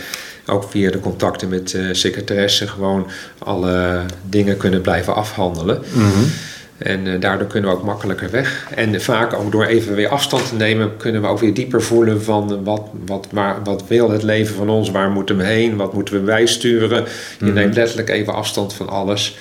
ook 0.48 0.70
via 0.70 0.92
de 0.92 1.00
contacten 1.00 1.50
met 1.50 1.74
uh, 1.74 1.88
secretaressen 1.92 2.70
gewoon 2.70 3.08
alle 3.38 4.00
dingen 4.30 4.58
kunnen 4.58 4.82
blijven 4.82 5.16
afhandelen. 5.16 5.82
Mhm. 5.94 6.24
En 6.78 7.06
uh, 7.06 7.20
daardoor 7.22 7.48
kunnen 7.48 7.70
we 7.70 7.76
ook 7.76 7.84
makkelijker 7.84 8.30
weg. 8.32 8.66
En 8.76 9.02
vaak 9.02 9.34
ook 9.34 9.52
door 9.52 9.66
even 9.66 9.96
weer 9.96 10.08
afstand 10.10 10.50
te 10.50 10.56
nemen, 10.56 10.98
kunnen 10.98 11.22
we 11.22 11.28
ook 11.28 11.40
weer 11.40 11.54
dieper 11.54 11.82
voelen 11.82 12.24
van 12.24 12.64
wat, 12.64 12.82
wat, 13.06 13.28
waar, 13.32 13.64
wat 13.64 13.84
wil 13.88 14.10
het 14.12 14.24
leven 14.24 14.56
van 14.56 14.70
ons, 14.70 14.92
waar 14.92 15.10
moeten 15.10 15.38
we 15.38 15.44
heen, 15.44 15.76
wat 15.76 15.94
moeten 15.94 16.14
we 16.14 16.20
bijsturen. 16.20 17.04
Je 17.40 17.46
Mhm. 17.46 17.54
neemt 17.54 17.76
letterlijk 17.76 18.10
even 18.10 18.34
afstand 18.34 18.74
van 18.74 18.90
alles. 18.90 19.38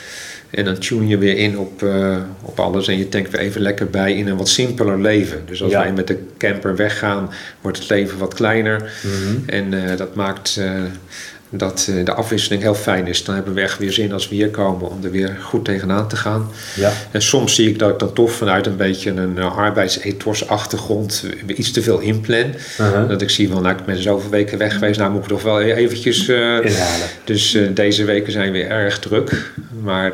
En 0.55 0.65
dan 0.65 0.79
tune 0.79 1.07
je 1.07 1.19
weer 1.19 1.37
in 1.37 1.59
op, 1.59 1.83
uh, 1.83 2.17
op 2.43 2.61
alles 2.61 2.89
en 2.89 2.99
je 2.99 3.09
denkt 3.09 3.31
weer 3.31 3.41
even 3.41 3.61
lekker 3.61 3.87
bij 3.91 4.15
in 4.17 4.29
een 4.29 4.37
wat 4.37 4.49
simpeler 4.49 5.01
leven. 5.01 5.43
Dus 5.47 5.63
als 5.63 5.73
Ja. 5.73 5.83
wij 5.83 5.93
met 5.93 6.07
de 6.07 6.19
camper 6.39 6.77
weggaan, 6.77 7.31
wordt 7.61 7.79
het 7.79 7.89
leven 7.89 8.19
wat 8.19 8.35
kleiner. 8.35 8.93
Mhm. 9.03 9.37
En 9.47 9.73
uh, 9.73 9.97
dat 9.97 10.15
maakt 10.15 10.57
uh, 10.61 10.71
dat 11.59 11.89
eh, 11.91 12.05
de 12.05 12.13
afwisseling 12.13 12.63
heel 12.63 12.75
fijn 12.75 13.07
is. 13.07 13.25
Dan 13.25 13.35
hebben 13.35 13.55
we 13.55 13.61
echt 13.61 13.79
weer 13.79 13.93
zin 13.93 14.13
als 14.13 14.29
we 14.29 14.35
hier 14.35 14.51
komen 14.51 14.91
om 14.91 15.05
er 15.05 15.11
weer 15.11 15.37
goed 15.43 15.65
tegenaan 15.65 16.09
te 16.09 16.17
gaan. 16.17 16.51
Ja. 16.77 16.93
En 17.11 17.23
soms 17.23 17.55
zie 17.55 17.69
ik 17.69 17.79
dat 17.79 17.91
ik 17.91 17.99
dan 17.99 18.13
toch 18.13 18.33
vanuit 18.33 18.67
een 18.67 18.77
beetje 18.77 19.11
een 19.11 19.37
uh, 19.37 19.57
arbeidsethos-achtergrond 19.57 21.25
iets 21.47 21.71
te 21.71 21.83
veel 21.83 21.99
inplan. 21.99 22.55
Uh-huh. 22.81 23.09
Dat 23.09 23.23
ik 23.23 23.31
zie 23.31 23.49
van, 23.49 23.63
nou, 23.63 23.77
ik 23.77 23.85
ben 23.85 24.03
zoveel 24.03 24.31
weken 24.31 24.59
weg 24.59 24.73
geweest, 24.73 24.99
nou 24.99 25.13
moet 25.13 25.23
ik 25.23 25.29
toch 25.29 25.43
wel 25.43 25.61
eventjes... 25.61 26.29
uh, 26.29 26.37
Inhalen. 26.37 27.09
Dus 27.25 27.59
deze 27.75 28.05
weken 28.05 28.33
zijn 28.33 28.53
weer 28.53 28.69
erg 28.69 28.99
druk. 28.99 29.53
Maar 29.83 30.13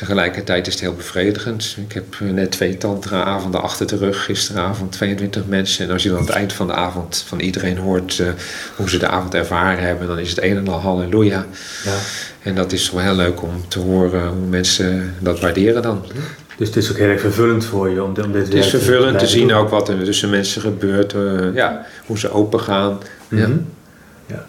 Tegelijkertijd 0.00 0.66
is 0.66 0.72
het 0.72 0.82
heel 0.82 0.94
bevredigend. 0.94 1.76
Ik 1.86 1.92
heb 1.92 2.04
net 2.20 2.50
twee 2.50 2.76
tantra-avonden 2.76 3.62
achter 3.62 3.86
de 3.86 3.96
rug. 3.96 4.24
Gisteravond 4.24 4.92
22 4.92 5.46
mensen. 5.46 5.86
En 5.86 5.92
als 5.92 6.02
je 6.02 6.08
dan 6.08 6.18
aan 6.18 6.24
het 6.24 6.34
eind 6.34 6.52
van 6.52 6.66
de 6.66 6.72
avond 6.72 7.24
van 7.26 7.40
iedereen 7.40 7.78
hoort 7.78 8.18
uh, 8.18 8.28
hoe 8.76 8.90
ze 8.90 8.98
de 8.98 9.06
avond 9.08 9.34
ervaren 9.34 9.84
hebben, 9.84 10.06
dan 10.06 10.18
is 10.18 10.30
het 10.30 10.42
een 10.42 10.56
en 10.56 10.68
al 10.68 10.80
halleluja. 10.80 11.46
Ja. 11.84 11.94
En 12.42 12.54
dat 12.54 12.72
is 12.72 12.90
wel 12.90 13.02
heel 13.02 13.14
leuk 13.14 13.42
om 13.42 13.68
te 13.68 13.78
horen 13.78 14.28
hoe 14.28 14.46
mensen 14.46 15.14
dat 15.18 15.40
waarderen 15.40 15.82
dan. 15.82 16.04
Dus 16.56 16.68
het 16.68 16.76
is 16.76 16.90
ook 16.90 16.96
heel 16.96 17.08
erg 17.08 17.20
vervullend 17.20 17.64
voor 17.64 17.90
je 17.90 18.02
om, 18.02 18.14
om 18.24 18.32
dit 18.32 18.44
Het 18.44 18.54
is 18.54 18.68
vervullend 18.68 19.18
te, 19.18 19.24
te 19.24 19.30
zien 19.30 19.52
ook 19.52 19.68
wat 19.68 19.88
er 19.88 20.04
tussen 20.04 20.30
mensen 20.30 20.60
gebeurt. 20.60 21.12
Uh, 21.12 21.54
ja, 21.54 21.86
hoe 22.06 22.18
ze 22.18 22.32
open 22.32 22.60
gaan. 22.60 22.98
Mm 23.28 23.42
-hmm. 23.42 23.66
ja. 24.26 24.34
ja. 24.36 24.46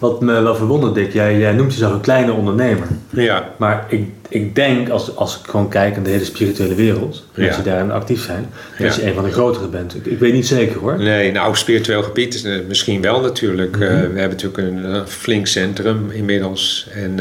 Wat 0.00 0.20
me 0.20 0.40
wel 0.40 0.54
verwondert, 0.54 0.94
Dick, 0.94 1.12
jij, 1.12 1.38
jij 1.38 1.52
noemt 1.52 1.72
jezelf 1.72 1.92
een 1.92 2.00
kleine 2.00 2.32
ondernemer. 2.32 2.86
Ja. 3.10 3.52
Maar 3.56 3.84
ik, 3.88 4.08
ik 4.28 4.54
denk, 4.54 4.88
als, 4.88 5.16
als 5.16 5.38
ik 5.40 5.50
gewoon 5.50 5.68
kijk 5.68 5.96
in 5.96 6.02
de 6.02 6.10
hele 6.10 6.24
spirituele 6.24 6.74
wereld, 6.74 7.24
mensen 7.34 7.62
die 7.62 7.72
daarin 7.72 7.90
actief 7.90 8.22
zijn, 8.24 8.46
dat 8.78 8.94
Ja. 8.94 9.00
je 9.02 9.08
een 9.08 9.14
van 9.14 9.24
de 9.24 9.30
grotere 9.32 9.68
bent. 9.68 9.94
Ik, 9.94 10.06
ik 10.06 10.18
weet 10.18 10.32
niet 10.32 10.46
zeker 10.46 10.78
hoor. 10.80 10.98
Nee, 10.98 11.32
nou, 11.32 11.56
spiritueel 11.56 12.02
gebied 12.02 12.34
is 12.34 12.42
het 12.42 12.68
misschien 12.68 13.00
wel 13.00 13.20
natuurlijk. 13.20 13.76
Mhm. 13.76 13.82
Uh, 13.82 13.88
we 13.90 13.94
hebben 13.96 14.28
natuurlijk 14.28 14.58
een 14.58 14.78
uh, 14.78 15.04
flink 15.06 15.46
centrum 15.46 16.10
inmiddels. 16.10 16.88
En 16.94 17.14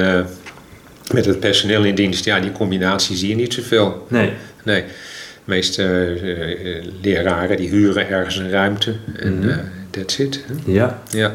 met 1.14 1.26
het 1.26 1.40
personeel 1.40 1.84
in 1.84 1.96
dienst, 1.96 2.26
ja, 2.26 2.40
die 2.40 2.52
combinatie 2.52 3.16
zie 3.16 3.30
je 3.30 3.36
niet 3.36 3.54
zoveel. 3.54 4.06
Nee. 4.10 4.32
Nee. 4.64 4.82
De 4.84 5.56
meeste 5.56 6.14
leraren 7.02 7.58
die 7.58 7.70
huren 7.70 8.10
ergens 8.10 8.36
een 8.38 8.50
ruimte 8.50 8.94
en 9.16 9.40
Mhm. 9.40 9.58
that's 9.90 10.18
it. 10.20 10.44
hè. 10.48 10.72
Ja. 10.72 11.02
Ja. 11.10 11.34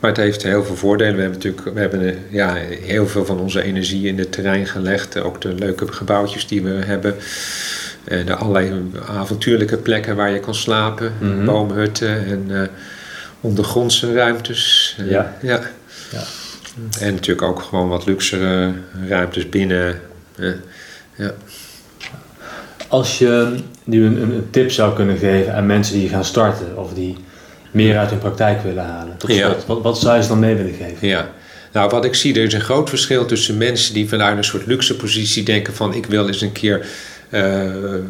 Maar 0.00 0.10
het 0.10 0.20
heeft 0.20 0.42
heel 0.42 0.64
veel 0.64 0.76
voordelen. 0.76 1.14
We 1.14 1.20
hebben 1.20 1.38
natuurlijk 1.38 1.74
we 1.74 1.80
hebben, 1.80 2.00
eh, 2.00 2.14
ja, 2.30 2.54
heel 2.82 3.06
veel 3.08 3.24
van 3.24 3.40
onze 3.40 3.62
energie 3.62 4.06
in 4.08 4.18
het 4.18 4.32
terrein 4.32 4.66
gelegd. 4.66 5.18
Ook 5.20 5.40
de 5.40 5.54
leuke 5.54 5.92
gebouwtjes 5.92 6.46
die 6.46 6.62
we 6.62 6.70
hebben. 6.70 7.14
En 8.04 8.26
de 8.26 8.34
allerlei 8.34 8.72
avontuurlijke 9.08 9.76
plekken 9.76 10.16
waar 10.16 10.30
je 10.30 10.40
kan 10.40 10.54
slapen. 10.54 11.12
Mhm. 11.18 11.44
Boomhutten 11.44 12.26
en 12.26 12.46
eh, 12.50 12.68
ondergrondse 13.40 14.12
ruimtes. 14.14 14.96
Eh, 14.98 15.10
Ja. 15.10 15.36
ja. 15.42 15.60
Ja. 16.12 16.22
En 17.00 17.14
natuurlijk 17.14 17.46
ook 17.46 17.62
gewoon 17.62 17.88
wat 17.88 18.06
luxere 18.06 18.72
ruimtes 19.08 19.48
binnen. 19.48 20.00
eh, 20.36 20.52
ja. 21.14 21.30
Als 22.88 23.18
je 23.18 23.54
nu 23.84 24.04
een 24.06 24.46
tip 24.50 24.70
zou 24.70 24.94
kunnen 24.94 25.18
geven 25.18 25.54
aan 25.54 25.66
mensen 25.66 25.94
die 25.94 26.08
gaan 26.08 26.24
starten 26.24 26.76
of 26.76 26.92
die 26.92 27.16
meer 27.70 27.98
uit 27.98 28.10
hun 28.10 28.18
praktijk 28.18 28.62
willen 28.62 28.84
halen, 28.84 29.16
tot 29.16 29.30
Ja. 29.32 29.48
slot, 29.50 29.66
wat, 29.66 29.82
wat 29.82 29.98
zou 30.00 30.16
je 30.16 30.22
ze 30.22 30.28
dan 30.28 30.38
mee 30.38 30.54
willen 30.54 30.74
geven? 30.74 31.08
Ja, 31.08 31.30
nou 31.72 31.90
wat 31.90 32.04
ik 32.04 32.14
zie, 32.14 32.34
er 32.34 32.42
is 32.44 32.52
een 32.52 32.60
groot 32.60 32.88
verschil 32.88 33.26
tussen 33.26 33.56
mensen 33.56 33.94
die 33.94 34.08
vanuit 34.08 34.36
een 34.36 34.44
soort 34.44 34.66
luxe 34.66 34.96
positie 34.96 35.42
denken 35.42 35.74
van 35.74 35.94
ik 35.94 36.06
wil 36.06 36.26
eens 36.26 36.40
een 36.40 36.52
keer 36.52 36.86
eh, 37.30 37.62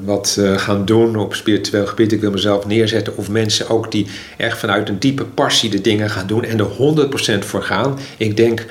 wat 0.04 0.36
eh, 0.40 0.58
gaan 0.58 0.84
doen 0.84 1.16
op 1.16 1.34
spiritueel 1.34 1.86
gebied, 1.86 2.12
ik 2.12 2.20
wil 2.20 2.30
mezelf 2.30 2.66
neerzetten. 2.66 3.16
Of 3.16 3.28
mensen 3.28 3.68
ook 3.68 3.90
die 3.92 4.06
echt 4.36 4.58
vanuit 4.58 4.88
een 4.88 4.98
diepe 4.98 5.24
passie 5.24 5.70
de 5.70 5.80
dingen 5.80 6.10
gaan 6.10 6.26
doen 6.26 6.44
en 6.44 6.58
er 6.58 6.66
100% 6.66 7.44
voor 7.44 7.62
gaan. 7.62 7.98
Ik 8.16 8.36
denk 8.36 8.64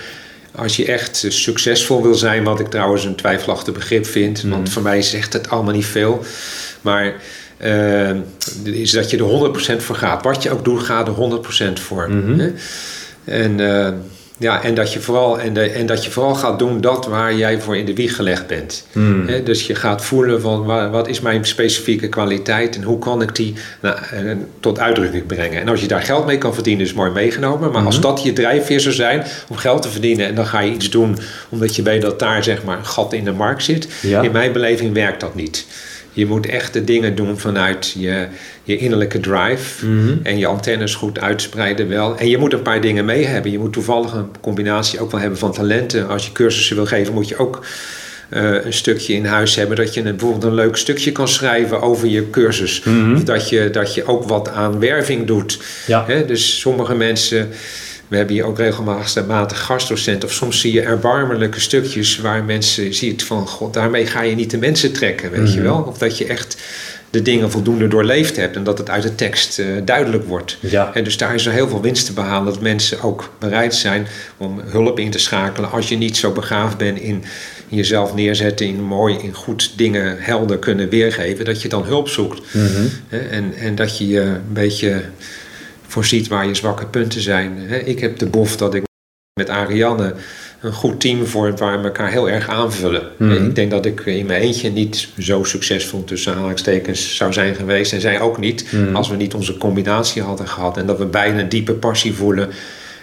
als 0.55 0.75
je 0.75 0.85
echt 0.85 1.25
succesvol 1.29 2.01
wil 2.03 2.15
zijn, 2.15 2.43
wat 2.43 2.59
ik 2.59 2.67
trouwens 2.67 3.03
een 3.05 3.15
twijfelachtig 3.15 3.73
begrip 3.73 4.05
vind, 4.05 4.43
Mhm. 4.43 4.51
want 4.53 4.69
voor 4.69 4.81
mij 4.81 5.01
zegt 5.01 5.33
het 5.33 5.49
allemaal 5.49 5.73
niet 5.73 5.85
veel. 5.85 6.23
Maar 6.81 7.13
eh, 7.57 8.09
is 8.63 8.91
dat 8.91 9.09
je 9.09 9.17
er 9.17 9.23
100% 9.23 9.83
voor 9.83 9.95
gaat. 9.95 10.23
Wat 10.23 10.43
je 10.43 10.51
ook 10.51 10.63
doet, 10.65 10.83
ga 10.83 11.05
er 11.05 11.11
100% 11.11 11.79
voor. 11.79 12.09
Mhm. 12.09 12.39
Hè? 12.39 12.51
En, 13.25 13.59
eh, 13.59 13.91
ja, 14.37 14.63
en, 14.63 14.75
dat 14.75 14.93
je 14.93 14.99
vooral, 14.99 15.39
en, 15.39 15.53
de, 15.53 15.61
en 15.61 15.85
dat 15.85 16.03
je 16.05 16.11
vooral 16.11 16.35
gaat 16.35 16.59
doen 16.59 16.81
dat 16.81 17.05
waar 17.07 17.35
jij 17.35 17.61
voor 17.61 17.77
in 17.77 17.85
de 17.85 17.93
wieg 17.93 18.15
gelegd 18.15 18.47
bent. 18.47 18.87
Hmm. 18.91 19.27
Hè, 19.27 19.43
dus 19.43 19.67
je 19.67 19.75
gaat 19.75 20.05
voelen 20.05 20.41
van 20.41 20.63
wa- 20.65 20.89
wat 20.89 21.07
is 21.07 21.19
mijn 21.21 21.45
specifieke 21.45 22.07
kwaliteit 22.09 22.75
en 22.75 22.83
hoe 22.83 22.99
kan 22.99 23.21
ik 23.21 23.35
die 23.35 23.53
nou, 23.81 23.97
eh, 24.11 24.31
tot 24.59 24.79
uitdrukking 24.79 25.25
brengen. 25.25 25.61
En 25.61 25.67
als 25.67 25.81
je 25.81 25.87
daar 25.87 26.01
geld 26.01 26.25
mee 26.25 26.37
kan 26.37 26.53
verdienen 26.53 26.85
is 26.85 26.93
mooi 26.93 27.11
meegenomen. 27.11 27.71
Maar 27.71 27.85
als 27.85 27.99
Mhm. 27.99 28.07
dat 28.07 28.23
je 28.23 28.33
drijfveer 28.33 28.79
zou 28.79 28.93
zijn 28.95 29.23
om 29.47 29.55
geld 29.57 29.81
te 29.81 29.89
verdienen 29.89 30.27
en 30.27 30.35
dan 30.35 30.45
ga 30.45 30.59
je 30.59 30.71
iets 30.71 30.89
doen 30.89 31.17
omdat 31.49 31.75
je 31.75 31.81
weet 31.81 32.01
dat 32.01 32.19
daar 32.19 32.43
zeg 32.43 32.63
maar 32.63 32.77
een 32.77 32.85
gat 32.85 33.13
in 33.13 33.23
de 33.23 33.31
markt 33.31 33.63
zit. 33.63 33.87
Ja. 34.01 34.21
In 34.21 34.31
mijn 34.31 34.51
beleving 34.51 34.93
werkt 34.93 35.19
dat 35.19 35.35
niet. 35.35 35.65
Je 36.15 36.25
moet 36.25 36.45
echt 36.45 36.73
de 36.73 36.83
dingen 36.83 37.15
doen 37.15 37.39
vanuit 37.39 37.95
je, 37.97 38.27
je 38.63 38.77
innerlijke 38.77 39.19
drive. 39.19 39.85
Mhm. 39.85 40.17
En 40.23 40.37
je 40.37 40.47
antennes 40.47 40.95
goed 40.95 41.19
uitspreiden 41.19 41.89
wel. 41.89 42.17
En 42.17 42.29
je 42.29 42.37
moet 42.37 42.53
een 42.53 42.61
paar 42.61 42.81
dingen 42.81 43.05
mee 43.05 43.25
hebben. 43.25 43.51
Je 43.51 43.59
moet 43.59 43.73
toevallig 43.73 44.13
een 44.13 44.29
combinatie 44.41 44.99
ook 44.99 45.11
wel 45.11 45.19
hebben 45.19 45.39
van 45.39 45.51
talenten. 45.51 46.07
Als 46.07 46.25
je 46.25 46.31
cursussen 46.31 46.75
wil 46.75 46.85
geven, 46.85 47.13
moet 47.13 47.27
je 47.27 47.37
ook 47.37 47.65
eh, 48.29 48.65
een 48.65 48.73
stukje 48.73 49.13
in 49.13 49.25
huis 49.25 49.55
hebben. 49.55 49.77
Dat 49.77 49.93
je 49.93 49.99
een, 49.99 50.15
bijvoorbeeld 50.15 50.43
een 50.43 50.53
leuk 50.53 50.77
stukje 50.77 51.11
kan 51.11 51.27
schrijven 51.27 51.81
over 51.81 52.07
je 52.07 52.29
cursus. 52.29 52.81
Mhm. 52.83 53.15
Of 53.15 53.23
dat 53.23 53.49
je, 53.49 53.69
dat 53.69 53.93
je 53.93 54.05
ook 54.05 54.23
wat 54.23 54.49
aan 54.49 54.79
werving 54.79 55.27
doet. 55.27 55.59
Ja. 55.87 56.05
Dus 56.27 56.59
sommige 56.59 56.95
mensen. 56.95 57.49
We 58.07 58.15
hebben 58.17 58.35
hier 58.35 58.45
ook 58.45 58.57
regelmatig 58.57 59.59
gastdocenten. 59.61 60.29
Of 60.29 60.33
soms 60.35 60.59
zie 60.59 60.73
je 60.73 60.81
erbarmelijke 60.81 61.59
stukjes 61.59 62.17
waar 62.19 62.43
mensen 62.43 62.93
ziet 62.93 63.23
van... 63.23 63.47
God, 63.47 63.73
daarmee 63.73 64.05
ga 64.05 64.21
je 64.21 64.35
niet 64.35 64.51
de 64.51 64.57
mensen 64.57 64.91
trekken, 64.93 65.31
weet 65.31 65.49
je 65.53 65.59
Mhm. 65.59 65.63
wel. 65.67 65.77
Of 65.87 65.97
dat 65.97 66.17
je 66.17 66.25
echt 66.25 66.57
de 67.09 67.21
dingen 67.21 67.51
voldoende 67.51 67.87
doorleefd 67.87 68.35
hebt... 68.35 68.55
en 68.55 68.63
dat 68.63 68.77
het 68.77 68.89
uit 68.89 69.03
de 69.03 69.15
tekst 69.15 69.59
eh, 69.59 69.65
duidelijk 69.85 70.25
wordt. 70.25 70.57
Ja. 70.59 70.91
En 70.93 71.03
dus 71.03 71.17
daar 71.17 71.33
is 71.35 71.45
er 71.45 71.51
heel 71.51 71.67
veel 71.67 71.81
winst 71.81 72.05
te 72.05 72.13
behalen. 72.13 72.53
Dat 72.53 72.61
mensen 72.61 73.01
ook 73.01 73.29
bereid 73.39 73.75
zijn 73.75 74.07
om 74.37 74.61
hulp 74.65 74.99
in 74.99 75.11
te 75.11 75.19
schakelen... 75.19 75.71
als 75.71 75.89
je 75.89 75.97
niet 75.97 76.17
zo 76.17 76.31
begaafd 76.31 76.77
bent 76.77 76.99
in 76.99 77.23
jezelf 77.67 78.15
neerzetten... 78.15 78.65
in 78.67 78.83
mooi, 78.83 79.17
in 79.21 79.33
goed 79.33 79.71
dingen 79.77 80.15
helder 80.19 80.57
kunnen 80.57 80.89
weergeven... 80.89 81.45
dat 81.45 81.61
je 81.61 81.69
dan 81.69 81.85
hulp 81.85 82.09
zoekt. 82.09 82.41
Mhm. 82.53 82.85
En, 83.09 83.53
en 83.59 83.75
dat 83.75 83.97
je 83.97 84.07
je 84.07 84.19
een 84.21 84.41
beetje 84.53 85.01
voorziet 85.95 86.27
waar 86.27 86.47
je 86.47 86.55
zwakke 86.55 86.85
punten 86.85 87.21
zijn. 87.21 87.57
Ik 87.85 87.99
heb 87.99 88.17
de 88.17 88.25
bof 88.25 88.57
dat 88.57 88.73
ik 88.73 88.83
met 89.39 89.49
Ariane 89.49 90.13
een 90.61 90.73
goed 90.73 90.99
team 90.99 91.25
vorm 91.25 91.57
waar 91.57 91.79
we 91.81 91.85
elkaar 91.87 92.11
heel 92.11 92.29
erg 92.29 92.49
aanvullen. 92.49 93.03
Mhm. 93.17 93.31
Ik 93.45 93.55
denk 93.55 93.71
dat 93.71 93.85
ik 93.85 93.99
in 94.05 94.25
mijn 94.25 94.41
eentje 94.41 94.71
niet 94.71 95.07
zo 95.19 95.43
succesvol 95.43 96.03
tussen 96.03 96.33
aanhalingstekens 96.33 97.15
zou 97.15 97.33
zijn 97.33 97.55
geweest. 97.55 97.93
En 97.93 98.01
zij 98.01 98.21
ook 98.21 98.37
niet 98.37 98.65
Mhm. 98.71 98.95
als 98.95 99.09
we 99.09 99.15
niet 99.15 99.33
onze 99.33 99.57
combinatie 99.57 100.21
hadden 100.21 100.47
gehad. 100.47 100.77
En 100.77 100.85
dat 100.85 100.97
we 100.97 101.05
beide 101.05 101.39
een 101.41 101.49
diepe 101.49 101.73
passie 101.73 102.13
voelen 102.13 102.49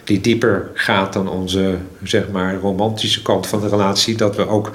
die 0.04 0.20
dieper 0.20 0.70
gaat 0.74 1.12
dan 1.12 1.28
onze 1.28 1.76
zeg 2.02 2.28
maar, 2.28 2.54
romantische 2.54 3.22
kant 3.22 3.46
van 3.46 3.60
de 3.60 3.68
relatie. 3.68 4.16
Dat 4.16 4.36
we 4.36 4.48
ook 4.48 4.70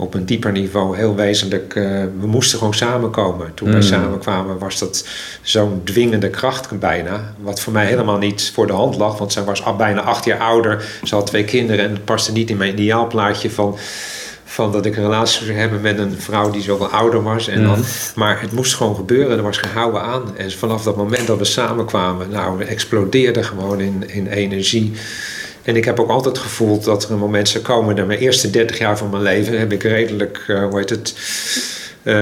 op 0.00 0.14
een 0.14 0.24
dieper 0.24 0.52
niveau 0.52 0.96
heel 0.96 1.14
wezenlijk... 1.14 1.74
eh, 1.74 1.82
we 2.20 2.26
moesten 2.26 2.58
gewoon 2.58 2.74
samenkomen. 2.74 3.54
Toen 3.54 3.68
wij 3.68 3.76
Mm. 3.76 3.82
samenkwamen 3.82 4.58
was 4.58 4.78
dat 4.78 5.08
zo'n 5.42 5.80
dwingende 5.84 6.30
kracht 6.30 6.78
bijna. 6.78 7.34
Wat 7.40 7.60
voor 7.60 7.72
mij 7.72 7.86
helemaal 7.86 8.18
niet 8.18 8.50
voor 8.54 8.66
de 8.66 8.72
hand 8.72 8.96
lag. 8.96 9.18
Want 9.18 9.32
zij 9.32 9.44
was 9.44 9.64
al 9.64 9.76
bijna 9.76 10.00
acht 10.00 10.24
jaar 10.24 10.38
ouder. 10.38 10.84
Ze 11.04 11.14
had 11.14 11.26
twee 11.26 11.44
kinderen 11.44 11.84
en 11.84 11.90
het 11.92 12.04
paste 12.04 12.32
niet 12.32 12.50
in 12.50 12.56
mijn 12.56 12.72
ideaalplaatje 12.72 13.50
van... 13.50 13.76
Van 14.44 14.72
dat 14.72 14.86
ik 14.86 14.96
een 14.96 15.02
relatie 15.02 15.44
zou 15.46 15.58
hebben 15.58 15.80
met 15.80 15.98
een 15.98 16.14
vrouw 16.20 16.50
die 16.50 16.62
zoveel 16.62 16.86
ouder 16.88 17.22
was. 17.22 17.48
En 17.48 17.62
dan, 17.62 17.78
Mhm. 17.78 17.88
maar 18.14 18.40
het 18.40 18.52
moest 18.52 18.74
gewoon 18.74 18.94
gebeuren. 18.96 19.36
Er 19.36 19.42
was 19.42 19.56
gehouden 19.58 20.02
aan. 20.02 20.22
En 20.36 20.50
vanaf 20.52 20.82
dat 20.82 20.96
moment 20.96 21.26
dat 21.26 21.38
we 21.38 21.44
samenkwamen, 21.44 22.30
nou, 22.30 22.58
we 22.58 22.64
explodeerden 22.64 23.44
gewoon 23.44 23.80
in, 23.80 24.04
in 24.10 24.26
energie. 24.26 24.92
En 25.62 25.76
ik 25.76 25.84
heb 25.84 26.00
ook 26.00 26.10
altijd 26.10 26.38
gevoeld 26.38 26.84
dat 26.84 27.04
er 27.04 27.10
een 27.10 27.18
moment 27.18 27.48
zou 27.48 27.64
komen. 27.64 27.96
Dat 27.96 28.06
mijn 28.06 28.18
eerste 28.18 28.50
30 28.50 28.78
jaar 28.78 28.98
van 28.98 29.10
mijn 29.10 29.22
leven 29.22 29.58
heb 29.58 29.72
ik 29.72 29.82
redelijk, 29.82 30.44
eh, 30.46 30.64
hoe 30.64 30.78
heet 30.78 30.90
het. 30.90 31.14
eh, 32.02 32.14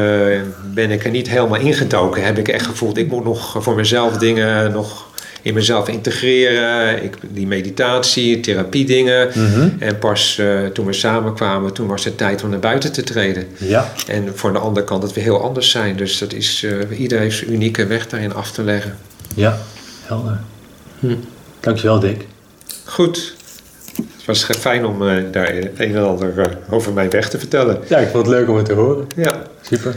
ben 0.74 0.90
ik 0.90 1.04
er 1.04 1.10
niet 1.10 1.28
helemaal 1.28 1.60
ingedoken. 1.60 2.24
Heb 2.24 2.38
ik 2.38 2.48
echt 2.48 2.66
gevoeld, 2.66 2.96
ik 2.98 3.10
moet 3.10 3.24
nog 3.24 3.56
voor 3.62 3.74
mezelf 3.74 4.16
dingen 4.16 4.72
nog 4.72 5.06
in 5.42 5.54
mezelf 5.54 5.88
integreren. 5.88 7.02
Ik, 7.04 7.16
die 7.30 7.46
meditatie, 7.46 8.40
therapie 8.40 8.84
dingen. 8.86 9.28
Mhm. 9.34 9.68
En 9.78 9.98
pas 9.98 10.38
eh, 10.38 10.66
toen 10.66 10.86
we 10.86 10.92
samenkwamen, 10.92 11.72
toen 11.72 11.86
was 11.86 12.04
het 12.04 12.16
tijd 12.18 12.42
om 12.42 12.50
naar 12.50 12.58
buiten 12.58 12.92
te 12.92 13.02
treden. 13.02 13.44
Ja. 13.56 13.92
En 14.06 14.32
voor 14.34 14.52
de 14.52 14.58
andere 14.58 14.86
kant 14.86 15.02
het 15.02 15.12
weer 15.12 15.24
heel 15.24 15.42
anders 15.42 15.70
zijn. 15.70 15.96
Dus 15.96 16.18
dat 16.18 16.32
is, 16.32 16.62
eh 16.90 17.00
iedereen 17.00 17.24
heeft 17.24 17.36
zijn 17.38 17.52
unieke 17.52 17.86
weg 17.86 18.08
daarin 18.08 18.34
af 18.34 18.50
te 18.50 18.62
leggen. 18.62 18.98
Ja. 19.34 19.58
Helder. 20.02 20.38
Hm. 20.98 21.14
Dankjewel, 21.60 21.98
Dick. 22.00 22.26
Goed. 22.88 23.36
Het 23.96 24.24
was 24.26 24.44
fijn 24.44 24.86
om 24.86 25.08
eh, 25.08 25.22
daar 25.30 25.54
een 25.54 25.76
en 25.76 26.04
ander 26.04 26.40
eh, 26.40 26.56
over 26.70 26.92
mijn 26.92 27.10
weg 27.10 27.28
te 27.28 27.38
vertellen. 27.38 27.80
Ja, 27.88 27.98
ik 27.98 28.08
vond 28.08 28.26
het 28.26 28.34
leuk 28.34 28.48
om 28.48 28.56
het 28.56 28.66
te 28.66 28.72
horen. 28.72 29.06
Ja. 29.16 29.42
Super. 29.60 29.96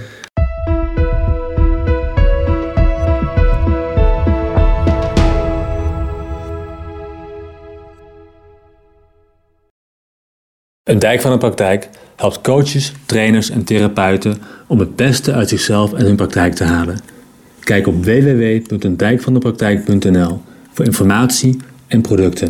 Een 10.84 11.00
dijk 11.00 11.22
van 11.22 11.32
de 11.32 11.38
praktijk 11.38 11.90
helpt 12.16 12.42
coaches, 12.42 12.94
trainers 13.06 13.50
en 13.50 13.64
therapeuten 13.64 14.42
om 14.68 14.80
het 14.80 14.96
beste 14.96 15.34
uit 15.34 15.50
zichzelf 15.50 15.94
en 15.94 16.06
hun 16.06 16.16
praktijk 16.16 16.54
te 16.54 16.64
halen. 16.64 17.00
Kijk 17.60 17.88
op 17.88 18.06
www.eendijkvandepraktijk.nl 18.06 20.42
voor 20.74 20.86
informatie 20.86 21.58
en 21.88 22.02
producten. 22.02 22.50